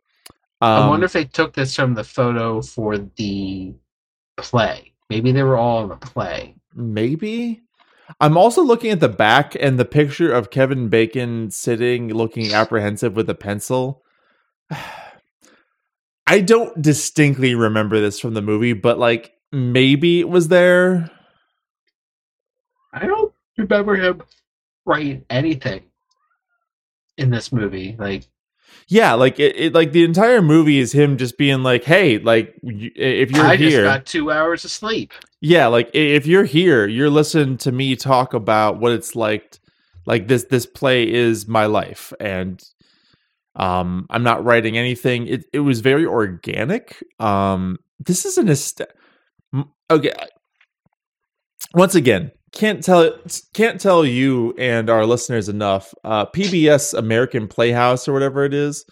Um, 0.62 0.84
I 0.84 0.88
wonder 0.90 1.06
if 1.06 1.14
they 1.14 1.26
took 1.26 1.54
this 1.54 1.76
from 1.76 1.94
the 1.96 2.04
photo 2.04 2.62
for 2.62 2.98
the 2.98 3.74
play. 4.38 4.94
Maybe 5.10 5.32
they 5.32 5.44
were 5.44 5.58
all 5.58 5.84
in 5.84 5.90
the 5.90 5.96
play. 5.98 6.56
maybe. 6.76 7.62
I'm 8.20 8.38
also 8.38 8.64
looking 8.64 8.92
at 8.92 9.00
the 9.00 9.10
back 9.10 9.56
and 9.60 9.80
the 9.80 9.86
picture 9.86 10.32
of 10.32 10.52
Kevin 10.52 10.90
Bacon 10.90 11.52
sitting, 11.52 12.10
looking 12.10 12.54
apprehensive 12.54 13.16
with 13.16 13.30
a 13.30 13.36
pencil. 13.36 14.04
I 16.28 16.40
don't 16.40 16.82
distinctly 16.82 17.56
remember 17.56 18.00
this 18.00 18.20
from 18.20 18.34
the 18.34 18.42
movie, 18.42 18.74
but 18.74 18.98
like 18.98 19.34
maybe 19.52 20.20
it 20.20 20.30
was 20.30 20.48
there. 20.48 21.12
I 22.94 23.06
don't 23.06 23.34
remember 23.58 23.96
him 23.96 24.22
writing 24.86 25.26
anything 25.30 25.84
in 27.18 27.30
this 27.30 27.52
movie. 27.52 27.96
Like, 27.98 28.28
Yeah, 28.88 29.14
like 29.14 29.40
it, 29.40 29.56
it 29.58 29.74
like 29.74 29.92
the 29.94 30.04
entire 30.04 30.42
movie 30.42 30.80
is 30.80 30.92
him 30.92 31.18
just 31.18 31.38
being 31.38 31.64
like, 31.64 31.84
"Hey, 31.84 32.18
like 32.18 32.56
if 32.64 33.32
you're 33.32 33.46
I 33.46 33.56
just 33.58 33.70
here, 33.70 33.84
got 33.84 34.06
two 34.06 34.32
hours 34.32 34.66
of 34.66 34.72
sleep. 34.72 35.14
yeah, 35.40 35.68
like 35.68 35.90
if 35.94 36.28
you're 36.28 36.44
here, 36.46 36.88
you're 36.88 37.10
listening 37.10 37.58
to 37.60 37.72
me 37.72 37.96
talk 37.96 38.34
about 38.34 38.80
what 38.80 38.92
it's 38.92 39.16
like. 39.16 39.58
Like 40.08 40.28
this, 40.28 40.46
this 40.46 40.66
play 40.66 41.10
is 41.10 41.48
my 41.48 41.68
life, 41.68 42.12
and 42.20 42.60
um, 43.56 44.08
I'm 44.10 44.24
not 44.24 44.44
writing 44.44 44.76
anything. 44.76 45.28
It 45.28 45.46
it 45.54 45.60
was 45.60 45.80
very 45.82 46.06
organic. 46.08 47.04
Um, 47.20 47.78
this 48.00 48.26
is 48.26 48.40
an 48.40 48.50
est- 48.50 48.82
okay. 49.92 50.12
Once 51.76 51.94
again, 51.96 52.32
can't 52.54 52.84
tell 52.84 53.12
can't 53.54 53.80
tell 53.80 54.06
you 54.06 54.54
and 54.58 54.90
our 54.90 55.06
listeners 55.06 55.50
enough. 55.50 55.94
Uh, 56.04 56.26
PBS 56.26 56.94
American 56.94 57.48
Playhouse 57.48 58.08
or 58.08 58.14
whatever 58.14 58.44
it 58.44 58.54
is, 58.54 58.86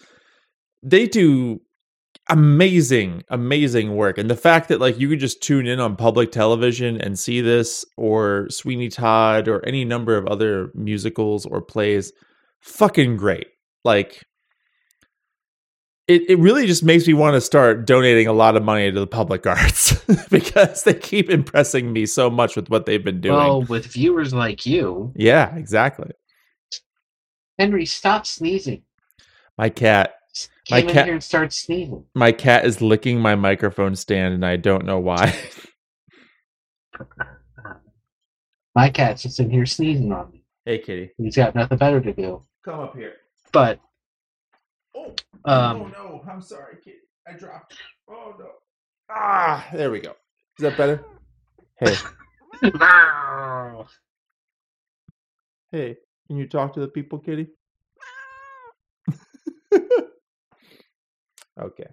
they 0.82 1.06
do 1.06 1.60
amazing, 2.28 3.22
amazing 3.28 3.96
work. 3.96 4.16
And 4.16 4.30
the 4.30 4.36
fact 4.36 4.68
that 4.68 4.80
like 4.80 4.98
you 4.98 5.08
could 5.08 5.20
just 5.20 5.42
tune 5.42 5.66
in 5.66 5.80
on 5.80 5.96
public 5.96 6.32
television 6.32 7.00
and 7.00 7.18
see 7.18 7.40
this, 7.40 7.84
or 7.96 8.46
Sweeney 8.50 8.88
Todd, 8.88 9.48
or 9.48 9.64
any 9.66 9.84
number 9.84 10.16
of 10.16 10.26
other 10.26 10.70
musicals 10.74 11.44
or 11.46 11.60
plays, 11.62 12.12
fucking 12.62 13.16
great. 13.16 13.48
Like. 13.84 14.22
It, 16.10 16.28
it 16.28 16.38
really 16.40 16.66
just 16.66 16.82
makes 16.82 17.06
me 17.06 17.14
want 17.14 17.34
to 17.34 17.40
start 17.40 17.86
donating 17.86 18.26
a 18.26 18.32
lot 18.32 18.56
of 18.56 18.64
money 18.64 18.90
to 18.90 18.98
the 18.98 19.06
public 19.06 19.46
arts 19.54 19.94
because 20.30 20.82
they 20.82 20.94
keep 20.94 21.30
impressing 21.30 21.92
me 21.92 22.04
so 22.06 22.28
much 22.28 22.56
with 22.56 22.68
what 22.68 22.84
they've 22.86 23.04
been 23.04 23.20
doing. 23.20 23.36
Well, 23.36 23.62
with 23.62 23.86
viewers 23.86 24.34
like 24.34 24.66
you, 24.66 25.12
Yeah, 25.14 25.54
exactly. 25.54 26.10
Henry, 27.58 27.86
stop 27.86 28.26
sneezing. 28.26 28.82
My 29.58 29.68
cat, 29.68 30.14
Just 30.34 30.50
My 30.70 30.80
Came 30.80 30.88
in 30.88 30.94
cat- 30.94 31.04
here 31.04 31.14
and 31.14 31.22
start 31.22 31.52
sneezing. 31.52 32.04
my 32.14 32.32
cat 32.32 32.64
is 32.64 32.80
licking 32.80 33.20
my 33.20 33.34
microphone 33.36 33.94
stand, 33.94 34.34
and 34.34 34.44
I 34.46 34.56
don't 34.56 34.84
know 34.86 34.98
why. 34.98 35.38
My 38.74 38.88
cat's 38.88 39.22
just 39.22 39.40
in 39.40 39.50
here 39.50 39.66
sneezing 39.66 40.12
on 40.12 40.30
me. 40.30 40.44
hey, 40.64 40.78
kitty, 40.78 41.10
He's 41.18 41.34
got 41.36 41.54
nothing 41.54 41.76
better 41.78 42.00
to 42.00 42.12
do. 42.12 42.44
come 42.64 42.80
up 42.80 42.94
here. 42.96 43.14
But 43.52 43.80
Oh, 45.44 45.52
Um, 45.52 45.92
no, 45.92 46.22
I'm 46.30 46.40
sorry, 46.42 46.76
kitty. 46.84 46.98
I 47.26 47.32
dropped. 47.34 47.76
Oh 48.08 48.34
no. 48.38 48.50
Ah, 49.10 49.66
there 49.72 49.90
we 49.90 50.00
go. 50.00 50.10
Is 50.58 50.62
that 50.62 50.76
better? 50.76 51.04
Hey, 51.78 51.96
hey, 55.72 55.96
can 56.26 56.36
you 56.36 56.46
talk 56.46 56.74
to 56.74 56.80
the 56.80 56.88
people, 56.88 57.18
kitty? 57.18 57.48
okay. 61.60 61.88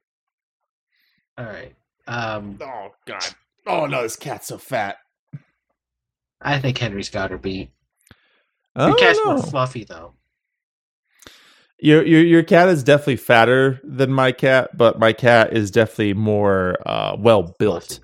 all 1.38 1.45
right. 1.45 1.74
Um, 2.08 2.58
Oh 2.62 2.89
God. 3.06 3.24
Oh 3.66 3.86
no, 3.86 4.02
this 4.04 4.16
cat's 4.16 4.48
so 4.48 4.58
fat. 4.58 4.98
I 6.41 6.60
think 6.60 6.78
Henry's 6.78 7.10
got 7.10 7.32
her 7.32 7.38
beat. 7.38 7.72
Oh, 8.76 8.88
Your 8.88 8.98
cat's 8.98 9.20
no. 9.26 9.34
more 9.34 9.43
fluffy 9.43 9.84
though. 9.86 10.14
Your 11.80 12.03
your 12.05 12.23
your 12.23 12.43
cat 12.43 12.69
is 12.69 12.84
definitely 12.84 13.17
fatter 13.17 13.80
than 13.84 14.11
my 14.11 14.32
cat, 14.32 14.75
but 14.75 14.97
my 14.99 15.13
cat 15.13 15.53
is 15.53 15.69
definitely 15.71 16.13
more 16.15 16.75
uh, 16.88 17.15
well 17.19 17.55
built. 17.59 17.99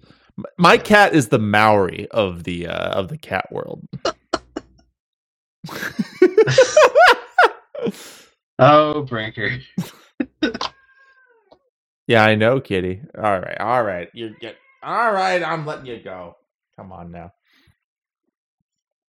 My 0.57 0.78
cat 0.78 1.13
is 1.13 1.30
the 1.30 1.39
Maori 1.39 2.07
of 2.11 2.43
the 2.43 2.67
uh, 2.67 2.89
of 2.91 3.07
the 3.07 3.17
cat 3.17 3.51
world. 3.51 3.82
Oh, 8.59 9.01
Brinker. 9.01 9.57
yeah, 12.07 12.24
I 12.24 12.36
know, 12.36 12.61
Kitty. 12.61 13.01
All 13.17 13.39
right, 13.39 13.57
all 13.59 13.84
right, 13.84 14.07
you're 14.13 14.30
get. 14.39 14.55
All 14.84 15.11
right, 15.11 15.41
I'm 15.43 15.65
letting 15.65 15.88
you 15.88 15.99
go. 16.03 16.36
Come 16.78 16.91
on 16.91 17.11
now. 17.11 17.34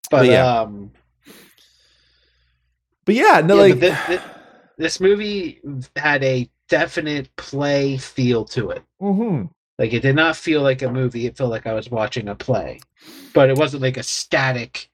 But, 0.09 0.21
But 0.21 0.25
yeah. 0.27 0.59
um, 0.61 0.91
But 3.05 3.15
yeah, 3.15 3.41
no, 3.45 3.55
Yeah, 3.55 3.61
like 3.61 3.79
but 3.79 3.97
thi- 4.07 4.17
thi- 4.17 4.23
this 4.77 4.99
movie 4.99 5.61
had 5.95 6.23
a 6.23 6.49
definite 6.69 7.33
play 7.35 7.97
feel 7.97 8.45
to 8.45 8.71
it. 8.71 8.83
Mhm. 9.01 9.49
Like 9.77 9.93
it 9.93 10.01
did 10.01 10.15
not 10.15 10.35
feel 10.35 10.61
like 10.61 10.81
a 10.81 10.91
movie. 10.91 11.25
It 11.25 11.37
felt 11.37 11.51
like 11.51 11.67
I 11.67 11.73
was 11.73 11.89
watching 11.91 12.27
a 12.29 12.35
play, 12.35 12.79
but 13.33 13.49
it 13.49 13.57
wasn't 13.57 13.83
like 13.83 13.97
a 13.97 14.03
static. 14.03 14.89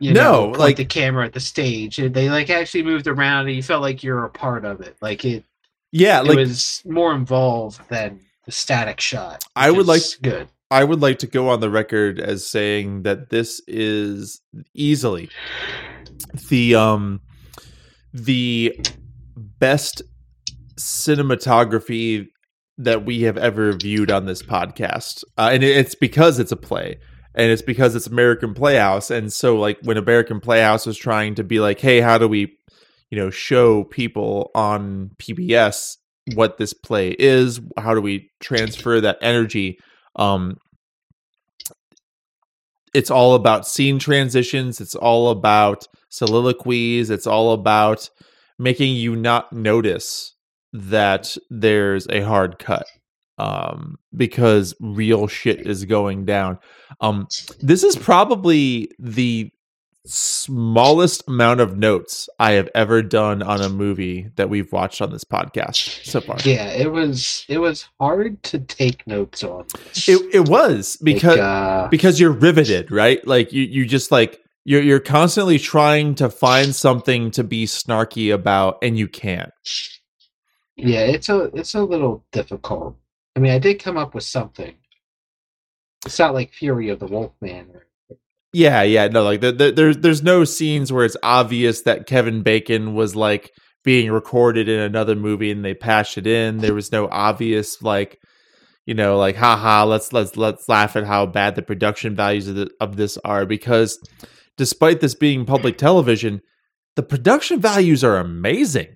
You 0.00 0.12
No, 0.14 0.50
know, 0.52 0.58
like- 0.58 0.76
the 0.76 0.84
camera 0.84 1.26
at 1.26 1.32
the 1.32 1.40
stage. 1.40 1.96
They 1.96 2.30
like 2.30 2.50
actually 2.50 2.84
moved 2.84 3.06
around, 3.08 3.46
and 3.48 3.56
you 3.56 3.62
felt 3.62 3.82
like 3.82 4.02
you're 4.02 4.24
a 4.24 4.30
part 4.30 4.64
of 4.64 4.80
it. 4.80 4.96
Like 5.02 5.24
it, 5.24 5.44
yeah, 5.92 6.22
it 6.22 6.36
was 6.36 6.82
more 6.86 7.12
involved 7.14 7.80
than 7.88 8.20
the 8.46 8.52
static 8.52 9.00
shot. 9.00 9.42
I 9.56 9.70
would 9.70 9.86
like- 9.86 10.02
good. 10.22 10.48
I 10.70 10.84
would 10.84 11.00
like 11.00 11.18
to 11.20 11.26
go 11.26 11.48
on 11.48 11.60
the 11.60 11.70
record 11.70 12.20
as 12.20 12.46
saying 12.46 13.02
that 13.04 13.30
this 13.30 13.60
is 13.66 14.42
easily 14.74 15.30
the 16.50 16.74
um 16.74 17.20
the 18.12 18.78
best 19.36 20.02
cinematography 20.76 22.28
that 22.78 23.04
we 23.04 23.22
have 23.22 23.36
ever 23.36 23.72
viewed 23.72 24.10
on 24.10 24.26
this 24.26 24.42
podcast. 24.42 25.24
Uh, 25.36 25.50
and 25.52 25.64
it's 25.64 25.94
because 25.96 26.38
it's 26.38 26.52
a 26.52 26.56
play 26.56 26.98
and 27.34 27.50
it's 27.50 27.62
because 27.62 27.94
it's 27.94 28.06
American 28.06 28.54
Playhouse 28.54 29.10
and 29.10 29.32
so 29.32 29.56
like 29.56 29.78
when 29.82 29.96
American 29.96 30.40
Playhouse 30.40 30.86
was 30.86 30.98
trying 30.98 31.34
to 31.36 31.44
be 31.44 31.60
like 31.60 31.80
hey 31.80 32.00
how 32.00 32.18
do 32.18 32.28
we 32.28 32.56
you 33.10 33.18
know 33.18 33.30
show 33.30 33.84
people 33.84 34.50
on 34.54 35.10
PBS 35.18 35.96
what 36.34 36.58
this 36.58 36.74
play 36.74 37.10
is 37.18 37.60
how 37.78 37.94
do 37.94 38.00
we 38.00 38.30
transfer 38.40 39.00
that 39.00 39.18
energy 39.22 39.78
um 40.16 40.58
it's 42.94 43.10
all 43.10 43.34
about 43.34 43.66
scene 43.66 43.98
transitions 43.98 44.80
it's 44.80 44.94
all 44.94 45.30
about 45.30 45.86
soliloquies 46.08 47.10
it's 47.10 47.26
all 47.26 47.52
about 47.52 48.08
making 48.58 48.94
you 48.94 49.14
not 49.14 49.52
notice 49.52 50.34
that 50.72 51.36
there's 51.50 52.06
a 52.08 52.20
hard 52.20 52.58
cut 52.58 52.86
um 53.38 53.96
because 54.16 54.74
real 54.80 55.28
shit 55.28 55.66
is 55.66 55.84
going 55.84 56.24
down. 56.24 56.58
Um 57.00 57.28
this 57.60 57.84
is 57.84 57.96
probably 57.96 58.90
the 58.98 59.50
smallest 60.08 61.22
amount 61.28 61.60
of 61.60 61.76
notes 61.76 62.28
i 62.38 62.52
have 62.52 62.68
ever 62.74 63.02
done 63.02 63.42
on 63.42 63.60
a 63.60 63.68
movie 63.68 64.30
that 64.36 64.48
we've 64.48 64.72
watched 64.72 65.02
on 65.02 65.10
this 65.10 65.24
podcast 65.24 66.04
so 66.04 66.20
far 66.20 66.36
Yeah, 66.44 66.68
it 66.70 66.90
was. 66.90 67.44
It 67.48 67.58
was 67.58 67.88
hard 68.00 68.42
to 68.44 68.58
take 68.58 69.06
notes 69.06 69.44
on. 69.44 69.66
it, 70.06 70.34
it 70.34 70.48
was 70.48 70.96
because 71.02 71.36
Like, 71.36 71.40
uh, 71.40 71.88
because 71.88 72.18
you're 72.18 72.32
riveted, 72.32 72.90
right? 72.90 73.24
Like 73.26 73.52
you 73.52 73.62
you 73.62 73.84
just 73.86 74.10
like 74.10 74.40
you're 74.64 74.82
you're 74.82 75.00
constantly 75.00 75.58
trying 75.58 76.14
to 76.16 76.28
find 76.30 76.74
something 76.74 77.30
to 77.32 77.44
be 77.44 77.66
snarky 77.66 78.32
about 78.32 78.78
and 78.82 78.98
you 78.98 79.08
can't. 79.08 79.52
Yeah, 80.76 81.00
it's 81.00 81.28
a 81.28 81.50
it's 81.54 81.74
a 81.74 81.82
little 81.82 82.24
difficult. 82.32 82.96
I 83.36 83.40
mean, 83.40 83.52
I 83.52 83.58
did 83.58 83.82
come 83.82 83.96
up 83.96 84.14
with 84.14 84.24
something. 84.24 84.74
It's 86.06 86.18
not 86.18 86.34
like 86.34 86.52
Fury 86.52 86.88
of 86.90 87.00
the 87.00 87.06
Wolfman. 87.06 87.70
Or, 87.74 87.86
Yeah, 88.52 88.82
yeah, 88.82 89.08
no, 89.08 89.24
like 89.24 89.40
the, 89.40 89.52
the, 89.52 89.72
there's 89.72 89.98
there's 89.98 90.22
no 90.22 90.44
scenes 90.44 90.90
where 90.90 91.04
it's 91.04 91.16
obvious 91.22 91.82
that 91.82 92.06
Kevin 92.06 92.42
Bacon 92.42 92.94
was 92.94 93.14
like 93.14 93.50
being 93.84 94.10
recorded 94.10 94.68
in 94.68 94.80
another 94.80 95.14
movie 95.14 95.50
and 95.50 95.64
they 95.64 95.74
patched 95.74 96.16
it 96.18 96.26
in. 96.26 96.58
There 96.58 96.74
was 96.74 96.90
no 96.90 97.08
obvious 97.10 97.82
like 97.82 98.18
you 98.88 98.94
know 98.94 99.18
like 99.18 99.36
haha 99.36 99.84
let's 99.84 100.12
let's 100.14 100.36
let's 100.36 100.66
laugh 100.66 100.96
at 100.96 101.04
how 101.04 101.26
bad 101.26 101.54
the 101.54 101.62
production 101.62 102.16
values 102.16 102.48
of, 102.48 102.56
the, 102.56 102.70
of 102.80 102.96
this 102.96 103.18
are 103.18 103.44
because 103.44 103.98
despite 104.56 105.00
this 105.00 105.14
being 105.14 105.44
public 105.44 105.76
television 105.76 106.40
the 106.96 107.02
production 107.02 107.60
values 107.60 108.02
are 108.02 108.16
amazing 108.16 108.88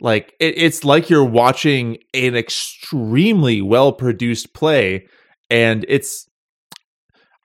like 0.00 0.34
it, 0.38 0.58
it's 0.58 0.84
like 0.84 1.08
you're 1.08 1.24
watching 1.24 1.96
an 2.12 2.36
extremely 2.36 3.62
well 3.62 3.90
produced 3.90 4.52
play 4.52 5.06
and 5.48 5.86
it's 5.88 6.27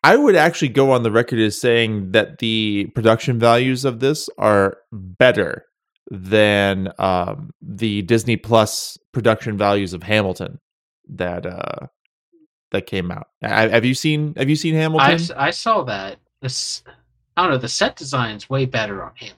I 0.04 0.18
would 0.18 0.36
actually 0.36 0.70
go 0.70 0.91
on 0.91 1.04
the 1.04 1.12
record 1.12 1.39
as 1.39 1.60
saying 1.60 2.12
that 2.12 2.39
the 2.39 2.91
production 2.93 3.39
values 3.39 3.86
of 3.86 3.99
this 3.99 4.30
are 4.38 4.78
better 4.91 5.66
than 6.12 6.89
um, 6.99 7.51
the 7.62 8.01
Disney 8.01 8.36
Plus 8.36 8.97
production 9.14 9.58
values 9.58 9.93
of 9.93 10.04
Hamilton 10.04 10.60
that 11.10 11.45
uh, 11.45 11.88
that 12.72 12.86
came 12.86 13.12
out. 13.12 13.28
I, 13.41 13.70
have 13.70 13.86
you 13.86 13.93
seen 13.93 14.34
Have 14.36 14.49
you 14.49 14.56
seen 14.58 14.76
Hamilton? 14.76 15.36
I 15.38 15.51
saw 15.51 15.84
that. 15.84 16.18
This 16.41 16.84
I 17.38 17.43
don't 17.43 17.51
know. 17.51 17.58
The 17.58 17.70
set 17.70 17.95
design's 17.95 18.49
way 18.49 18.66
better 18.66 19.04
on 19.04 19.12
him. 19.16 19.34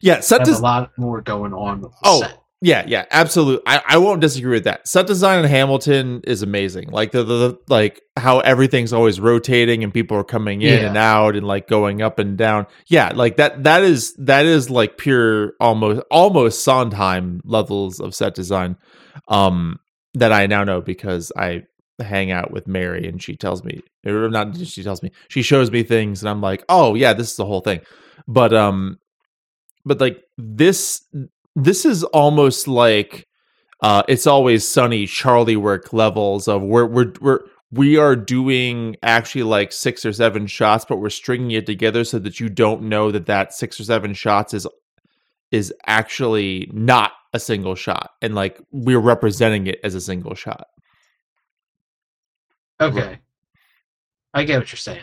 yeah, 0.00 0.20
set 0.20 0.44
There's 0.44 0.56
des- 0.58 0.62
a 0.62 0.64
lot 0.64 0.90
more 0.98 1.20
going 1.20 1.54
on 1.54 1.80
with 1.82 1.92
the 1.92 1.98
Oh, 2.04 2.20
set. 2.22 2.39
Yeah, 2.62 2.84
yeah, 2.86 3.06
absolutely. 3.10 3.62
I, 3.66 3.82
I 3.86 3.96
won't 3.96 4.20
disagree 4.20 4.52
with 4.52 4.64
that. 4.64 4.86
Set 4.86 5.06
design 5.06 5.42
in 5.42 5.50
Hamilton 5.50 6.20
is 6.24 6.42
amazing. 6.42 6.90
Like 6.90 7.10
the, 7.12 7.24
the, 7.24 7.34
the 7.38 7.58
like 7.68 8.02
how 8.18 8.40
everything's 8.40 8.92
always 8.92 9.18
rotating 9.18 9.82
and 9.82 9.94
people 9.94 10.16
are 10.18 10.24
coming 10.24 10.60
in 10.60 10.80
Yeah. 10.82 10.88
and 10.88 10.96
out 10.98 11.36
and 11.36 11.46
like 11.46 11.68
going 11.68 12.02
up 12.02 12.18
and 12.18 12.36
down. 12.36 12.66
Yeah, 12.86 13.12
like 13.14 13.38
that 13.38 13.64
that 13.64 13.82
is 13.82 14.12
that 14.18 14.44
is 14.44 14.68
like 14.68 14.98
pure 14.98 15.54
almost 15.58 16.02
almost 16.10 16.62
Sondheim 16.62 17.40
levels 17.44 17.98
of 17.98 18.14
set 18.14 18.34
design. 18.34 18.76
Um 19.28 19.78
that 20.14 20.30
I 20.32 20.46
now 20.46 20.62
know 20.64 20.82
because 20.82 21.32
I 21.36 21.62
hang 21.98 22.30
out 22.30 22.50
with 22.50 22.66
Mary 22.66 23.06
and 23.08 23.22
she 23.22 23.36
tells 23.36 23.64
me 23.64 23.80
or 24.04 24.28
not 24.28 24.54
she 24.58 24.82
tells 24.82 25.02
me 25.02 25.12
she 25.28 25.40
shows 25.40 25.70
me 25.70 25.82
things 25.82 26.22
and 26.22 26.28
I'm 26.28 26.42
like, 26.42 26.62
"Oh, 26.68 26.94
yeah, 26.94 27.14
this 27.14 27.30
is 27.30 27.36
the 27.36 27.46
whole 27.46 27.60
thing." 27.62 27.80
But 28.28 28.52
um 28.52 28.98
but 29.86 29.98
like 29.98 30.22
this 30.36 31.02
this 31.56 31.84
is 31.84 32.04
almost 32.04 32.68
like 32.68 33.26
uh 33.82 34.02
it's 34.08 34.26
always 34.26 34.66
sunny 34.66 35.06
charlie 35.06 35.56
work 35.56 35.92
levels 35.92 36.48
of 36.48 36.62
where 36.62 36.86
we're 36.86 37.12
we're 37.20 37.40
we 37.72 37.96
are 37.96 38.16
doing 38.16 38.96
actually 39.02 39.42
like 39.44 39.72
six 39.72 40.04
or 40.04 40.12
seven 40.12 40.46
shots 40.46 40.84
but 40.88 40.96
we're 40.98 41.08
stringing 41.10 41.52
it 41.52 41.66
together 41.66 42.04
so 42.04 42.18
that 42.18 42.40
you 42.40 42.48
don't 42.48 42.82
know 42.82 43.10
that 43.10 43.26
that 43.26 43.52
six 43.52 43.78
or 43.80 43.84
seven 43.84 44.12
shots 44.14 44.54
is 44.54 44.66
is 45.50 45.72
actually 45.86 46.70
not 46.72 47.12
a 47.32 47.40
single 47.40 47.74
shot 47.74 48.10
and 48.22 48.34
like 48.34 48.60
we're 48.72 48.98
representing 49.00 49.66
it 49.66 49.78
as 49.84 49.94
a 49.94 50.00
single 50.00 50.34
shot. 50.34 50.66
Okay, 52.80 53.18
I 54.32 54.44
get 54.44 54.58
what 54.58 54.72
you're 54.72 54.78
saying. 54.78 55.02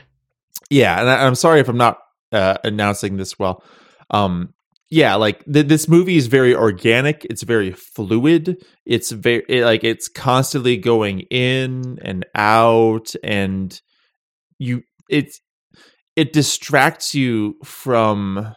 yeah 0.70 1.00
and 1.00 1.10
I, 1.10 1.26
i'm 1.26 1.36
sorry 1.36 1.60
if 1.60 1.70
i'm 1.70 1.78
not 1.78 2.00
uh 2.32 2.58
announcing 2.64 3.18
this 3.18 3.38
well. 3.39 3.64
Um 4.10 4.54
yeah 4.89 5.15
like 5.15 5.43
th- 5.45 5.67
this 5.67 5.88
movie 5.88 6.17
is 6.17 6.27
very 6.27 6.55
organic 6.55 7.25
it's 7.29 7.43
very 7.43 7.71
fluid 7.71 8.57
it's 8.85 9.11
very 9.11 9.43
it, 9.49 9.65
like 9.65 9.83
it's 9.83 10.07
constantly 10.07 10.77
going 10.77 11.21
in 11.31 11.99
and 12.01 12.25
out 12.35 13.13
and 13.23 13.81
you 14.59 14.83
it's 15.09 15.41
it 16.15 16.33
distracts 16.33 17.15
you 17.15 17.55
from 17.63 18.55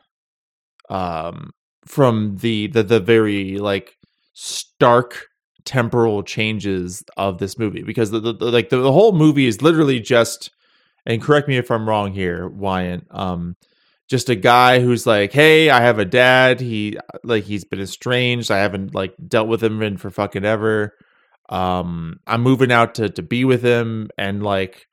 um 0.88 1.50
from 1.86 2.36
the 2.38 2.68
the 2.68 2.82
the 2.82 3.00
very 3.00 3.58
like 3.58 3.94
stark 4.34 5.26
temporal 5.64 6.22
changes 6.22 7.02
of 7.16 7.38
this 7.38 7.58
movie 7.58 7.82
because 7.82 8.10
the, 8.10 8.20
the, 8.20 8.32
the 8.34 8.50
like 8.50 8.70
the, 8.70 8.78
the 8.78 8.92
whole 8.92 9.12
movie 9.12 9.46
is 9.46 9.62
literally 9.62 10.00
just 10.00 10.50
and 11.06 11.22
correct 11.22 11.48
me 11.48 11.56
if 11.56 11.70
I'm 11.70 11.88
wrong 11.88 12.12
here, 12.12 12.48
Wyatt. 12.48 13.04
Um, 13.10 13.56
just 14.10 14.28
a 14.28 14.34
guy 14.34 14.80
who's 14.80 15.06
like, 15.06 15.32
hey, 15.32 15.70
I 15.70 15.80
have 15.82 16.00
a 16.00 16.04
dad. 16.04 16.60
He 16.60 16.98
like 17.22 17.44
he's 17.44 17.64
been 17.64 17.80
estranged. 17.80 18.50
I 18.50 18.58
haven't 18.58 18.92
like 18.94 19.14
dealt 19.26 19.48
with 19.48 19.62
him 19.62 19.80
in 19.82 19.96
for 19.96 20.10
fucking 20.10 20.44
ever. 20.44 20.94
Um, 21.48 22.18
I'm 22.26 22.42
moving 22.42 22.72
out 22.72 22.96
to 22.96 23.08
to 23.10 23.22
be 23.22 23.44
with 23.44 23.62
him, 23.62 24.10
and 24.18 24.42
like 24.42 24.86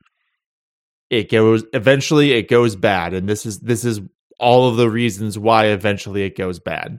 it 1.10 1.30
goes 1.30 1.64
eventually 1.72 2.32
it 2.32 2.48
goes 2.48 2.76
bad, 2.76 3.12
and 3.12 3.28
this 3.28 3.44
is 3.44 3.58
this 3.58 3.84
is 3.84 4.00
all 4.38 4.68
of 4.68 4.76
the 4.76 4.88
reasons 4.88 5.36
why 5.36 5.66
eventually 5.66 6.22
it 6.22 6.36
goes 6.36 6.60
bad. 6.60 6.98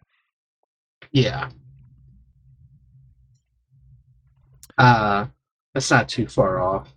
Yeah. 1.11 1.49
Uh, 4.77 5.27
that's 5.73 5.89
not 5.89 6.09
too 6.09 6.27
far 6.27 6.59
off. 6.59 6.93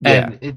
Yeah, 0.00 0.26
And 0.26 0.34
it, 0.34 0.42
it, 0.42 0.56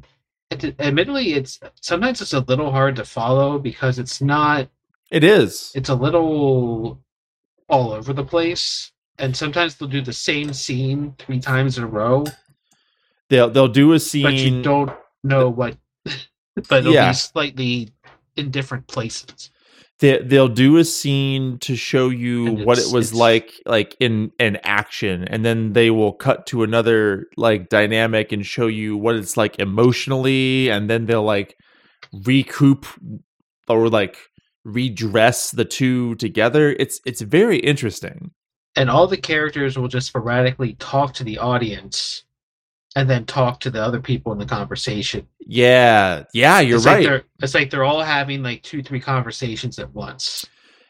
admittedly, 0.52 1.34
it's 1.34 1.60
sometimes 1.82 2.22
it's 2.22 2.34
a 2.34 2.40
little 2.42 2.72
hard 2.72 2.96
to 2.98 3.06
follow 3.06 3.60
because 3.60 4.00
it's 4.00 4.22
not. 4.22 4.68
it 5.12 5.24
is. 5.24 5.72
It's 5.76 5.90
a 5.90 5.96
little 5.96 7.00
all 7.68 7.92
over 7.94 8.14
the 8.14 8.24
place, 8.24 8.92
and 9.20 9.36
sometimes 9.36 9.76
they'll 9.76 9.88
do 9.90 10.02
the 10.02 10.14
same 10.14 10.54
scene 10.54 11.14
three 11.20 11.40
times 11.40 11.78
in 11.78 11.84
a 11.84 11.88
row, 11.88 12.26
They'll 13.30 13.50
they'll 13.50 13.68
do 13.68 13.94
a 13.94 14.00
scene. 14.00 14.24
but 14.24 14.34
you 14.34 14.62
don't 14.64 14.92
know 15.24 15.50
what. 15.50 15.78
but 16.68 16.80
it'll 16.80 16.94
Yeah. 16.94 17.10
be 17.10 17.14
slightly 17.16 17.90
in 18.36 18.50
different 18.50 18.88
places. 18.88 19.52
They, 20.00 20.20
they'll 20.20 20.48
do 20.48 20.78
a 20.78 20.86
scene 20.86 21.58
to 21.60 21.76
show 21.76 22.10
you 22.10 22.54
what 22.54 22.78
it 22.78 22.92
was 22.92 23.14
like 23.14 23.54
like 23.66 23.96
in 24.00 24.32
an 24.40 24.58
action 24.64 25.26
and 25.26 25.44
then 25.44 25.74
they 25.74 25.92
will 25.92 26.14
cut 26.14 26.46
to 26.48 26.64
another 26.64 27.28
like 27.36 27.70
dynamic 27.70 28.32
and 28.32 28.46
show 28.46 28.68
you 28.68 28.96
what 28.96 29.16
it's 29.16 29.36
like 29.36 29.60
emotionally 29.60 30.70
and 30.70 30.90
then 30.90 31.06
they'll 31.06 31.24
like 31.24 31.58
recoup 32.26 32.86
or 33.68 33.90
like 33.90 34.18
redress 34.64 35.52
the 35.52 35.66
two 35.66 36.16
together. 36.16 36.76
It's 36.80 37.00
it's 37.06 37.22
very 37.22 37.58
interesting. 37.58 38.32
And 38.76 38.90
all 38.90 39.08
the 39.08 39.18
characters 39.18 39.78
will 39.78 39.88
just 39.88 40.08
sporadically 40.08 40.74
talk 40.76 41.14
to 41.16 41.24
the 41.24 41.38
audience 41.38 42.24
and 42.96 43.10
then 43.10 43.26
talk 43.26 43.60
to 43.60 43.70
the 43.70 43.82
other 43.82 44.00
people 44.00 44.32
in 44.32 44.40
the 44.40 44.46
conversation. 44.46 45.28
yeah 45.40 46.24
yeah 46.34 46.60
you're 46.60 46.78
it's 46.78 46.86
right 46.86 47.04
they're, 47.06 47.24
it's 47.42 47.54
like 47.54 47.70
they're 47.70 47.84
all 47.84 48.02
having 48.02 48.44
like 48.44 48.64
two, 48.64 48.82
three 48.84 49.00
conversations 49.00 49.80
at 49.80 49.94
once. 49.94 50.46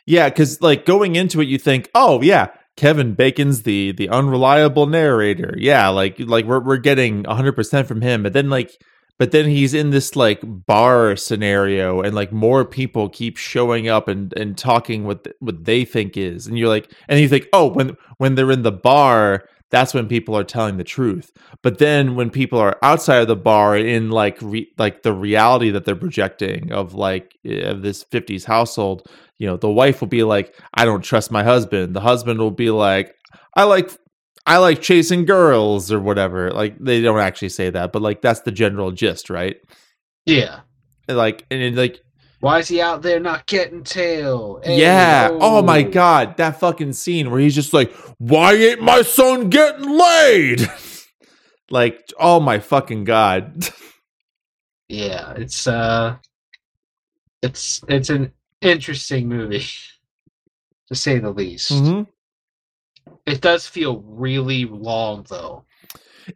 Yeah, 0.05 0.27
because 0.27 0.59
like 0.59 0.85
going 0.85 1.15
into 1.15 1.39
it, 1.39 1.47
you 1.47 1.59
think, 1.59 1.87
oh 1.93 2.19
yeah, 2.23 2.47
Kevin 2.75 3.13
Bacon's 3.13 3.61
the 3.61 3.91
the 3.91 4.09
unreliable 4.09 4.87
narrator. 4.87 5.53
Yeah, 5.55 5.89
like 5.89 6.15
like 6.17 6.45
we're 6.45 6.61
we're 6.61 6.77
getting 6.77 7.25
hundred 7.25 7.53
percent 7.53 7.87
from 7.87 8.01
him, 8.01 8.23
but 8.23 8.33
then 8.33 8.49
like 8.49 8.81
but 9.19 9.29
then 9.31 9.47
he's 9.47 9.75
in 9.75 9.91
this 9.91 10.15
like 10.15 10.39
bar 10.43 11.15
scenario, 11.15 12.01
and 12.01 12.15
like 12.15 12.31
more 12.31 12.65
people 12.65 13.07
keep 13.07 13.37
showing 13.37 13.87
up 13.87 14.07
and 14.07 14.33
and 14.33 14.57
talking 14.57 15.03
what 15.03 15.25
th- 15.25 15.35
what 15.39 15.65
they 15.65 15.85
think 15.85 16.17
is, 16.17 16.47
and 16.47 16.57
you're 16.57 16.69
like, 16.69 16.91
and 17.07 17.19
you 17.19 17.29
think, 17.29 17.47
oh, 17.53 17.67
when 17.67 17.95
when 18.17 18.33
they're 18.33 18.51
in 18.51 18.63
the 18.63 18.71
bar. 18.71 19.47
That's 19.71 19.93
when 19.93 20.07
people 20.07 20.35
are 20.35 20.43
telling 20.43 20.77
the 20.77 20.83
truth. 20.83 21.31
But 21.61 21.77
then 21.77 22.15
when 22.15 22.29
people 22.29 22.59
are 22.59 22.77
outside 22.81 23.21
of 23.21 23.27
the 23.27 23.35
bar 23.35 23.77
in 23.77 24.09
like 24.09 24.41
re- 24.41 24.71
like 24.77 25.03
the 25.03 25.13
reality 25.13 25.69
that 25.71 25.85
they're 25.85 25.95
projecting 25.95 26.71
of 26.71 26.93
like 26.93 27.37
eh, 27.45 27.69
of 27.69 27.81
this 27.81 28.03
50s 28.03 28.45
household, 28.45 29.07
you 29.39 29.47
know 29.47 29.57
the 29.57 29.69
wife 29.69 30.01
will 30.01 30.07
be 30.07 30.23
like 30.23 30.53
i 30.75 30.85
don't 30.85 31.01
trust 31.01 31.31
my 31.31 31.43
husband 31.43 31.95
the 31.95 32.01
husband 32.01 32.39
will 32.39 32.51
be 32.51 32.69
like 32.69 33.15
i 33.55 33.63
like 33.63 33.89
i 34.45 34.57
like 34.57 34.81
chasing 34.81 35.25
girls 35.25 35.91
or 35.91 35.99
whatever 35.99 36.51
like 36.51 36.77
they 36.79 37.01
don't 37.01 37.19
actually 37.19 37.49
say 37.49 37.69
that 37.69 37.91
but 37.91 38.01
like 38.01 38.21
that's 38.21 38.41
the 38.41 38.51
general 38.51 38.91
gist 38.91 39.29
right 39.29 39.57
Yeah. 40.25 40.59
And, 41.07 41.17
like 41.17 41.45
and 41.49 41.61
it, 41.61 41.73
like 41.75 42.01
Why 42.39 42.59
is 42.59 42.67
he 42.69 42.79
out 42.81 43.01
there 43.01 43.19
not 43.19 43.45
getting 43.47 43.83
tail? 43.83 44.61
Hey, 44.63 44.79
yeah 44.79 45.29
oh 45.31 45.61
my 45.61 45.83
oh. 45.83 45.91
god 45.91 46.37
that 46.37 46.59
fucking 46.59 46.93
scene 46.93 47.31
where 47.31 47.39
he's 47.39 47.55
just 47.55 47.73
like 47.73 47.91
why 48.17 48.53
ain't 48.53 48.81
my 48.81 49.01
son 49.01 49.49
getting 49.49 49.89
laid 49.89 50.69
like 51.69 52.11
oh 52.19 52.39
my 52.39 52.59
fucking 52.59 53.03
god 53.03 53.69
Yeah, 54.89 55.33
it's 55.37 55.67
uh 55.67 56.17
it's 57.43 57.81
it's 57.87 58.09
an 58.09 58.33
interesting 58.59 59.29
movie 59.29 59.63
to 60.87 60.95
say 60.95 61.19
the 61.19 61.29
least. 61.29 61.71
Mhm. 61.71 62.07
It 63.25 63.39
does 63.41 63.67
feel 63.67 63.99
really 64.01 64.65
long 64.65 65.25
though. 65.29 65.63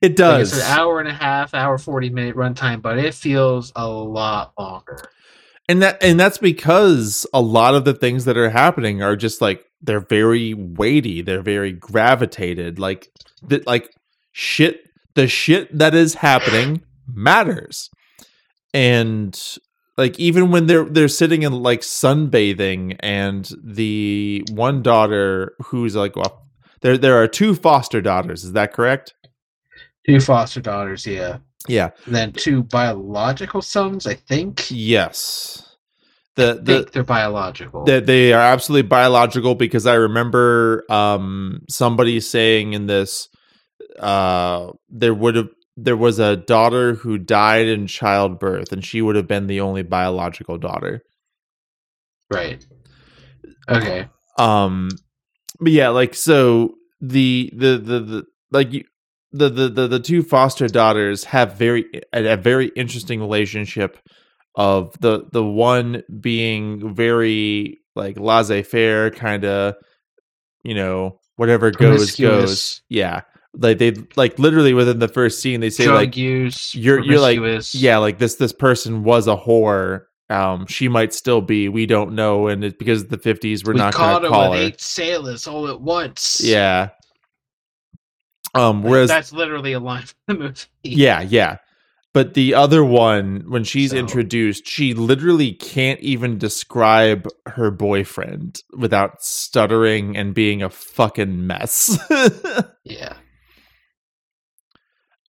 it 0.02 0.12
Like, 0.12 0.16
does 0.16 0.54
it's 0.54 0.64
an 0.64 0.80
hour 0.80 1.00
and 1.00 1.10
a 1.10 1.14
half, 1.14 1.56
hour 1.56 1.80
forty 1.80 2.12
minute 2.12 2.36
runtime, 2.36 2.82
but 2.82 3.00
it 3.00 3.16
feels 3.16 3.74
a 3.76 3.88
lot 3.88 4.54
longer. 4.58 5.00
And 5.70 5.82
that 5.82 6.02
and 6.04 6.20
that's 6.20 6.38
because 6.38 7.26
a 7.34 7.42
lot 7.42 7.76
of 7.76 7.86
the 7.86 7.94
things 7.94 8.26
that 8.26 8.38
are 8.38 8.50
happening 8.50 9.02
are 9.02 9.16
just 9.16 9.42
like 9.42 9.66
they're 9.82 10.00
very 10.00 10.54
weighty 10.54 11.22
they're 11.22 11.42
very 11.42 11.72
gravitated 11.72 12.80
like 12.80 13.10
that 13.48 13.66
like 13.66 13.90
shit 14.32 14.82
the 15.16 15.28
shit 15.28 15.78
that 15.78 15.94
is 15.94 16.16
happening 16.16 16.84
matters 17.08 17.90
and 18.74 19.58
like 19.98 20.20
even 20.20 20.52
when 20.52 20.68
they're 20.68 20.86
they're 20.86 21.08
sitting 21.08 21.44
in 21.44 21.54
like 21.54 21.82
sunbathing 21.82 22.96
and 23.02 23.52
the 23.64 24.44
one 24.52 24.82
daughter 24.82 25.54
who's 25.66 25.96
like 25.96 26.16
well 26.16 26.48
there 26.82 26.98
there 26.98 27.22
are 27.22 27.28
two 27.28 27.56
foster 27.56 28.02
daughters 28.02 28.44
is 28.44 28.54
that 28.54 28.74
correct 28.74 29.14
Two 30.06 30.20
foster 30.20 30.60
daughters, 30.60 31.06
yeah. 31.08 31.38
Yeah 31.68 31.90
And 32.06 32.16
then 32.16 32.32
two 32.34 32.64
biological 32.64 33.62
sons, 33.62 34.08
I 34.08 34.16
think. 34.16 34.66
yes 34.70 35.76
the 36.36 36.60
the 36.62 36.80
think 36.80 36.92
they're 36.92 37.04
biological. 37.04 37.86
that 37.86 38.06
they 38.08 38.34
are 38.34 38.42
absolutely 38.42 38.88
biological 38.88 39.56
because 39.56 39.86
I 39.86 39.94
remember 39.96 40.84
um 40.90 41.62
somebody 41.70 42.20
saying 42.20 42.74
in 42.74 42.88
this 42.88 43.30
uh 44.00 44.72
there 44.90 45.14
would 45.14 45.36
have 45.36 45.50
there 45.76 45.98
was 45.98 46.20
a 46.20 46.36
daughter 46.36 46.94
who 46.96 47.18
died 47.18 47.66
in 47.68 47.88
childbirth, 47.88 48.72
and 48.72 48.86
she 48.86 49.02
would 49.02 49.16
have 49.16 49.28
been 49.28 49.48
the 49.48 49.62
only 49.62 49.82
biological 49.84 50.58
daughter. 50.58 51.02
Right. 52.30 52.66
Okay. 53.70 54.08
Um, 54.38 54.90
but 55.60 55.72
yeah, 55.72 55.90
like 55.90 56.14
so 56.16 56.76
the 57.02 57.52
the 57.56 57.78
the 57.78 58.00
the 58.00 58.24
like 58.52 58.74
you. 58.74 58.84
The, 59.36 59.50
the, 59.50 59.70
the, 59.70 59.88
the 59.88 60.00
two 60.00 60.22
foster 60.24 60.68
daughters 60.68 61.24
have 61.26 61.56
very 61.56 61.86
a, 62.14 62.34
a 62.34 62.38
very 62.38 62.68
interesting 62.76 63.20
relationship 63.20 63.98
of 64.56 64.96
the 65.00 65.26
the 65.32 65.44
one 65.44 66.04
being 66.22 66.94
very 66.94 67.80
like 67.96 68.20
laissez-faire 68.20 69.10
kind 69.12 69.44
of 69.46 69.74
you 70.64 70.76
know 70.76 71.20
whatever 71.38 71.72
goes 71.72 72.16
goes. 72.16 72.82
Yeah. 72.90 73.22
Like 73.56 73.80
they 73.80 73.94
like 74.16 74.38
literally 74.40 74.74
within 74.74 75.00
the 75.00 75.08
first 75.08 75.40
scene 75.42 75.60
they 75.60 75.70
say 75.72 75.86
Drug 75.86 75.96
like 75.98 76.18
use. 76.18 76.74
you're- 76.76 77.04
you're 77.06 77.20
like, 77.20 77.40
yeah 77.74 77.98
like 77.98 78.20
this 78.20 78.36
this 78.36 78.54
person 78.54 79.04
was 79.04 79.28
a 79.28 79.36
whore. 79.36 80.02
Um 80.30 80.66
she 80.68 80.88
might 80.88 81.14
still 81.14 81.42
be. 81.42 81.70
We 81.70 81.86
don't 81.88 82.14
know 82.14 82.48
and 82.48 82.64
it's 82.64 82.76
because 82.78 83.02
of 83.04 83.10
the 83.10 83.18
50s 83.18 83.66
we're 83.66 83.74
we 83.74 83.80
not 83.80 83.94
caught 83.96 84.22
gonna 84.22 84.28
her 84.28 84.32
call 84.32 84.52
with 84.52 84.60
her. 84.60 84.66
eight 84.68 84.82
sailors 84.82 85.48
all 85.48 85.68
at 85.68 85.82
once. 85.82 86.40
yeah 86.44 86.90
um 88.54 88.82
Like, 88.84 88.92
whereas 88.92 89.10
that's 89.10 89.34
literally 89.34 89.74
a 89.74 89.80
line 89.80 90.04
from 90.04 90.16
the 90.28 90.34
movie. 90.44 90.60
Yeah, 90.84 91.22
yeah. 91.22 91.58
But 92.14 92.36
the 92.36 92.54
other 92.54 92.84
one, 92.84 93.46
when 93.48 93.64
she's 93.64 93.90
So- 93.90 93.98
introduced, 93.98 94.68
she 94.68 94.94
literally 94.94 95.54
can't 95.54 96.00
even 96.02 96.38
describe 96.38 97.28
her 97.48 97.72
boyfriend 97.72 98.62
without 98.78 99.24
stuttering 99.24 100.16
and 100.16 100.34
being 100.36 100.62
a 100.62 100.70
fucking 100.70 101.48
mess. 101.48 101.98
Yeah. 102.86 103.14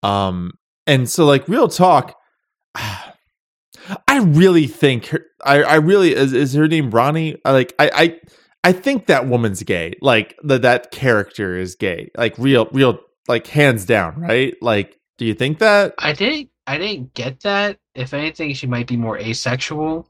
um, 0.02 0.52
and 0.86 1.08
so 1.08 1.24
like 1.24 1.48
real 1.48 1.68
talk, 1.68 2.14
I 2.74 4.18
really 4.18 4.66
think 4.66 5.06
her, 5.06 5.24
I, 5.44 5.62
I 5.62 5.74
really 5.76 6.14
is, 6.14 6.32
is 6.32 6.54
her 6.54 6.68
name 6.68 6.90
Ronnie? 6.90 7.36
I 7.44 7.52
like 7.52 7.74
I, 7.78 7.90
I 7.94 8.20
I 8.64 8.72
think 8.72 9.06
that 9.06 9.26
woman's 9.28 9.62
gay. 9.62 9.94
Like 10.00 10.34
that 10.42 10.62
that 10.62 10.90
character 10.90 11.56
is 11.56 11.74
gay. 11.76 12.10
Like 12.16 12.34
real 12.38 12.66
real 12.72 12.98
like 13.28 13.46
hands 13.46 13.84
down, 13.84 14.20
right? 14.20 14.54
Like 14.60 14.98
do 15.18 15.24
you 15.24 15.34
think 15.34 15.58
that? 15.60 15.94
I 15.98 16.12
didn't 16.12 16.50
I 16.66 16.78
didn't 16.78 17.14
get 17.14 17.40
that. 17.40 17.78
If 17.94 18.14
anything, 18.14 18.54
she 18.54 18.66
might 18.66 18.86
be 18.86 18.96
more 18.96 19.18
asexual. 19.18 20.08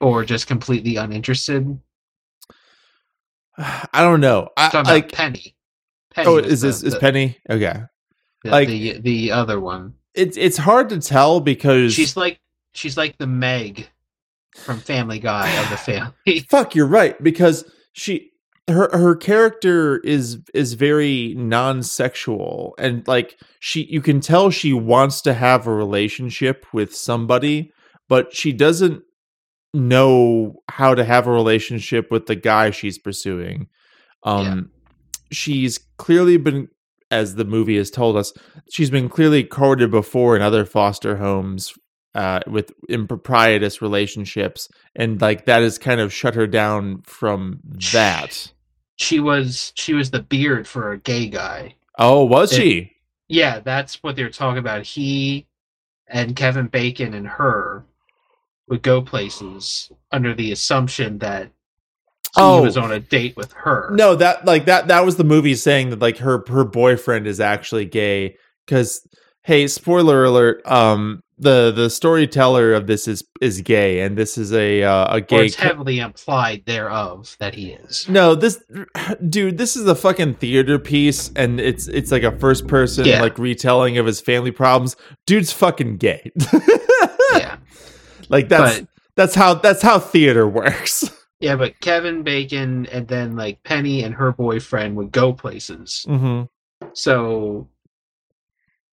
Or 0.00 0.24
just 0.24 0.46
completely 0.46 0.96
uninterested. 0.96 1.78
I 3.58 3.88
don't 4.02 4.20
know. 4.20 4.48
I, 4.56 4.68
talking 4.68 4.90
like 4.90 5.12
Penny. 5.12 5.56
Oh, 5.56 6.14
Penny 6.14 6.28
oh, 6.28 6.36
is 6.38 6.60
the- 6.60 6.68
this 6.68 6.82
is 6.82 6.94
the- 6.94 7.00
Penny? 7.00 7.36
Okay, 7.50 7.82
the, 8.44 8.50
like- 8.50 8.68
the 8.68 9.00
the 9.00 9.32
other 9.32 9.60
one? 9.60 9.94
it's 10.14 10.36
it's 10.36 10.56
hard 10.56 10.88
to 10.88 10.98
tell 11.00 11.38
because 11.40 11.92
She's 11.94 12.16
like 12.16 12.40
she's 12.74 12.96
like 12.96 13.18
the 13.18 13.26
Meg 13.26 13.88
from 14.56 14.78
Family 14.80 15.18
Guy 15.18 15.48
of 15.62 15.70
the 15.70 15.76
family. 16.24 16.40
fuck, 16.48 16.74
you're 16.74 16.86
right 16.86 17.20
because 17.22 17.70
she 17.92 18.30
her 18.68 18.88
her 18.92 19.16
character 19.16 19.98
is 19.98 20.38
is 20.54 20.74
very 20.74 21.34
non-sexual 21.36 22.74
and 22.78 23.06
like 23.08 23.38
she 23.60 23.84
you 23.84 24.00
can 24.00 24.20
tell 24.20 24.50
she 24.50 24.72
wants 24.72 25.22
to 25.22 25.34
have 25.34 25.66
a 25.66 25.74
relationship 25.74 26.66
with 26.72 26.94
somebody, 26.94 27.72
but 28.08 28.34
she 28.34 28.52
doesn't 28.52 29.02
know 29.74 30.54
how 30.68 30.94
to 30.94 31.04
have 31.04 31.26
a 31.26 31.32
relationship 31.32 32.10
with 32.10 32.26
the 32.26 32.36
guy 32.36 32.70
she's 32.70 32.98
pursuing. 32.98 33.68
Um 34.22 34.70
she's 35.30 35.78
clearly 35.96 36.36
been 36.36 36.68
as 37.10 37.34
the 37.36 37.44
movie 37.44 37.76
has 37.76 37.90
told 37.90 38.16
us, 38.16 38.32
she's 38.70 38.90
been 38.90 39.08
clearly 39.08 39.42
courted 39.42 39.90
before 39.90 40.36
in 40.36 40.42
other 40.42 40.64
foster 40.64 41.16
homes 41.16 41.72
uh, 42.14 42.40
with 42.46 42.72
improprietous 42.88 43.80
relationships, 43.80 44.68
and 44.94 45.20
like 45.20 45.46
that 45.46 45.62
has 45.62 45.78
kind 45.78 46.00
of 46.00 46.12
shut 46.12 46.34
her 46.34 46.46
down 46.46 47.02
from 47.02 47.60
that. 47.92 48.52
She 48.98 49.20
was 49.20 49.72
she 49.76 49.94
was 49.94 50.10
the 50.10 50.22
beard 50.22 50.66
for 50.68 50.92
a 50.92 50.98
gay 50.98 51.28
guy. 51.28 51.76
Oh, 51.98 52.24
was 52.24 52.52
It- 52.52 52.56
she? 52.56 52.92
Yeah, 53.28 53.60
that's 53.60 54.02
what 54.02 54.16
they're 54.16 54.30
talking 54.30 54.58
about. 54.58 54.82
He 54.84 55.46
and 56.08 56.34
Kevin 56.34 56.66
Bacon 56.66 57.14
and 57.14 57.26
her 57.26 57.84
would 58.68 58.82
go 58.82 59.00
places 59.02 59.90
under 60.12 60.34
the 60.34 60.52
assumption 60.52 61.18
that 61.18 61.44
he 62.34 62.42
Oh. 62.42 62.62
was 62.62 62.76
on 62.76 62.90
a 62.92 63.00
date 63.00 63.36
with 63.36 63.52
her. 63.52 63.90
No, 63.94 64.14
that 64.16 64.44
like 64.44 64.64
that 64.66 64.88
that 64.88 65.04
was 65.04 65.16
the 65.16 65.24
movie 65.24 65.54
saying 65.54 65.90
that 65.90 66.00
like 66.00 66.18
her 66.18 66.42
her 66.48 66.64
boyfriend 66.64 67.26
is 67.26 67.40
actually 67.40 67.84
gay 67.84 68.36
because 68.66 69.06
hey, 69.42 69.66
spoiler 69.68 70.24
alert, 70.24 70.60
um 70.66 71.22
the 71.38 71.70
the 71.70 71.88
storyteller 71.88 72.72
of 72.74 72.86
this 72.86 73.06
is 73.06 73.22
is 73.40 73.60
gay 73.60 74.00
and 74.00 74.18
this 74.18 74.36
is 74.36 74.52
a 74.52 74.82
uh, 74.82 75.14
a 75.14 75.16
or 75.18 75.20
gay 75.20 75.46
it's 75.46 75.56
ca- 75.56 75.68
heavily 75.68 76.00
implied 76.00 76.64
thereof 76.66 77.36
that 77.38 77.54
he 77.54 77.70
is. 77.70 78.08
No, 78.08 78.34
this 78.34 78.62
dude, 79.28 79.56
this 79.58 79.76
is 79.76 79.86
a 79.86 79.94
fucking 79.94 80.34
theater 80.34 80.78
piece 80.78 81.30
and 81.36 81.60
it's 81.60 81.86
it's 81.88 82.10
like 82.10 82.22
a 82.24 82.36
first 82.38 82.66
person 82.66 83.04
Yeah. 83.04 83.22
like 83.22 83.38
retelling 83.38 83.98
of 83.98 84.06
his 84.06 84.20
family 84.20 84.50
problems. 84.50 84.96
Dude's 85.26 85.52
fucking 85.52 85.98
gay. 85.98 86.30
yeah, 87.34 87.56
like 88.28 88.48
that's 88.48 88.80
but 88.80 88.88
that's 89.14 89.34
how 89.34 89.54
that's 89.54 89.82
how 89.82 89.98
theater 89.98 90.48
works. 90.48 91.08
yeah, 91.40 91.54
but 91.56 91.78
Kevin 91.80 92.22
Bacon 92.24 92.86
and 92.86 93.06
then 93.06 93.36
like 93.36 93.62
Penny 93.62 94.02
and 94.02 94.14
her 94.14 94.32
boyfriend 94.32 94.96
would 94.96 95.12
go 95.12 95.32
places. 95.32 96.04
hmm 96.08 96.42
So, 96.94 97.68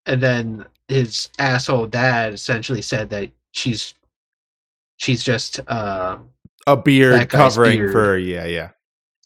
and 0.06 0.22
then 0.22 0.66
his 0.88 1.30
asshole 1.40 1.88
dad 1.88 2.34
essentially 2.34 2.82
said 2.82 3.10
that 3.10 3.32
she's 3.52 3.94
she's 4.98 5.24
just 5.24 5.60
uh 5.68 6.18
A 6.68 6.78
beard 6.78 7.30
covering 7.30 7.78
beard. 7.80 7.92
for 7.92 8.18
yeah, 8.18 8.46
yeah. 8.46 8.70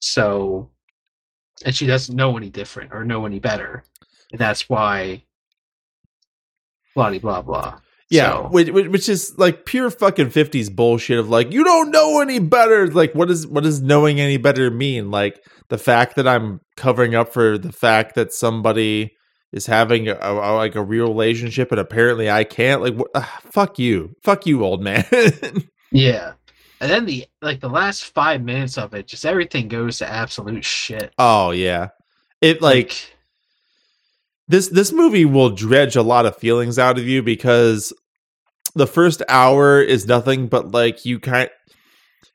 so 0.02 0.70
and 1.66 1.76
she 1.76 1.86
doesn't 1.86 2.16
know 2.16 2.38
any 2.38 2.50
different 2.50 2.94
or 2.94 3.04
know 3.04 3.26
any 3.26 3.40
better 3.40 3.84
and 4.32 4.40
that's 4.40 4.70
why 4.70 5.24
blah 6.96 7.18
blah 7.20 7.42
blah 7.42 7.80
Yeah, 8.10 8.32
So- 8.32 8.48
which, 8.50 8.70
which 8.70 9.10
is 9.10 9.38
like 9.38 9.66
pure 9.66 9.90
fucking 9.90 10.30
fifties 10.32 10.70
bullshit 10.70 11.20
of 11.20 11.30
like 11.30 11.52
you 11.52 11.64
don't 11.64 11.92
know 11.92 12.22
any 12.22 12.40
better. 12.40 12.88
Like 12.88 13.14
what 13.14 13.30
is 13.30 13.46
what 13.48 13.64
does 13.64 13.82
knowing 13.82 14.20
any 14.20 14.38
better 14.38 14.72
mean? 14.72 15.12
Like 15.12 15.44
the 15.70 15.78
fact 15.78 16.16
that 16.16 16.28
I'm 16.28 16.62
covering 16.78 17.14
up 17.16 17.32
for 17.34 17.58
the 17.58 17.72
fact 17.72 18.16
that 18.16 18.34
somebody 18.34 19.16
is 19.52 19.66
having 19.66 20.08
a, 20.08 20.18
a- 20.22 20.56
like 20.56 20.76
a 20.76 20.84
real 20.84 21.08
relationship 21.08 21.72
and 21.72 21.80
apparently 21.80 22.30
I 22.30 22.44
can't. 22.44 22.82
Like 22.82 22.96
what, 22.96 23.10
ah, 23.16 23.40
fuck 23.52 23.80
you, 23.80 24.16
fuck 24.22 24.46
you, 24.46 24.64
old 24.64 24.82
man. 24.82 25.06
yeah 25.92 26.34
and 26.82 26.92
then 26.92 27.06
the 27.06 27.26
like 27.42 27.60
the 27.60 27.70
last 27.70 28.06
five 28.06 28.42
minutes 28.44 28.78
of 28.78 28.94
it 28.94 29.08
just 29.08 29.26
everything 29.26 29.68
goes 29.68 29.98
to 29.98 30.08
absolute 30.08 30.64
shit 30.64 31.12
oh 31.18 31.52
yeah, 31.52 31.90
it 32.42 32.62
like 32.62 33.16
this 34.48 34.68
this 34.70 34.92
movie 34.92 35.26
will 35.26 35.50
dredge 35.50 35.96
a 35.96 36.02
lot 36.02 36.26
of 36.26 36.38
feelings 36.38 36.80
out 36.80 36.98
of 36.98 37.08
you 37.08 37.22
because 37.22 37.94
the 38.76 38.88
first 38.88 39.22
hour 39.30 39.82
is 39.82 40.08
nothing 40.08 40.48
but 40.48 40.72
like 40.72 41.06
you 41.06 41.20
kind 41.20 41.50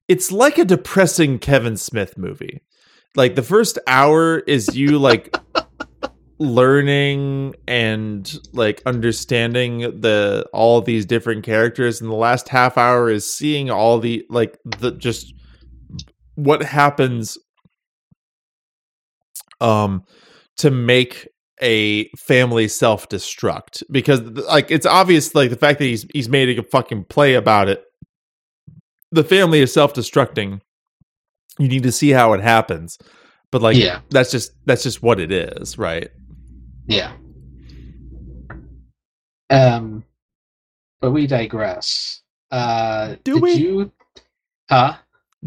it's 0.09 0.31
like 0.31 0.59
a 0.59 0.65
depressing 0.65 1.39
Kevin 1.39 1.77
Smith 1.77 2.19
movie. 2.19 2.61
Like 3.17 3.37
the 3.37 3.43
first 3.43 3.79
hour 3.87 4.41
is 4.41 4.77
you 4.77 4.99
like 4.99 5.35
learning 6.39 7.55
and 7.69 8.39
like 8.53 8.83
understanding 8.87 9.79
the 10.01 10.45
all 10.53 10.81
these 10.81 11.07
different 11.07 11.45
characters 11.45 12.01
and 12.01 12.11
the 12.11 12.15
last 12.15 12.49
half 12.49 12.77
hour 12.77 13.09
is 13.09 13.31
seeing 13.31 13.71
all 13.71 13.99
the 14.01 14.25
like 14.31 14.59
the 14.65 14.91
just 14.93 15.33
what 16.35 16.63
happens 16.63 17.39
um 19.61 20.03
to 20.57 20.71
make 20.71 21.29
a 21.63 22.09
family 22.19 22.67
self-destruct. 22.67 23.85
Because 23.91 24.21
like 24.21 24.71
it's 24.71 24.87
obvious 24.87 25.35
like 25.35 25.51
the 25.51 25.57
fact 25.57 25.79
that 25.79 25.85
he's 25.85 26.05
he's 26.13 26.29
made 26.29 26.59
a 26.59 26.63
fucking 26.65 27.05
play 27.05 27.35
about 27.35 27.69
it 27.69 27.85
the 29.13 29.25
family 29.25 29.61
is 29.61 29.73
self-destructing. 29.73 30.61
You 31.61 31.69
need 31.69 31.85
to 31.85 31.93
see 31.93 32.11
how 32.11 32.33
it 32.33 32.41
happens. 32.41 32.99
But 33.53 33.63
like 33.63 33.77
Yeah. 33.77 34.01
that's 34.11 34.33
just 34.33 34.51
that's 34.67 34.83
just 34.83 35.01
what 35.03 35.21
it 35.21 35.31
is 35.31 35.79
right 35.79 36.11
yeah 36.87 37.13
um 39.51 40.05
but 41.01 41.11
we 41.13 41.27
digress 41.27 42.23
uh 42.51 43.17
Do 43.25 43.39
we? 43.39 43.55
you 43.55 43.93
huh 44.71 44.97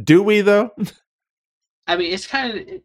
do 0.01 0.21
we 0.23 0.41
though 0.41 0.71
I 1.89 1.95
mean, 1.95 2.11
it's 2.13 2.27
kind 2.27 2.51
of 2.51 2.67
it, 2.67 2.83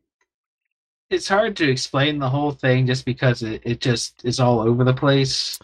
it's 1.10 1.28
hard 1.28 1.56
to 1.56 1.68
explain 1.68 2.18
the 2.20 2.28
whole 2.30 2.52
thing 2.52 2.86
just 2.86 3.04
because 3.04 3.42
it, 3.42 3.60
it 3.64 3.80
just 3.80 4.24
is 4.24 4.38
all 4.40 4.60
over 4.60 4.84
the 4.84 4.94
place. 4.94 5.58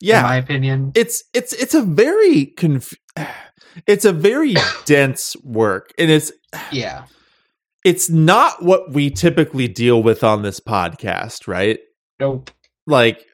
yeah 0.00 0.18
in 0.18 0.22
my 0.24 0.36
opinion. 0.36 0.92
it's 0.94 1.24
it's 1.32 1.52
it's 1.54 1.74
a 1.74 1.82
very 1.82 2.46
conf- 2.46 2.94
it's 3.86 4.04
a 4.04 4.12
very 4.12 4.54
dense 4.84 5.36
work 5.44 5.92
and 5.98 6.10
it's 6.10 6.32
Yeah, 6.72 7.04
it's 7.84 8.10
not 8.10 8.62
what 8.62 8.90
we 8.92 9.08
typically 9.10 9.68
deal 9.68 10.02
with 10.02 10.22
on 10.24 10.42
this 10.42 10.58
podcast 10.60 11.46
right 11.46 11.78
nope. 12.20 12.50
like 12.86 13.26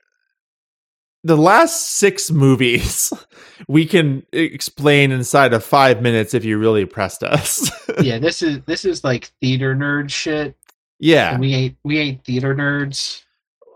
the 1.24 1.36
last 1.36 1.96
six 1.96 2.30
movies 2.30 3.12
we 3.68 3.84
can 3.84 4.24
explain 4.32 5.10
inside 5.10 5.52
of 5.52 5.64
five 5.64 6.00
minutes 6.00 6.34
if 6.34 6.44
you 6.44 6.56
really 6.56 6.84
pressed 6.84 7.22
us. 7.24 7.70
yeah, 8.00 8.18
this 8.18 8.42
is 8.42 8.60
this 8.66 8.84
is 8.84 9.02
like 9.02 9.32
theater 9.40 9.74
nerd 9.74 10.10
shit. 10.10 10.56
yeah. 10.98 11.32
And 11.32 11.40
we 11.40 11.52
ain't 11.52 11.76
we 11.84 11.98
ain't 11.98 12.24
theater 12.24 12.54
nerds. 12.54 13.24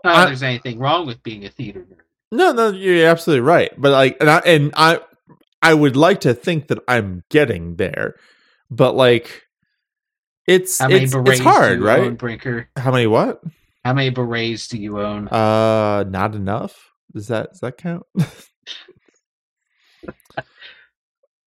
Not 0.03 0.15
I- 0.15 0.25
there's 0.25 0.43
anything 0.43 0.79
wrong 0.79 1.05
with 1.05 1.21
being 1.23 1.45
a 1.45 1.49
theater 1.49 1.81
nerd. 1.81 1.97
No, 2.31 2.53
no, 2.53 2.69
you're 2.69 3.07
absolutely 3.07 3.41
right. 3.41 3.71
But 3.77 3.91
like, 3.91 4.17
and 4.21 4.29
I 4.29 4.37
and 4.39 4.71
I, 4.77 5.01
I 5.61 5.73
would 5.73 5.97
like 5.97 6.21
to 6.21 6.33
think 6.33 6.67
that 6.67 6.79
I'm 6.87 7.23
getting 7.29 7.75
there, 7.75 8.15
but 8.69 8.95
like, 8.95 9.43
it's 10.47 10.79
it's, 10.81 11.13
it's 11.13 11.39
hard, 11.41 11.81
right? 11.81 11.99
own, 11.99 12.15
Brinker? 12.15 12.69
How 12.77 12.91
many 12.91 13.05
what? 13.05 13.43
How 13.83 13.93
many 13.93 14.09
berets 14.09 14.67
do 14.67 14.77
you 14.77 14.99
own? 15.01 15.27
Uh, 15.27 16.03
not 16.07 16.35
enough. 16.35 16.91
Does 17.13 17.27
that 17.27 17.49
does 17.51 17.59
that 17.61 17.77
count? 17.77 18.03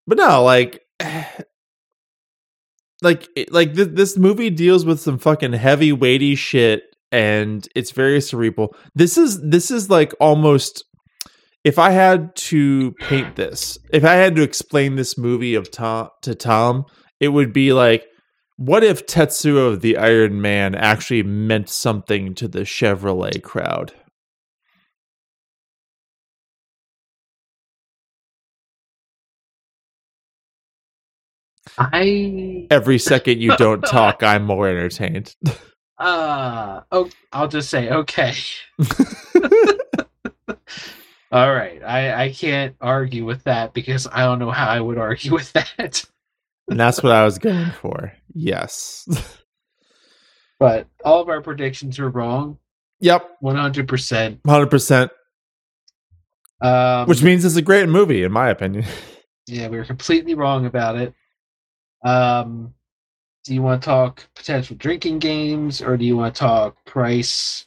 but 0.07 0.19
no, 0.19 0.43
like, 0.43 0.81
like, 3.03 3.29
like 3.51 3.75
th- 3.75 3.91
this 3.93 4.17
movie 4.19 4.51
deals 4.51 4.85
with 4.85 5.01
some 5.01 5.19
fucking 5.19 5.53
heavy, 5.53 5.93
weighty 5.93 6.35
shit, 6.35 6.83
and 7.13 7.69
it's 7.75 7.93
very 7.93 8.21
cerebral. 8.21 8.75
This 8.95 9.17
is 9.17 9.41
this 9.41 9.71
is 9.71 9.89
like 9.91 10.13
almost. 10.21 10.85
If 11.63 11.79
I 11.79 11.93
had 11.93 12.37
to 12.37 12.93
paint 13.01 13.37
this, 13.37 13.79
if 13.91 14.05
I 14.05 14.17
had 14.17 14.37
to 14.37 14.43
explain 14.43 14.97
this 14.97 15.17
movie 15.17 15.55
of 15.55 15.71
Tom 15.71 16.11
to 16.21 16.35
Tom, 16.35 16.85
it 17.21 17.29
would 17.29 17.55
be 17.55 17.73
like, 17.73 18.05
what 18.57 18.85
if 18.85 19.07
Tetsuo 19.07 19.81
the 19.81 19.97
Iron 19.97 20.41
Man 20.43 20.75
actually 20.75 21.23
meant 21.23 21.69
something 21.69 22.35
to 22.37 22.49
the 22.49 22.61
Chevrolet 22.61 23.43
crowd? 23.43 23.93
I 31.79 32.71
Every 32.71 32.99
second 32.99 33.41
you 33.41 33.57
don't 33.57 33.83
talk, 33.87 34.23
I'm 34.23 34.45
more 34.45 34.69
entertained. 34.69 35.35
uh 35.99 36.81
oh 36.93 37.11
I'll 37.33 37.49
just 37.49 37.71
say 37.71 37.91
okay. 37.91 38.35
All 41.33 41.53
right. 41.53 41.83
I 41.85 42.25
I 42.27 42.33
can't 42.33 42.77
argue 42.81 43.25
with 43.25 43.45
that 43.45 43.75
because 43.75 44.07
I 44.13 44.23
don't 44.25 44.39
know 44.39 44.51
how 44.53 44.69
I 44.69 44.81
would 44.81 44.99
argue 44.99 45.33
with 45.35 45.53
that. 45.55 46.05
And 46.69 46.79
that's 46.81 47.03
what 47.03 47.13
I 47.13 47.25
was 47.25 47.39
going 47.39 47.71
for. 47.73 48.13
Yes. 48.33 49.09
But 50.61 50.87
all 51.05 51.21
of 51.21 51.29
our 51.29 51.43
predictions 51.43 51.99
were 51.99 52.09
wrong. 52.09 52.59
yep. 53.01 53.29
100%. 53.43 54.41
100%. 54.41 55.11
Um, 56.63 57.09
Which 57.09 57.23
means 57.23 57.45
it's 57.45 57.57
a 57.57 57.61
great 57.63 57.89
movie, 57.89 58.23
in 58.23 58.33
my 58.33 58.49
opinion. 58.51 58.85
yeah, 59.47 59.69
we 59.69 59.77
were 59.77 59.85
completely 59.85 60.35
wrong 60.35 60.65
about 60.65 60.97
it. 60.97 61.13
Um, 62.05 62.73
do 63.45 63.53
you 63.53 63.63
want 63.63 63.83
to 63.83 63.87
talk 63.87 64.25
potential 64.35 64.77
drinking 64.77 65.19
games 65.19 65.83
or 65.83 65.97
do 65.97 66.05
you 66.05 66.17
want 66.17 66.35
to 66.35 66.39
talk 66.39 66.83
price 66.87 67.67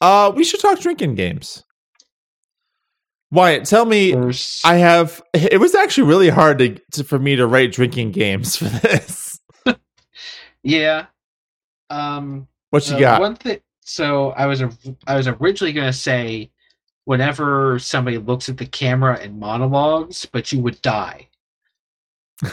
Uh, 0.00 0.32
we 0.34 0.44
should 0.44 0.60
talk 0.60 0.80
drinking 0.80 1.14
games. 1.14 1.64
Wyatt, 3.34 3.64
tell 3.66 3.84
me. 3.84 4.12
first? 4.12 4.64
I 4.64 4.76
have. 4.76 5.20
It 5.34 5.60
was 5.60 5.74
actually 5.74 6.08
really 6.08 6.28
hard 6.30 6.58
to, 6.60 6.78
to 6.92 7.04
for 7.04 7.18
me 7.18 7.36
to 7.36 7.46
write 7.46 7.72
drinking 7.72 8.12
games 8.12 8.56
for 8.56 8.64
this. 8.66 9.40
yeah. 10.62 11.06
Um, 11.90 12.48
What 12.70 12.88
you 12.88 12.96
uh, 12.96 13.00
got? 13.00 13.20
One 13.20 13.36
thing. 13.36 13.60
So 13.80 14.30
I 14.30 14.46
was 14.46 14.62
I 15.06 15.16
was 15.16 15.28
originally 15.28 15.72
going 15.72 15.86
to 15.88 15.92
say 15.92 16.50
whenever 17.04 17.78
somebody 17.78 18.18
looks 18.18 18.48
at 18.48 18.56
the 18.56 18.66
camera 18.66 19.20
in 19.20 19.38
monologues, 19.38 20.24
but 20.26 20.52
you 20.52 20.60
would 20.62 20.80
die 20.80 21.28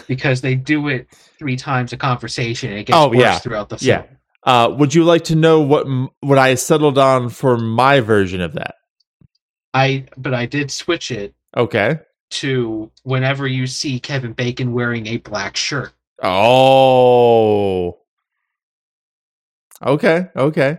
because 0.07 0.41
they 0.41 0.55
do 0.55 0.87
it 0.89 1.07
three 1.39 1.55
times 1.55 1.93
a 1.93 1.97
conversation. 1.97 2.69
And 2.71 2.79
it 2.79 2.85
gets 2.87 2.97
Oh, 2.97 3.07
worse 3.09 3.19
yeah. 3.19 3.39
throughout 3.39 3.69
the 3.69 3.77
Yeah. 3.79 4.01
film. 4.01 4.17
Uh, 4.43 4.73
would 4.77 4.93
you 4.95 5.03
like 5.03 5.25
to 5.25 5.35
know 5.35 5.61
what 5.61 5.85
what 6.21 6.37
I 6.39 6.55
settled 6.55 6.97
on 6.97 7.29
for 7.29 7.57
my 7.57 7.99
version 7.99 8.41
of 8.41 8.53
that? 8.53 8.75
I 9.73 10.05
but 10.17 10.33
I 10.33 10.45
did 10.45 10.69
switch 10.71 11.11
it 11.11 11.33
Okay. 11.55 11.99
to 12.31 12.91
whenever 13.03 13.47
you 13.47 13.67
see 13.67 13.99
Kevin 13.99 14.33
Bacon 14.33 14.73
wearing 14.73 15.07
a 15.07 15.17
black 15.17 15.55
shirt. 15.55 15.91
Oh. 16.21 17.97
Okay. 19.83 20.27
Okay. 20.35 20.77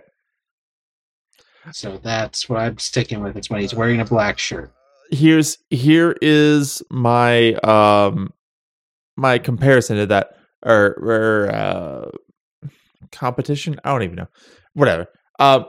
So 1.73 1.99
that's 2.03 2.49
what 2.49 2.61
I'm 2.61 2.79
sticking 2.79 3.21
with. 3.23 3.37
It's 3.37 3.49
when 3.51 3.61
he's 3.61 3.75
wearing 3.75 4.01
a 4.01 4.05
black 4.05 4.39
shirt. 4.39 4.73
Here's 5.11 5.59
here 5.71 6.17
is 6.23 6.83
my 6.91 7.55
um 7.55 8.33
my 9.17 9.39
comparison 9.39 9.97
to 9.99 10.07
that 10.07 10.37
or 10.65 10.95
or 11.01 11.51
uh 11.55 12.11
competition. 13.11 13.79
I 13.85 13.91
don't 13.93 14.03
even 14.03 14.17
know. 14.17 14.29
Whatever. 14.75 15.07
Uh, 15.39 15.65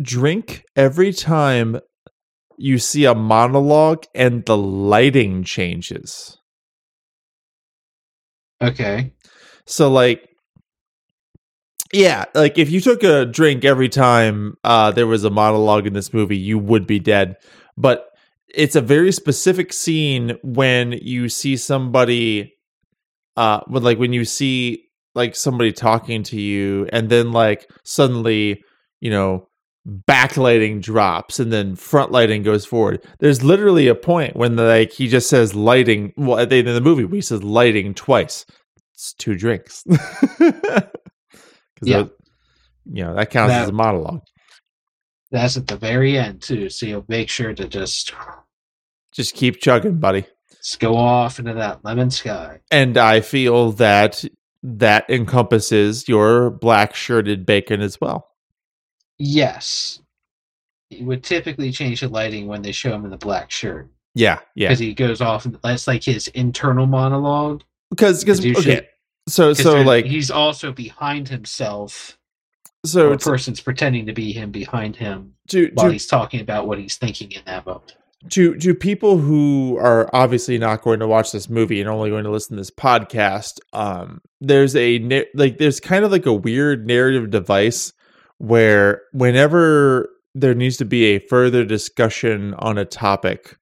drink 0.00 0.64
every 0.76 1.12
time 1.12 1.78
you 2.58 2.78
see 2.78 3.04
a 3.04 3.14
monologue 3.14 4.04
and 4.14 4.44
the 4.46 4.56
lighting 4.56 5.42
changes. 5.44 6.38
Okay. 8.62 9.12
So 9.66 9.90
like 9.90 10.28
yeah, 11.92 12.24
like 12.34 12.56
if 12.58 12.70
you 12.70 12.80
took 12.80 13.02
a 13.02 13.26
drink 13.26 13.64
every 13.64 13.88
time 13.88 14.54
uh 14.64 14.90
there 14.92 15.06
was 15.06 15.24
a 15.24 15.30
monologue 15.30 15.86
in 15.86 15.92
this 15.92 16.14
movie, 16.14 16.38
you 16.38 16.58
would 16.58 16.86
be 16.86 16.98
dead. 16.98 17.36
But 17.76 18.06
it's 18.48 18.76
a 18.76 18.80
very 18.80 19.12
specific 19.12 19.72
scene 19.72 20.38
when 20.42 20.92
you 20.92 21.28
see 21.28 21.56
somebody 21.56 22.54
uh 23.36 23.60
when 23.66 23.82
like 23.82 23.98
when 23.98 24.12
you 24.12 24.24
see 24.24 24.84
like 25.14 25.36
somebody 25.36 25.72
talking 25.72 26.22
to 26.22 26.40
you 26.40 26.88
and 26.92 27.10
then 27.10 27.32
like 27.32 27.68
suddenly, 27.84 28.62
you 29.00 29.10
know, 29.10 29.48
backlighting 29.88 30.80
drops 30.80 31.40
and 31.40 31.52
then 31.52 31.74
front 31.76 32.12
lighting 32.12 32.42
goes 32.42 32.64
forward. 32.64 33.04
There's 33.18 33.42
literally 33.42 33.88
a 33.88 33.94
point 33.94 34.36
when 34.36 34.56
like 34.56 34.92
he 34.92 35.08
just 35.08 35.28
says 35.28 35.54
lighting 35.54 36.12
well 36.16 36.38
at 36.38 36.50
the 36.50 36.56
end 36.56 36.68
of 36.68 36.74
the 36.74 36.80
movie 36.80 37.06
he 37.16 37.20
says 37.20 37.42
lighting 37.42 37.94
twice. 37.94 38.46
It's 38.94 39.12
two 39.14 39.34
drinks. 39.36 39.84
Yeah. 41.84 42.02
that- 42.04 42.10
you 42.84 43.04
know, 43.04 43.14
that 43.14 43.30
counts 43.30 43.52
That- 43.52 43.62
as 43.62 43.68
a 43.68 43.72
monologue. 43.72 44.22
That's 45.30 45.56
at 45.56 45.66
the 45.66 45.76
very 45.76 46.18
end 46.18 46.42
too. 46.42 46.68
So 46.68 46.84
you'll 46.86 47.04
make 47.08 47.28
sure 47.28 47.52
to 47.54 47.66
just, 47.66 48.12
Just 49.12 49.34
keep 49.34 49.60
chugging, 49.60 49.98
buddy. 49.98 50.26
Let's 50.50 50.76
go 50.76 50.94
off 50.96 51.38
into 51.38 51.54
that 51.54 51.84
lemon 51.84 52.10
sky. 52.10 52.60
And 52.70 52.96
I 52.98 53.20
feel 53.20 53.72
that 53.72 54.24
that 54.62 55.08
encompasses 55.08 56.06
your 56.06 56.50
black 56.50 56.94
shirted 56.94 57.46
bacon 57.46 57.80
as 57.80 58.00
well. 58.00 58.28
Yes. 59.24 60.00
You 60.90 61.06
would 61.06 61.22
typically 61.22 61.70
change 61.70 62.00
the 62.00 62.08
lighting 62.08 62.48
when 62.48 62.62
they 62.62 62.72
show 62.72 62.92
him 62.92 63.04
in 63.04 63.10
the 63.10 63.16
black 63.16 63.50
shirt. 63.52 63.88
Yeah, 64.14 64.40
yeah. 64.56 64.68
Because 64.68 64.80
he 64.80 64.92
goes 64.94 65.20
off 65.20 65.44
and 65.44 65.56
that's 65.62 65.86
like 65.86 66.02
his 66.02 66.26
internal 66.28 66.86
monologue. 66.86 67.62
Because 67.90 68.24
because, 68.24 68.40
okay, 68.44 68.60
should- 68.62 68.86
so 69.28 69.52
so 69.54 69.80
like 69.82 70.04
he's 70.06 70.30
also 70.32 70.72
behind 70.72 71.28
himself. 71.28 72.18
so 72.84 73.12
a 73.12 73.18
person's 73.18 73.60
pretending 73.60 74.06
to 74.06 74.12
be 74.12 74.32
him 74.32 74.50
behind 74.50 74.96
him 74.96 75.34
to 75.48 75.70
while 75.74 75.86
to 75.86 75.92
he's 75.92 76.08
talking 76.08 76.40
about 76.40 76.66
what 76.66 76.78
he's 76.78 76.96
thinking 76.96 77.30
in 77.30 77.42
that 77.46 77.64
moment. 77.64 77.96
to 78.30 78.56
to 78.56 78.74
people 78.74 79.18
who 79.18 79.78
are 79.80 80.10
obviously 80.12 80.58
not 80.58 80.82
going 80.82 80.98
to 80.98 81.06
watch 81.06 81.30
this 81.30 81.48
movie 81.48 81.80
and 81.80 81.88
only 81.88 82.10
going 82.10 82.24
to 82.24 82.30
listen 82.30 82.56
to 82.56 82.60
this 82.60 82.72
podcast 82.72 83.60
um 83.72 84.20
there's 84.40 84.74
a 84.74 84.98
like 85.34 85.58
there's 85.58 85.78
kind 85.78 86.04
of 86.04 86.10
like 86.10 86.26
a 86.26 86.32
weird 86.32 86.84
narrative 86.84 87.30
device 87.30 87.92
where 88.42 89.02
whenever 89.12 90.08
there 90.34 90.54
needs 90.54 90.76
to 90.76 90.84
be 90.84 91.04
a 91.04 91.18
further 91.20 91.64
discussion 91.64 92.54
on 92.54 92.76
a 92.76 92.84
topic 92.84 93.56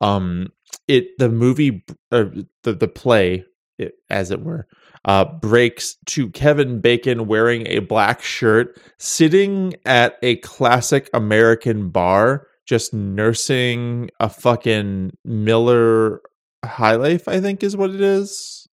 um 0.00 0.48
it 0.86 1.06
the 1.18 1.28
movie 1.28 1.84
or 2.12 2.32
the 2.62 2.72
the 2.72 2.88
play 2.88 3.44
it, 3.78 3.94
as 4.08 4.30
it 4.30 4.40
were 4.42 4.68
uh 5.04 5.24
breaks 5.24 5.96
to 6.06 6.28
Kevin 6.30 6.80
Bacon 6.80 7.26
wearing 7.26 7.66
a 7.66 7.80
black 7.80 8.22
shirt 8.22 8.80
sitting 8.98 9.74
at 9.84 10.16
a 10.22 10.36
classic 10.36 11.10
American 11.12 11.90
bar 11.90 12.46
just 12.66 12.94
nursing 12.94 14.10
a 14.20 14.28
fucking 14.28 15.10
Miller 15.24 16.20
High 16.64 16.94
Life, 16.94 17.26
I 17.26 17.40
think 17.40 17.64
is 17.64 17.76
what 17.76 17.90
it 17.90 18.00
is. 18.00 18.68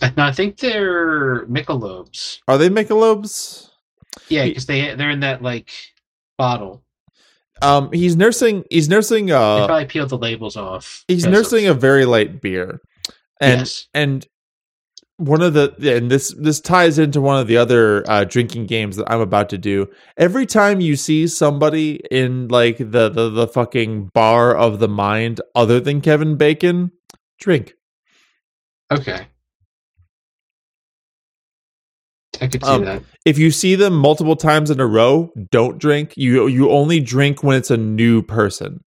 And 0.00 0.18
I 0.18 0.32
think 0.32 0.56
they're 0.58 1.44
Michelobs. 1.46 2.38
Are 2.48 2.56
they 2.56 2.70
Michelobs? 2.70 3.69
Yeah, 4.28 4.44
because 4.46 4.66
they 4.66 4.94
they're 4.94 5.10
in 5.10 5.20
that 5.20 5.42
like 5.42 5.70
bottle. 6.38 6.82
Um, 7.62 7.92
he's 7.92 8.16
nursing. 8.16 8.64
He's 8.70 8.88
nursing. 8.88 9.26
they 9.26 9.32
Uh, 9.32 9.66
probably 9.66 9.84
peeled 9.86 10.08
the 10.08 10.18
labels 10.18 10.56
off. 10.56 11.04
he's 11.08 11.26
nursing 11.26 11.66
of- 11.66 11.76
a 11.76 11.80
very 11.80 12.04
light 12.06 12.40
beer, 12.40 12.80
and 13.40 13.60
yes. 13.60 13.86
and 13.94 14.26
one 15.18 15.42
of 15.42 15.52
the 15.52 15.74
and 15.96 16.10
this 16.10 16.34
this 16.38 16.60
ties 16.60 16.98
into 16.98 17.20
one 17.20 17.38
of 17.38 17.46
the 17.46 17.58
other 17.58 18.02
uh, 18.10 18.24
drinking 18.24 18.64
games 18.64 18.96
that 18.96 19.10
I'm 19.12 19.20
about 19.20 19.50
to 19.50 19.58
do. 19.58 19.86
Every 20.16 20.46
time 20.46 20.80
you 20.80 20.96
see 20.96 21.26
somebody 21.26 22.00
in 22.10 22.48
like 22.48 22.78
the 22.78 23.10
the 23.10 23.28
the 23.28 23.46
fucking 23.46 24.10
bar 24.14 24.56
of 24.56 24.78
the 24.78 24.88
mind, 24.88 25.42
other 25.54 25.78
than 25.80 26.00
Kevin 26.00 26.36
Bacon, 26.36 26.92
drink. 27.38 27.74
Okay. 28.90 29.26
I 32.40 32.46
could 32.46 32.64
see 32.64 32.70
Um, 32.70 32.84
that. 32.84 33.02
If 33.24 33.38
you 33.38 33.50
see 33.50 33.74
them 33.74 33.94
multiple 33.94 34.36
times 34.36 34.70
in 34.70 34.80
a 34.80 34.86
row, 34.86 35.30
don't 35.50 35.78
drink. 35.78 36.14
You 36.16 36.46
you 36.46 36.70
only 36.70 37.00
drink 37.00 37.42
when 37.42 37.56
it's 37.56 37.70
a 37.70 37.76
new 37.76 38.22
person. 38.22 38.80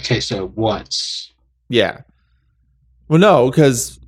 Okay, 0.00 0.20
so 0.20 0.52
once. 0.54 1.32
Yeah. 1.68 2.02
Well, 3.08 3.18
no, 3.18 3.50
because 3.50 3.98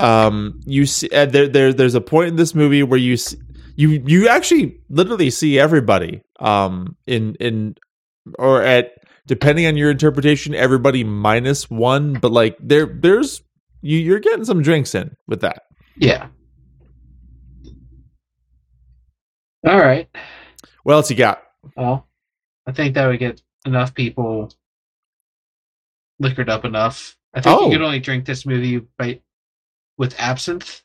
um, 0.00 0.60
you 0.66 0.86
see 0.86 1.08
uh, 1.10 1.26
there 1.26 1.48
there 1.48 1.72
there's 1.72 1.94
a 1.94 2.00
point 2.00 2.28
in 2.28 2.36
this 2.36 2.54
movie 2.54 2.82
where 2.82 2.98
you 2.98 3.16
see, 3.16 3.36
you 3.76 4.02
you 4.06 4.28
actually 4.28 4.78
literally 4.88 5.30
see 5.30 5.58
everybody 5.58 6.22
um 6.40 6.96
in 7.06 7.34
in 7.36 7.74
or 8.38 8.62
at 8.62 8.92
depending 9.26 9.66
on 9.66 9.76
your 9.76 9.90
interpretation 9.90 10.54
everybody 10.54 11.04
minus 11.04 11.70
one 11.70 12.14
but 12.14 12.32
like 12.32 12.56
there 12.60 12.86
there's 12.86 13.42
you 13.82 13.98
you're 13.98 14.18
getting 14.18 14.44
some 14.44 14.62
drinks 14.62 14.94
in 14.94 15.14
with 15.28 15.40
that 15.40 15.62
Yeah. 15.96 16.28
All 19.66 19.78
right. 19.78 20.08
what 20.82 20.94
else 20.94 21.10
you 21.10 21.16
got 21.16 21.42
Well, 21.76 22.06
I 22.66 22.72
think 22.72 22.94
that 22.94 23.06
would 23.06 23.18
get 23.18 23.40
enough 23.66 23.94
people 23.94 24.50
liquored 26.18 26.48
up 26.50 26.64
enough. 26.64 27.16
I 27.34 27.40
think 27.40 27.58
Oh. 27.58 27.66
you 27.66 27.72
could 27.78 27.84
only 27.84 27.98
drink 28.00 28.24
this 28.24 28.46
movie 28.46 28.78
by 28.98 29.20
with 29.98 30.14
absinthe. 30.20 30.82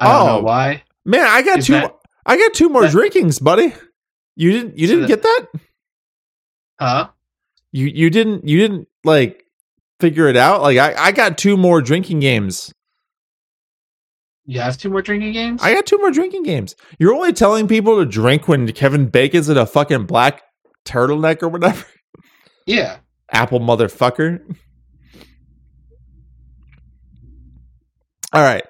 I 0.00 0.06
don't 0.08 0.26
know 0.26 0.38
Oh. 0.38 0.42
why. 0.42 0.82
man 1.06 1.26
i 1.26 1.42
got 1.42 1.58
Is 1.58 1.66
two 1.66 1.74
that- 1.74 1.94
i 2.26 2.36
got 2.38 2.54
two 2.54 2.68
more 2.70 2.82
that- 2.82 2.90
drinkings 2.90 3.38
buddy 3.38 3.74
you 4.36 4.50
didn't 4.52 4.78
you 4.78 4.86
So 4.88 4.94
didn't 4.94 5.08
that- 5.08 5.08
get 5.08 5.22
that 5.22 5.60
Huh? 6.80 7.08
you 7.72 7.86
you 7.86 8.08
didn't 8.10 8.48
you 8.48 8.58
didn't 8.58 8.88
like 9.04 9.44
figure 10.00 10.26
it 10.28 10.36
out 10.36 10.62
like 10.62 10.78
i 10.78 10.94
i 10.96 11.12
got 11.12 11.36
two 11.38 11.56
more 11.58 11.80
drinking 11.82 12.20
games 12.20 12.72
You 14.46 14.60
have 14.60 14.76
two 14.76 14.90
more 14.90 15.00
drinking 15.02 15.32
games? 15.32 15.62
I 15.62 15.72
got 15.74 15.86
two 15.86 15.98
more 15.98 16.10
drinking 16.10 16.42
games. 16.42 16.76
You're 16.98 17.14
only 17.14 17.32
telling 17.32 17.66
people 17.66 17.98
to 17.98 18.04
drink 18.04 18.46
when 18.46 18.70
Kevin 18.72 19.06
Bacon's 19.08 19.48
in 19.48 19.56
a 19.56 19.64
fucking 19.66 20.04
black 20.06 20.42
turtleneck 20.84 21.42
or 21.42 21.48
whatever. 21.48 21.84
yeah. 22.66 22.98
Apple 23.32 23.60
motherfucker. 23.60 24.40
All 28.32 28.42
right. 28.42 28.64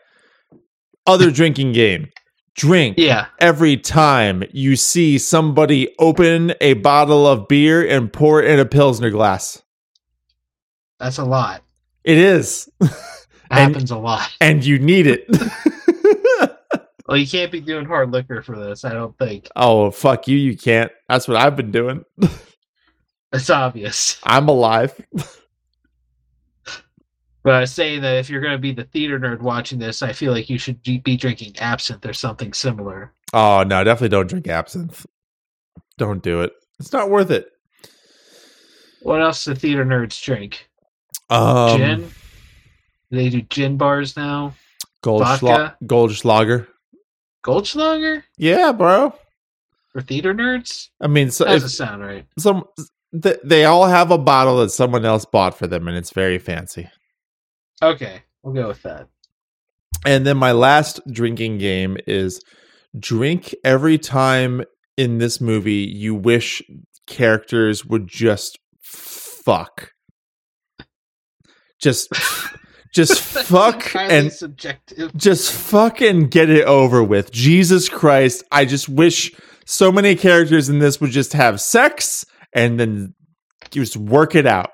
Other 1.06 1.30
drinking 1.30 1.72
game. 1.72 2.08
Drink 2.56 2.96
Yeah. 2.98 3.26
every 3.40 3.76
time 3.76 4.44
you 4.52 4.76
see 4.76 5.18
somebody 5.18 5.92
open 5.98 6.54
a 6.60 6.74
bottle 6.74 7.26
of 7.26 7.48
beer 7.48 7.84
and 7.86 8.12
pour 8.12 8.40
it 8.40 8.48
in 8.48 8.60
a 8.60 8.64
Pilsner 8.64 9.10
glass. 9.10 9.60
That's 11.00 11.18
a 11.18 11.24
lot. 11.24 11.62
It 12.04 12.16
is. 12.16 12.68
And- 13.50 13.74
Happens 13.74 13.90
a 13.90 13.98
lot. 13.98 14.30
and 14.40 14.64
you 14.64 14.78
need 14.78 15.06
it. 15.06 15.26
Well, 17.06 17.18
you 17.18 17.26
can't 17.26 17.52
be 17.52 17.60
doing 17.60 17.84
hard 17.84 18.12
liquor 18.12 18.40
for 18.40 18.58
this, 18.58 18.82
I 18.82 18.94
don't 18.94 19.14
think. 19.18 19.48
oh, 19.56 19.90
fuck 19.90 20.26
you. 20.26 20.38
You 20.38 20.56
can't. 20.56 20.90
That's 21.06 21.28
what 21.28 21.36
I've 21.36 21.54
been 21.54 21.70
doing. 21.70 22.04
It's 23.32 23.50
obvious. 23.50 24.18
I'm 24.22 24.48
alive. 24.48 24.98
But 27.42 27.54
I 27.54 27.64
saying 27.66 28.00
that 28.02 28.16
if 28.16 28.30
you're 28.30 28.40
going 28.40 28.54
to 28.54 28.58
be 28.58 28.72
the 28.72 28.84
theater 28.84 29.18
nerd 29.18 29.40
watching 29.40 29.78
this, 29.78 30.02
I 30.02 30.12
feel 30.12 30.32
like 30.32 30.48
you 30.48 30.56
should 30.56 30.82
be 30.82 30.98
be 30.98 31.16
drinking 31.16 31.58
absinthe 31.58 32.06
or 32.06 32.14
something 32.14 32.52
similar. 32.54 33.12
Oh 33.32 33.64
no, 33.64 33.84
definitely 33.84 34.10
don't 34.10 34.28
drink 34.28 34.46
absinthe. 34.46 35.04
Don't 35.98 36.22
do 36.22 36.42
it. 36.42 36.52
It's 36.78 36.92
not 36.92 37.10
worth 37.10 37.30
it. 37.30 37.48
What 39.02 39.20
else 39.20 39.44
do 39.44 39.54
theater 39.54 39.84
nerds 39.84 40.22
drink? 40.22 40.70
Um, 41.28 41.76
gin? 41.76 42.10
They 43.10 43.28
do 43.28 43.42
gin 43.42 43.76
bars 43.76 44.16
now. 44.16 44.54
Goldschla-? 45.02 45.74
Goldschlager. 45.84 46.66
Goldschlager 47.44 48.22
Yeah, 48.38 48.72
bro. 48.72 49.14
for 49.92 50.00
theater 50.00 50.34
nerds? 50.34 50.88
I 51.00 51.06
mean, 51.08 51.30
so 51.30 51.44
doesn't 51.44 51.68
sound 51.68 52.02
right. 52.02 52.26
some 52.38 52.64
th- 53.22 53.40
they 53.44 53.66
all 53.66 53.84
have 53.86 54.10
a 54.10 54.18
bottle 54.18 54.58
that 54.60 54.70
someone 54.70 55.04
else 55.04 55.24
bought 55.26 55.56
for 55.58 55.66
them, 55.66 55.86
and 55.86 55.96
it's 55.96 56.10
very 56.10 56.38
fancy. 56.38 56.88
Okay, 57.82 58.22
we'll 58.42 58.54
go 58.54 58.68
with 58.68 58.82
that. 58.82 59.08
And 60.06 60.26
then 60.26 60.38
my 60.38 60.52
last 60.52 61.00
drinking 61.10 61.58
game 61.58 61.98
is 62.06 62.40
drink 62.98 63.54
every 63.62 63.98
time 63.98 64.62
in 64.96 65.18
this 65.18 65.40
movie 65.40 65.72
you 65.86 66.14
wish 66.14 66.62
characters 67.06 67.84
would 67.84 68.06
just 68.06 68.58
fuck. 68.82 69.92
Just 71.78 72.08
just 72.94 73.20
fuck 73.46 73.94
and 73.96 74.32
subjective. 74.32 75.14
just 75.16 75.52
fucking 75.52 76.28
get 76.28 76.48
it 76.48 76.64
over 76.64 77.02
with. 77.04 77.32
Jesus 77.32 77.88
Christ. 77.88 78.44
I 78.52 78.64
just 78.64 78.88
wish 78.88 79.32
so 79.66 79.92
many 79.92 80.14
characters 80.14 80.68
in 80.68 80.78
this 80.78 81.00
would 81.00 81.10
just 81.10 81.32
have 81.34 81.60
sex 81.60 82.24
and 82.52 82.78
then 82.80 83.14
just 83.70 83.96
work 83.96 84.34
it 84.34 84.46
out. 84.46 84.70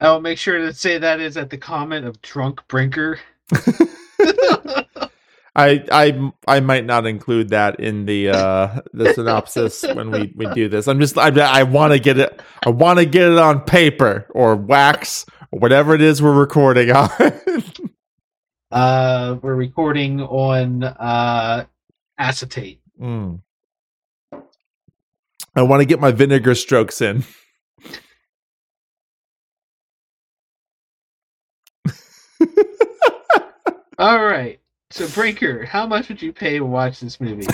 I'll 0.00 0.20
make 0.20 0.38
sure 0.38 0.58
to 0.58 0.74
say 0.74 0.98
that 0.98 1.20
is 1.20 1.36
at 1.38 1.48
the 1.48 1.56
comment 1.56 2.04
of 2.06 2.20
drunk 2.20 2.60
brinker. 2.68 3.18
I 5.56 5.84
I 5.92 6.32
I 6.48 6.60
might 6.60 6.84
not 6.84 7.06
include 7.06 7.50
that 7.50 7.78
in 7.80 8.06
the 8.06 8.30
uh 8.30 8.80
the 8.92 9.14
synopsis 9.14 9.82
when 9.82 10.10
we 10.10 10.32
we 10.34 10.46
do 10.46 10.68
this. 10.68 10.88
I'm 10.88 11.00
just 11.00 11.16
I 11.16 11.28
I 11.28 11.62
want 11.62 11.92
to 11.92 11.98
get 11.98 12.18
it 12.18 12.40
I 12.64 12.70
want 12.70 12.98
to 12.98 13.06
get 13.06 13.30
it 13.30 13.38
on 13.38 13.60
paper 13.60 14.26
or 14.30 14.56
wax 14.56 15.26
or 15.52 15.60
whatever 15.60 15.94
it 15.94 16.02
is 16.02 16.20
we're 16.20 16.32
recording 16.32 16.90
on. 16.90 17.10
Uh, 18.74 19.38
we're 19.40 19.54
recording 19.54 20.20
on 20.20 20.82
uh, 20.82 21.64
acetate. 22.18 22.80
Mm. 23.00 23.40
I 25.54 25.62
want 25.62 25.80
to 25.80 25.86
get 25.86 26.00
my 26.00 26.10
vinegar 26.10 26.56
strokes 26.56 27.00
in. 27.00 27.22
All 33.96 34.24
right. 34.24 34.58
So, 34.94 35.08
Brinker, 35.08 35.64
how 35.64 35.88
much 35.88 36.08
would 36.08 36.22
you 36.22 36.32
pay 36.32 36.56
to 36.58 36.64
watch 36.64 37.00
this 37.00 37.20
movie? 37.20 37.48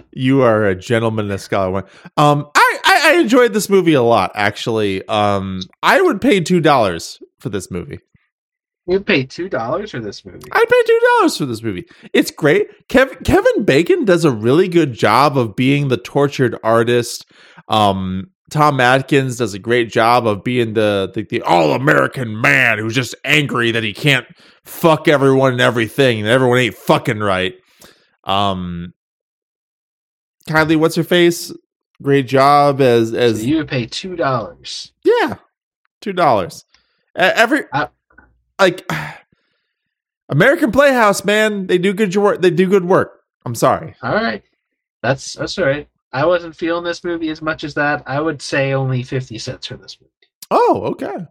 you 0.12 0.42
are 0.42 0.64
a 0.64 0.74
gentleman 0.74 1.26
and 1.26 1.34
a 1.34 1.38
scholar. 1.38 1.70
One. 1.70 1.84
Um, 2.16 2.50
I, 2.56 2.78
I 2.84 3.00
I 3.04 3.20
enjoyed 3.20 3.52
this 3.52 3.70
movie 3.70 3.92
a 3.92 4.02
lot. 4.02 4.32
Actually, 4.34 5.06
um, 5.06 5.60
I 5.80 6.00
would 6.00 6.20
pay 6.20 6.40
two 6.40 6.58
dollars 6.58 7.22
for 7.38 7.50
this 7.50 7.70
movie. 7.70 8.00
You'd 8.88 9.06
pay 9.06 9.26
two 9.26 9.48
dollars 9.48 9.92
for 9.92 10.00
this 10.00 10.24
movie. 10.24 10.50
I'd 10.50 10.68
pay 10.68 10.82
two 10.84 11.00
dollars 11.18 11.36
for 11.36 11.46
this 11.46 11.62
movie. 11.62 11.86
It's 12.12 12.32
great. 12.32 12.88
Kev- 12.88 13.24
Kevin 13.24 13.64
Bacon 13.64 14.04
does 14.04 14.24
a 14.24 14.32
really 14.32 14.66
good 14.66 14.92
job 14.92 15.38
of 15.38 15.54
being 15.54 15.86
the 15.86 15.98
tortured 15.98 16.58
artist. 16.64 17.30
Um, 17.68 18.32
Tom 18.50 18.80
Atkins 18.80 19.36
does 19.38 19.54
a 19.54 19.58
great 19.58 19.90
job 19.90 20.26
of 20.26 20.42
being 20.44 20.74
the 20.74 21.10
the, 21.14 21.22
the 21.22 21.42
all 21.42 21.72
American 21.72 22.40
man 22.40 22.78
who's 22.78 22.94
just 22.94 23.14
angry 23.24 23.70
that 23.72 23.82
he 23.84 23.92
can't 23.92 24.26
fuck 24.64 25.08
everyone 25.08 25.52
and 25.52 25.60
everything, 25.60 26.18
and 26.20 26.28
everyone 26.28 26.58
ain't 26.58 26.74
fucking 26.74 27.18
right. 27.20 27.54
Um, 28.24 28.92
Kylie, 30.48 30.76
what's 30.76 30.96
her 30.96 31.04
face? 31.04 31.52
Great 32.02 32.26
job 32.26 32.80
as 32.80 33.10
So 33.10 33.16
as 33.16 33.44
you 33.46 33.58
would 33.58 33.68
pay 33.68 33.86
two 33.86 34.16
dollars. 34.16 34.92
yeah, 35.04 35.34
two 36.00 36.12
dollars. 36.12 36.64
Every 37.14 37.64
I- 37.72 37.88
like 38.58 38.88
American 40.28 40.70
Playhouse, 40.72 41.24
man, 41.24 41.66
they 41.66 41.76
do 41.78 41.92
good 41.92 42.14
work. 42.16 42.40
They 42.40 42.50
do 42.50 42.68
good 42.68 42.84
work. 42.84 43.20
I'm 43.44 43.54
sorry. 43.54 43.94
All 44.02 44.14
right, 44.14 44.42
that's 45.02 45.34
that's 45.34 45.58
all 45.58 45.66
right. 45.66 45.88
I 46.12 46.26
wasn't 46.26 46.56
feeling 46.56 46.84
this 46.84 47.04
movie 47.04 47.28
as 47.30 47.40
much 47.40 47.62
as 47.64 47.74
that. 47.74 48.02
I 48.06 48.20
would 48.20 48.42
say 48.42 48.72
only 48.72 49.02
fifty 49.02 49.38
cents 49.38 49.66
for 49.66 49.76
this 49.76 49.98
movie. 50.00 50.10
Oh, 50.50 50.82
okay. 50.92 51.26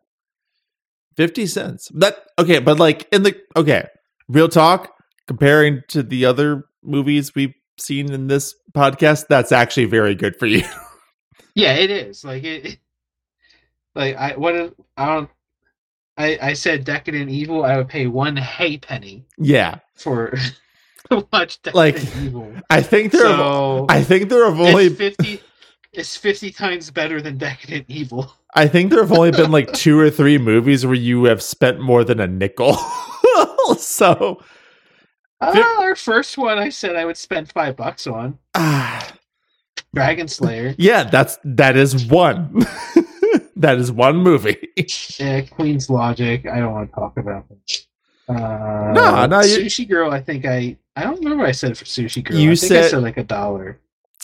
Fifty 1.18 1.46
cents. 1.48 1.90
That 1.96 2.18
okay, 2.38 2.60
but 2.60 2.80
like 2.80 3.08
in 3.12 3.24
the 3.24 3.36
okay, 3.56 3.88
real 4.28 4.50
talk. 4.50 4.94
Comparing 5.28 5.84
to 5.90 6.02
the 6.02 6.26
other 6.26 6.64
movies 6.82 7.36
we've 7.36 7.54
seen 7.78 8.12
in 8.12 8.26
this 8.26 8.56
podcast, 8.74 9.28
that's 9.30 9.52
actually 9.52 9.86
very 9.86 10.16
good 10.16 10.36
for 10.38 10.46
you. 10.48 10.64
Yeah, 11.56 11.74
it 11.74 11.90
is. 11.92 12.24
Like 12.24 12.44
it. 12.44 12.66
it- 12.66 12.80
like 13.96 14.16
I 14.16 14.38
what 14.38 14.56
is- 14.56 14.72
I 14.96 15.06
don't. 15.16 15.30
I 16.18 16.38
I 16.42 16.54
said 16.54 16.86
decadent 16.86 17.30
evil. 17.30 17.66
I 17.66 17.76
would 17.76 17.90
pay 17.90 18.08
one 18.08 18.38
hay 18.38 18.78
penny 18.78 19.26
yeah, 19.38 19.80
for 19.96 20.34
to 21.12 21.28
watch 21.32 21.62
decadent 21.62 21.76
Like, 21.76 22.16
evil. 22.18 22.52
I 22.70 22.82
think 22.82 23.12
there. 23.12 23.28
have, 23.28 23.38
So 23.38 23.86
I 23.90 24.04
think 24.04 24.30
there 24.30 24.46
have 24.46 24.60
only 24.60 24.86
it's 24.88 24.96
fifty. 24.98 25.42
is 25.94 26.16
fifty 26.16 26.52
times 26.52 26.92
better 26.92 27.22
than 27.22 27.38
Decadent 27.38 27.86
Evil. 27.88 28.34
I 28.56 28.68
think 28.68 28.90
there 28.92 29.02
have 29.02 29.12
only 29.12 29.32
been 29.32 29.52
like 29.52 29.72
two 29.74 30.00
or 30.00 30.10
three 30.10 30.38
movies 30.38 30.86
where 30.86 30.96
you 30.96 31.26
have 31.26 31.42
spent 31.42 31.80
more 31.80 32.04
than 32.04 32.20
a 32.20 32.28
nickel. 32.28 32.74
so 33.78 34.42
Uh, 35.42 35.64
our 35.80 35.96
first 35.96 36.38
one, 36.38 36.58
I 36.58 36.70
said 36.70 36.96
I 36.96 37.06
would 37.06 37.18
spend 37.18 37.52
five 37.52 37.76
bucks 37.78 38.08
on 38.08 38.38
ah, 38.56 39.08
Dragon 39.96 40.28
Slayer. 40.28 40.76
yeah, 40.78 41.04
that's 41.06 41.38
that 41.44 41.78
is 41.78 42.06
one. 42.08 42.66
that 43.56 43.78
is 43.78 43.92
one 43.92 44.18
movie. 44.18 44.58
Yeah, 45.20 45.42
Queens 45.42 45.90
Logic. 45.90 46.46
I 46.48 46.60
don't 46.60 46.72
want 46.74 46.90
to 46.90 46.96
talk 46.96 47.18
about 47.18 47.46
it. 47.52 47.86
Uh, 48.28 48.92
No, 48.94 49.26
no, 49.26 49.42
you- 49.42 49.60
Sushi 49.66 49.88
Girl. 49.88 50.12
I 50.12 50.22
think 50.22 50.46
I. 50.46 50.78
I 51.00 51.04
don't 51.04 51.18
remember 51.20 51.44
what 51.44 51.50
I 51.50 51.54
said 51.54 51.78
for 51.78 51.86
Sushi 51.86 52.24
Girl. 52.24 52.38
You 52.38 52.52
I 52.52 52.56
think 52.56 52.72
I 52.72 52.76
said- 52.82 52.90
said 52.92 53.04
like 53.04 53.18
a 53.18 53.24
dollar. 53.24 53.80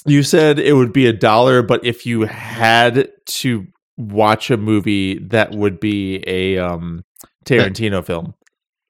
You 0.06 0.22
said 0.22 0.60
it 0.60 0.74
would 0.74 0.94
be 0.94 1.08
a 1.08 1.14
dollar, 1.14 1.64
but 1.64 1.84
if 1.84 2.06
you 2.06 2.22
had 2.24 3.10
to 3.26 3.66
watch 3.98 4.52
a 4.52 4.58
movie, 4.58 5.18
that 5.20 5.52
would 5.52 5.80
be 5.80 6.24
a 6.28 6.58
um 6.60 7.04
Tarantino 7.46 8.06
film. 8.06 8.36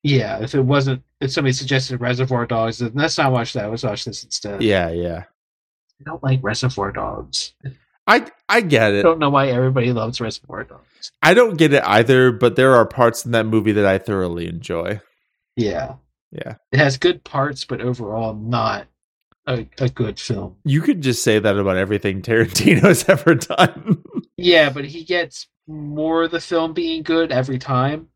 Yeah, 0.03 0.39
if 0.41 0.53
it 0.55 0.61
wasn't, 0.61 1.03
if 1.21 1.31
somebody 1.31 1.53
suggested 1.53 2.01
Reservoir 2.01 2.45
Dogs, 2.45 2.79
then 2.79 2.91
let's 2.95 3.17
not 3.17 3.31
watch 3.31 3.53
that. 3.53 3.69
Let's 3.69 3.83
watch 3.83 4.03
this 4.05 4.23
instead. 4.23 4.61
Yeah, 4.61 4.89
yeah. 4.89 5.23
I 5.99 6.03
don't 6.05 6.21
like 6.23 6.39
Reservoir 6.43 6.91
Dogs. 6.91 7.53
I 8.07 8.25
I 8.49 8.61
get 8.61 8.93
it. 8.93 8.99
I 8.99 9.01
don't 9.03 9.19
know 9.19 9.29
why 9.29 9.47
everybody 9.47 9.93
loves 9.93 10.19
Reservoir 10.19 10.63
Dogs. 10.65 11.11
I 11.23 11.33
don't 11.33 11.55
get 11.57 11.73
it 11.73 11.83
either, 11.85 12.31
but 12.31 12.55
there 12.55 12.75
are 12.75 12.85
parts 12.85 13.25
in 13.25 13.31
that 13.31 13.45
movie 13.45 13.71
that 13.71 13.85
I 13.85 13.97
thoroughly 13.99 14.47
enjoy. 14.47 14.99
Yeah, 15.55 15.95
Yeah. 16.31 16.55
it 16.71 16.79
has 16.79 16.97
good 16.97 17.23
parts, 17.23 17.63
but 17.65 17.81
overall 17.81 18.33
not 18.33 18.87
a, 19.47 19.67
a 19.79 19.89
good 19.89 20.19
film. 20.19 20.55
You 20.65 20.81
could 20.81 21.01
just 21.01 21.23
say 21.23 21.39
that 21.39 21.57
about 21.57 21.77
everything 21.77 22.21
Tarantino's 22.23 23.07
ever 23.09 23.35
done. 23.35 24.03
Yeah, 24.37 24.69
but 24.69 24.83
he 24.83 25.05
gets 25.05 25.47
more 25.65 26.23
of 26.23 26.31
the 26.31 26.41
film 26.41 26.73
being 26.73 27.03
good 27.03 27.31
every 27.31 27.57
time. 27.57 28.09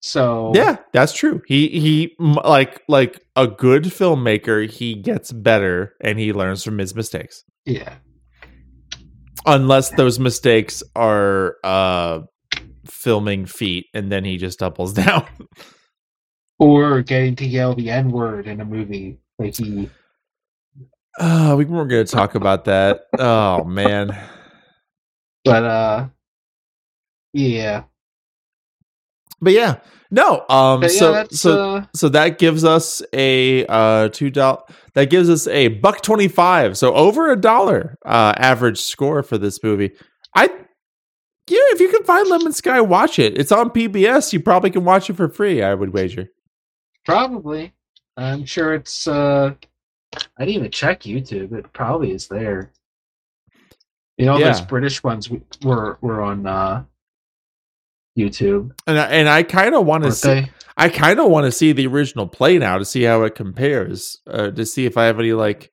So 0.00 0.50
yeah, 0.54 0.78
that's 0.92 1.12
true. 1.12 1.42
He 1.46 1.68
he 1.68 2.16
like 2.18 2.82
like 2.88 3.20
a 3.36 3.46
good 3.46 3.84
filmmaker, 3.84 4.68
he 4.68 4.94
gets 4.96 5.30
better 5.30 5.94
and 6.00 6.18
he 6.18 6.32
learns 6.32 6.64
from 6.64 6.78
his 6.78 6.94
mistakes. 6.96 7.44
yeah, 7.66 7.94
Unless 9.46 9.90
those 9.90 10.18
mistakes 10.18 10.82
are 10.96 11.56
uh 11.64 12.20
filming 12.86 13.46
feet 13.46 13.86
and 13.94 14.10
then 14.10 14.24
he 14.24 14.36
just 14.38 14.58
doubles 14.58 14.92
down. 15.04 15.24
Or 16.60 17.00
getting 17.02 17.34
to 17.36 17.46
yell 17.46 17.74
the 17.74 17.90
N 17.90 18.12
word 18.12 18.46
in 18.46 18.60
a 18.60 18.64
movie 18.64 19.18
like 19.38 19.56
he. 19.56 19.90
Uh, 21.18 21.54
we 21.58 21.64
weren't 21.64 21.90
going 21.90 22.04
to 22.06 22.12
talk 22.12 22.36
about 22.36 22.66
that. 22.66 23.06
Oh 23.18 23.64
man. 23.64 24.16
But 25.44 25.64
uh, 25.64 26.08
yeah. 27.32 27.84
But 29.40 29.54
yeah. 29.54 29.76
No, 30.12 30.44
um 30.48 30.82
yeah, 30.82 30.88
so 30.88 31.26
so 31.30 31.74
uh, 31.76 31.84
so 31.94 32.08
that 32.10 32.38
gives 32.38 32.64
us 32.64 33.00
a 33.12 33.64
uh 33.66 34.08
two 34.08 34.28
dollar 34.28 34.60
that 34.94 35.08
gives 35.08 35.30
us 35.30 35.46
a 35.46 35.68
buck 35.68 36.02
25 36.02 36.76
so 36.76 36.92
over 36.94 37.30
a 37.30 37.36
dollar 37.36 37.96
uh 38.04 38.34
average 38.36 38.80
score 38.80 39.22
for 39.22 39.38
this 39.38 39.62
movie 39.62 39.92
i 40.34 40.46
yeah 40.48 41.58
if 41.70 41.80
you 41.80 41.88
can 41.90 42.02
find 42.02 42.26
lemon 42.28 42.52
sky 42.52 42.80
watch 42.80 43.20
it 43.20 43.38
it's 43.38 43.52
on 43.52 43.70
pbs 43.70 44.32
you 44.32 44.40
probably 44.40 44.70
can 44.70 44.84
watch 44.84 45.08
it 45.08 45.14
for 45.14 45.28
free 45.28 45.62
i 45.62 45.72
would 45.72 45.92
wager 45.92 46.28
probably. 47.04 47.72
I'm 48.16 48.44
sure 48.44 48.74
it's. 48.74 49.06
uh 49.06 49.54
I 50.14 50.44
didn't 50.44 50.56
even 50.56 50.70
check 50.70 51.02
YouTube. 51.02 51.52
It 51.52 51.72
probably 51.72 52.12
is 52.12 52.28
there. 52.28 52.72
You 54.18 54.26
know, 54.26 54.38
those 54.38 54.60
British 54.60 55.02
ones 55.02 55.30
were 55.62 55.98
were 56.00 56.20
on 56.20 56.46
uh 56.46 56.84
YouTube, 58.18 58.72
and 58.86 58.98
I, 58.98 59.06
and 59.06 59.28
i 59.28 59.42
kind 59.42 59.74
of 59.74 59.86
want 59.86 60.04
to 60.04 60.12
see 60.12 60.28
they? 60.28 60.50
i 60.76 60.88
kind 60.88 61.20
of 61.20 61.30
want 61.30 61.46
to 61.46 61.52
see 61.52 61.72
the 61.72 61.86
original 61.86 62.26
play 62.26 62.58
now 62.58 62.76
to 62.76 62.84
see 62.84 63.04
how 63.04 63.22
it 63.22 63.34
compares 63.34 64.18
uh 64.26 64.50
to 64.50 64.66
see 64.66 64.84
if 64.84 64.96
i 64.96 65.04
have 65.04 65.18
any 65.20 65.32
like 65.32 65.70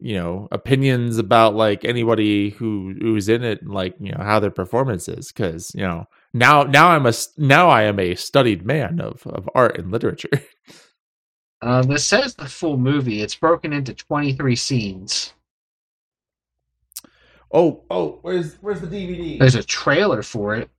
you 0.00 0.14
know 0.14 0.48
opinions 0.50 1.18
about 1.18 1.54
like 1.54 1.84
anybody 1.84 2.50
who 2.50 2.94
who's 3.00 3.28
in 3.28 3.44
it 3.44 3.62
and 3.62 3.72
like 3.72 3.94
you 4.00 4.12
know 4.12 4.22
how 4.22 4.40
their 4.40 4.50
performance 4.50 5.08
is 5.08 5.32
because 5.32 5.72
you 5.74 5.82
know 5.82 6.04
now 6.34 6.62
now 6.62 6.88
i'm 6.88 7.06
a 7.06 7.10
s- 7.10 7.32
now 7.36 7.68
i 7.68 7.82
am 7.82 7.98
a 7.98 8.14
studied 8.14 8.64
man 8.64 9.00
of 9.00 9.26
of 9.26 9.48
art 9.54 9.78
and 9.78 9.90
literature 9.92 10.28
Uh, 11.60 11.82
this 11.82 12.04
says 12.06 12.36
the 12.36 12.46
full 12.46 12.76
movie. 12.76 13.20
It's 13.20 13.34
broken 13.34 13.72
into 13.72 13.92
23 13.92 14.54
scenes. 14.54 15.32
oh 17.52 17.82
oh 17.90 18.18
where's 18.22 18.54
where's 18.60 18.80
the 18.80 18.86
dvd 18.86 19.40
There's 19.40 19.56
a 19.56 19.64
trailer 19.64 20.22
for 20.22 20.54
it. 20.54 20.70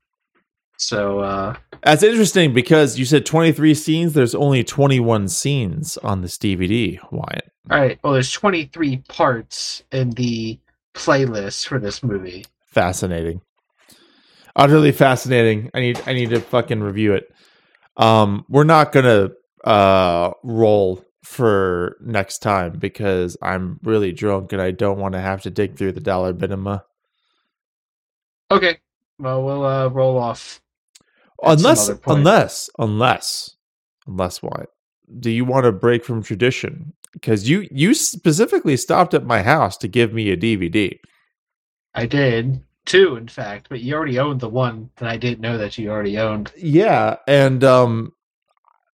So, 0.78 1.20
uh, 1.20 1.58
that's 1.84 2.04
interesting 2.04 2.54
because 2.54 2.98
you 2.98 3.04
said 3.04 3.26
23 3.26 3.74
scenes 3.74 4.14
there's 4.14 4.34
only 4.34 4.64
21 4.64 5.28
scenes 5.28 5.98
on 5.98 6.22
this 6.22 6.38
dvd 6.38 7.00
wyatt 7.12 7.52
all 7.70 7.78
right. 7.80 8.00
Well, 8.02 8.14
there's 8.14 8.32
23 8.32 9.04
parts 9.10 9.84
in 9.92 10.12
the 10.12 10.58
playlist 10.94 11.68
for 11.68 11.78
this 11.80 12.02
movie. 12.02 12.46
fascinating 12.68 13.42
utterly 14.60 14.92
fascinating. 14.94 15.72
I 15.74 15.82
need 15.82 16.02
i 16.08 16.14
need 16.14 16.32
to 16.32 16.42
fucking 16.42 16.82
review 16.82 17.14
it. 17.16 17.34
Um 17.98 18.46
we're 18.50 18.66
not 18.66 18.92
gonna 18.94 19.32
uh 19.66 20.32
roll 20.44 21.04
for 21.24 21.98
next 22.02 22.40
time 22.40 22.74
because 22.80 23.38
i'm 23.42 23.80
really 23.84 24.14
drunk 24.14 24.54
and 24.54 24.62
i 24.62 24.72
don't 24.72 25.00
want 25.00 25.14
to 25.14 25.22
have 25.22 25.42
to 25.44 25.52
dig 25.52 25.78
through 25.78 25.92
the 25.92 26.02
dollar 26.02 26.34
binema 26.34 26.82
Okay. 28.52 28.80
Well, 29.20 29.44
we'll 29.44 29.66
uh, 29.66 29.90
roll 29.90 30.18
off. 30.18 30.62
unless 31.44 31.90
unless 32.08 32.70
unless 32.80 33.56
unless 34.08 34.42
what? 34.42 34.70
Do 35.20 35.30
you 35.32 35.46
want 35.46 35.66
to 35.66 35.72
break 35.72 36.06
from 36.06 36.24
tradition? 36.24 36.94
Because 37.14 37.50
you 37.50 37.68
you 37.72 37.94
specifically 37.94 38.78
stopped 38.78 39.14
at 39.14 39.26
my 39.26 39.44
house 39.44 39.78
to 39.78 39.88
give 39.88 40.14
me 40.14 40.32
a 40.32 40.38
dvd 40.38 41.00
I 41.94 42.06
did 42.06 42.64
two, 42.90 43.16
in 43.16 43.28
fact, 43.28 43.68
but 43.70 43.80
you 43.82 43.94
already 43.96 44.20
owned 44.20 44.40
the 44.42 44.50
one 44.50 44.90
that 44.98 45.08
I 45.10 45.16
didn't 45.18 45.40
know 45.40 45.58
that 45.58 45.78
you 45.78 45.90
already 45.90 46.18
owned. 46.18 46.52
yeah 46.58 47.16
and 47.28 47.64
um 47.64 48.12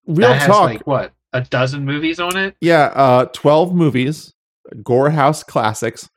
real 0.08 0.30
that 0.30 0.42
has 0.42 0.48
talk 0.48 0.66
like 0.70 0.86
what 0.88 1.14
a 1.34 1.42
dozen 1.42 1.84
movies 1.86 2.20
on 2.20 2.38
it. 2.38 2.56
Yeah, 2.62 2.92
uh 2.94 3.26
12 3.26 3.74
movies, 3.74 4.34
Gore 4.84 5.10
House 5.10 5.44
classics. 5.44 6.10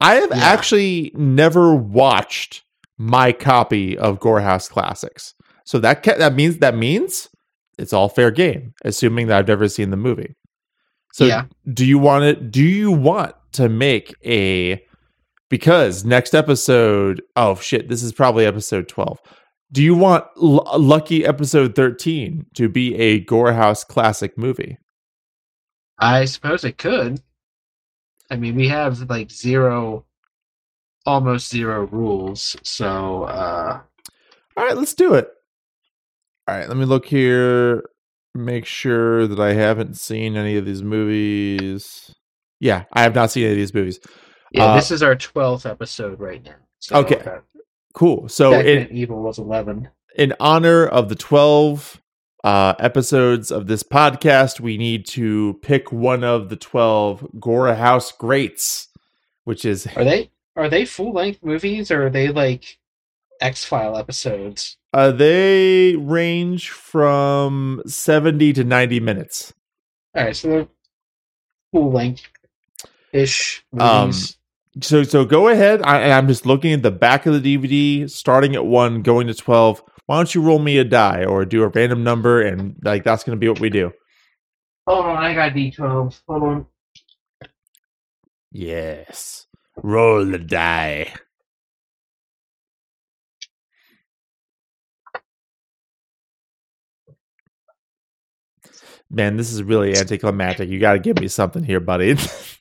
I 0.00 0.14
have 0.16 0.30
Yeah. 0.30 0.36
actually 0.38 1.12
never 1.14 1.74
watched 1.74 2.62
my 2.98 3.32
copy 3.32 3.96
of 3.96 4.20
Gore 4.20 4.40
House 4.40 4.68
classics. 4.68 5.34
So 5.64 5.78
that 5.80 6.02
ca- 6.02 6.18
that 6.18 6.34
means 6.34 6.58
that 6.58 6.76
means 6.76 7.28
it's 7.78 7.92
all 7.92 8.08
fair 8.08 8.30
game, 8.30 8.74
assuming 8.84 9.28
that 9.28 9.38
I've 9.38 9.48
never 9.48 9.68
seen 9.68 9.90
the 9.90 9.96
movie. 9.96 10.34
So 11.12 11.24
Yeah. 11.26 11.44
do 11.72 11.84
you 11.86 11.98
want 11.98 12.24
it 12.24 12.50
do 12.50 12.62
you 12.62 12.90
want 12.92 13.34
to 13.52 13.68
make 13.68 14.14
a 14.26 14.82
because 15.48 16.04
next 16.04 16.34
episode 16.34 17.22
oh 17.36 17.54
shit, 17.56 17.88
this 17.88 18.02
is 18.02 18.12
probably 18.12 18.44
episode 18.46 18.88
12. 18.88 19.18
Do 19.70 19.82
you 19.82 19.94
want 19.94 20.24
L- 20.36 20.66
Lucky 20.78 21.26
episode 21.26 21.74
13 21.74 22.46
to 22.54 22.68
be 22.68 22.94
a 22.96 23.20
Gore 23.20 23.52
House 23.52 23.84
classic 23.84 24.38
movie? 24.38 24.78
I 25.98 26.24
suppose 26.24 26.64
it 26.64 26.78
could. 26.78 27.20
I 28.30 28.36
mean, 28.36 28.54
we 28.54 28.68
have 28.68 29.08
like 29.10 29.30
zero, 29.30 30.04
almost 31.06 31.50
zero 31.50 31.86
rules. 31.86 32.56
So, 32.62 33.24
uh, 33.24 33.80
All 34.56 34.64
right, 34.64 34.76
let's 34.76 34.94
do 34.94 35.14
it. 35.14 35.28
All 36.46 36.56
right, 36.56 36.68
let 36.68 36.76
me 36.76 36.84
look 36.84 37.06
here. 37.06 37.84
Make 38.34 38.64
sure 38.64 39.26
that 39.26 39.40
I 39.40 39.52
haven't 39.54 39.96
seen 39.96 40.36
any 40.36 40.56
of 40.56 40.64
these 40.64 40.82
movies. 40.82 42.14
Yeah, 42.60 42.84
I 42.92 43.02
have 43.02 43.14
not 43.14 43.30
seen 43.30 43.44
any 43.44 43.52
of 43.52 43.58
these 43.58 43.74
movies. 43.74 44.00
Yeah, 44.52 44.66
Uh, 44.66 44.76
this 44.76 44.90
is 44.90 45.02
our 45.02 45.14
twelfth 45.16 45.66
episode 45.66 46.18
right 46.20 46.42
now. 46.44 46.54
So, 46.78 46.96
Okay. 46.96 47.22
Cool. 47.94 48.28
So, 48.28 48.52
in, 48.60 48.88
Evil 48.92 49.22
was 49.22 49.38
eleven. 49.38 49.88
in 50.16 50.32
honor 50.40 50.86
of 50.86 51.08
the 51.08 51.14
12 51.16 52.00
uh, 52.44 52.74
episodes 52.78 53.50
of 53.50 53.66
this 53.66 53.82
podcast, 53.82 54.60
we 54.60 54.76
need 54.78 55.04
to 55.06 55.58
pick 55.62 55.90
one 55.92 56.22
of 56.22 56.48
the 56.48 56.56
12 56.56 57.26
Gore 57.40 57.74
House 57.74 58.12
greats, 58.12 58.88
which 59.44 59.64
is 59.64 59.86
Are 59.96 60.04
they 60.04 60.30
are 60.56 60.68
they 60.68 60.84
full 60.84 61.12
length 61.12 61.42
movies 61.42 61.90
or 61.90 62.06
are 62.06 62.10
they 62.10 62.28
like 62.28 62.78
X 63.40 63.64
File 63.64 63.96
episodes? 63.98 64.76
uh, 64.94 65.10
they 65.12 65.94
range 65.96 66.70
from 66.70 67.82
70 67.86 68.52
to 68.54 68.64
90 68.64 69.00
minutes. 69.00 69.52
All 70.14 70.24
right, 70.24 70.34
so 70.36 70.48
they're 70.48 70.68
full 71.72 71.92
length 71.92 72.22
ish 73.12 73.64
Um, 73.78 74.06
movies. 74.08 74.37
So 74.82 75.02
so 75.04 75.24
go 75.24 75.48
ahead. 75.48 75.82
I, 75.82 76.12
I'm 76.12 76.28
just 76.28 76.46
looking 76.46 76.72
at 76.72 76.82
the 76.82 76.90
back 76.90 77.26
of 77.26 77.42
the 77.42 77.56
DVD, 77.56 78.10
starting 78.10 78.54
at 78.56 78.66
one, 78.66 79.02
going 79.02 79.26
to 79.28 79.34
twelve. 79.34 79.82
Why 80.06 80.16
don't 80.16 80.34
you 80.34 80.42
roll 80.42 80.58
me 80.58 80.78
a 80.78 80.84
die 80.84 81.24
or 81.24 81.44
do 81.44 81.62
a 81.64 81.68
random 81.68 82.04
number 82.04 82.42
and 82.42 82.76
like 82.84 83.04
that's 83.04 83.24
gonna 83.24 83.36
be 83.38 83.48
what 83.48 83.60
we 83.60 83.70
do. 83.70 83.92
Hold 84.86 85.06
on, 85.06 85.16
I 85.18 85.34
got 85.34 85.52
D12s. 85.52 86.22
Hold 86.28 86.42
on. 86.44 86.66
Yes. 88.52 89.46
Roll 89.82 90.24
the 90.26 90.38
die. 90.38 91.12
Man, 99.10 99.36
this 99.36 99.52
is 99.52 99.62
really 99.62 99.96
anticlimactic. 99.96 100.68
You 100.68 100.80
got 100.80 100.94
to 100.94 100.98
give 100.98 101.18
me 101.20 101.28
something 101.28 101.64
here, 101.64 101.80
buddy. 101.80 102.16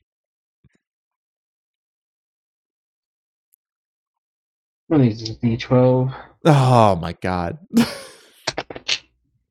What 4.87 5.01
is 5.01 5.19
this, 5.19 5.37
D12? 5.37 6.15
oh 6.45 6.95
my 6.95 7.13
god. 7.21 7.57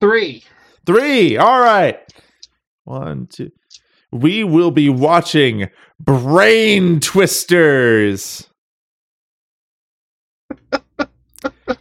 Three. 0.00 0.44
Three. 0.86 1.36
All 1.36 1.60
right. 1.60 2.00
One, 2.84 3.26
two. 3.26 3.50
We 4.12 4.44
will 4.44 4.70
be 4.70 4.88
watching 4.88 5.68
Brain 6.00 7.00
Twisters. 7.00 8.48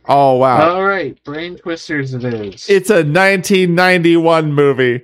oh 0.08 0.36
wow. 0.36 0.76
All 0.76 0.86
right, 0.86 1.22
Brain 1.24 1.58
Twisters 1.58 2.14
it 2.14 2.24
is. 2.26 2.68
It's 2.70 2.90
a 2.90 3.04
1991 3.04 4.52
movie. 4.52 5.04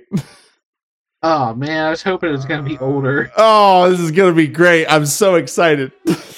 oh 1.22 1.54
man, 1.54 1.86
I 1.86 1.90
was 1.90 2.02
hoping 2.02 2.30
it 2.30 2.32
was 2.32 2.44
gonna 2.44 2.62
be 2.62 2.78
older. 2.78 3.30
Oh, 3.36 3.88
this 3.90 4.00
is 4.00 4.10
going 4.10 4.32
to 4.32 4.36
be 4.36 4.48
great. 4.48 4.86
I'm 4.86 5.06
so 5.06 5.36
excited. 5.36 5.92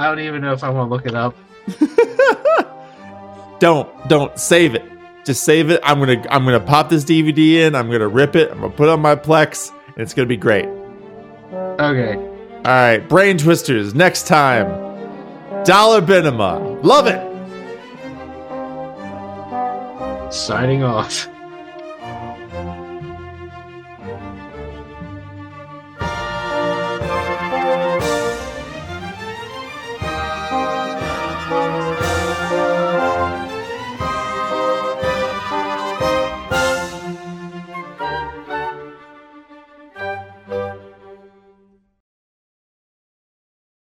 I 0.00 0.04
don't 0.04 0.20
even 0.20 0.40
know 0.40 0.54
if 0.54 0.64
I 0.64 0.70
want 0.70 0.88
to 0.88 0.94
look 0.94 1.04
it 1.04 1.14
up. 1.14 1.36
don't 3.60 4.08
don't 4.08 4.38
save 4.38 4.74
it. 4.74 4.82
Just 5.26 5.44
save 5.44 5.68
it. 5.68 5.78
I'm 5.82 5.98
going 6.00 6.22
to 6.22 6.34
I'm 6.34 6.46
to 6.46 6.58
pop 6.58 6.88
this 6.88 7.04
DVD 7.04 7.66
in. 7.66 7.74
I'm 7.74 7.88
going 7.88 8.00
to 8.00 8.08
rip 8.08 8.34
it. 8.34 8.50
I'm 8.50 8.60
going 8.60 8.70
to 8.70 8.76
put 8.78 8.88
it 8.88 8.92
on 8.92 9.00
my 9.02 9.14
Plex 9.14 9.70
and 9.88 9.98
it's 9.98 10.14
going 10.14 10.26
to 10.26 10.28
be 10.28 10.38
great. 10.38 10.64
Okay. 11.52 12.14
All 12.14 12.62
right, 12.64 12.96
Brain 12.96 13.36
Twisters 13.36 13.94
next 13.94 14.26
time. 14.26 14.68
Dollar 15.64 16.00
Binema. 16.00 16.82
Love 16.82 17.06
it. 17.06 17.20
Signing 20.32 20.82
off. 20.82 21.28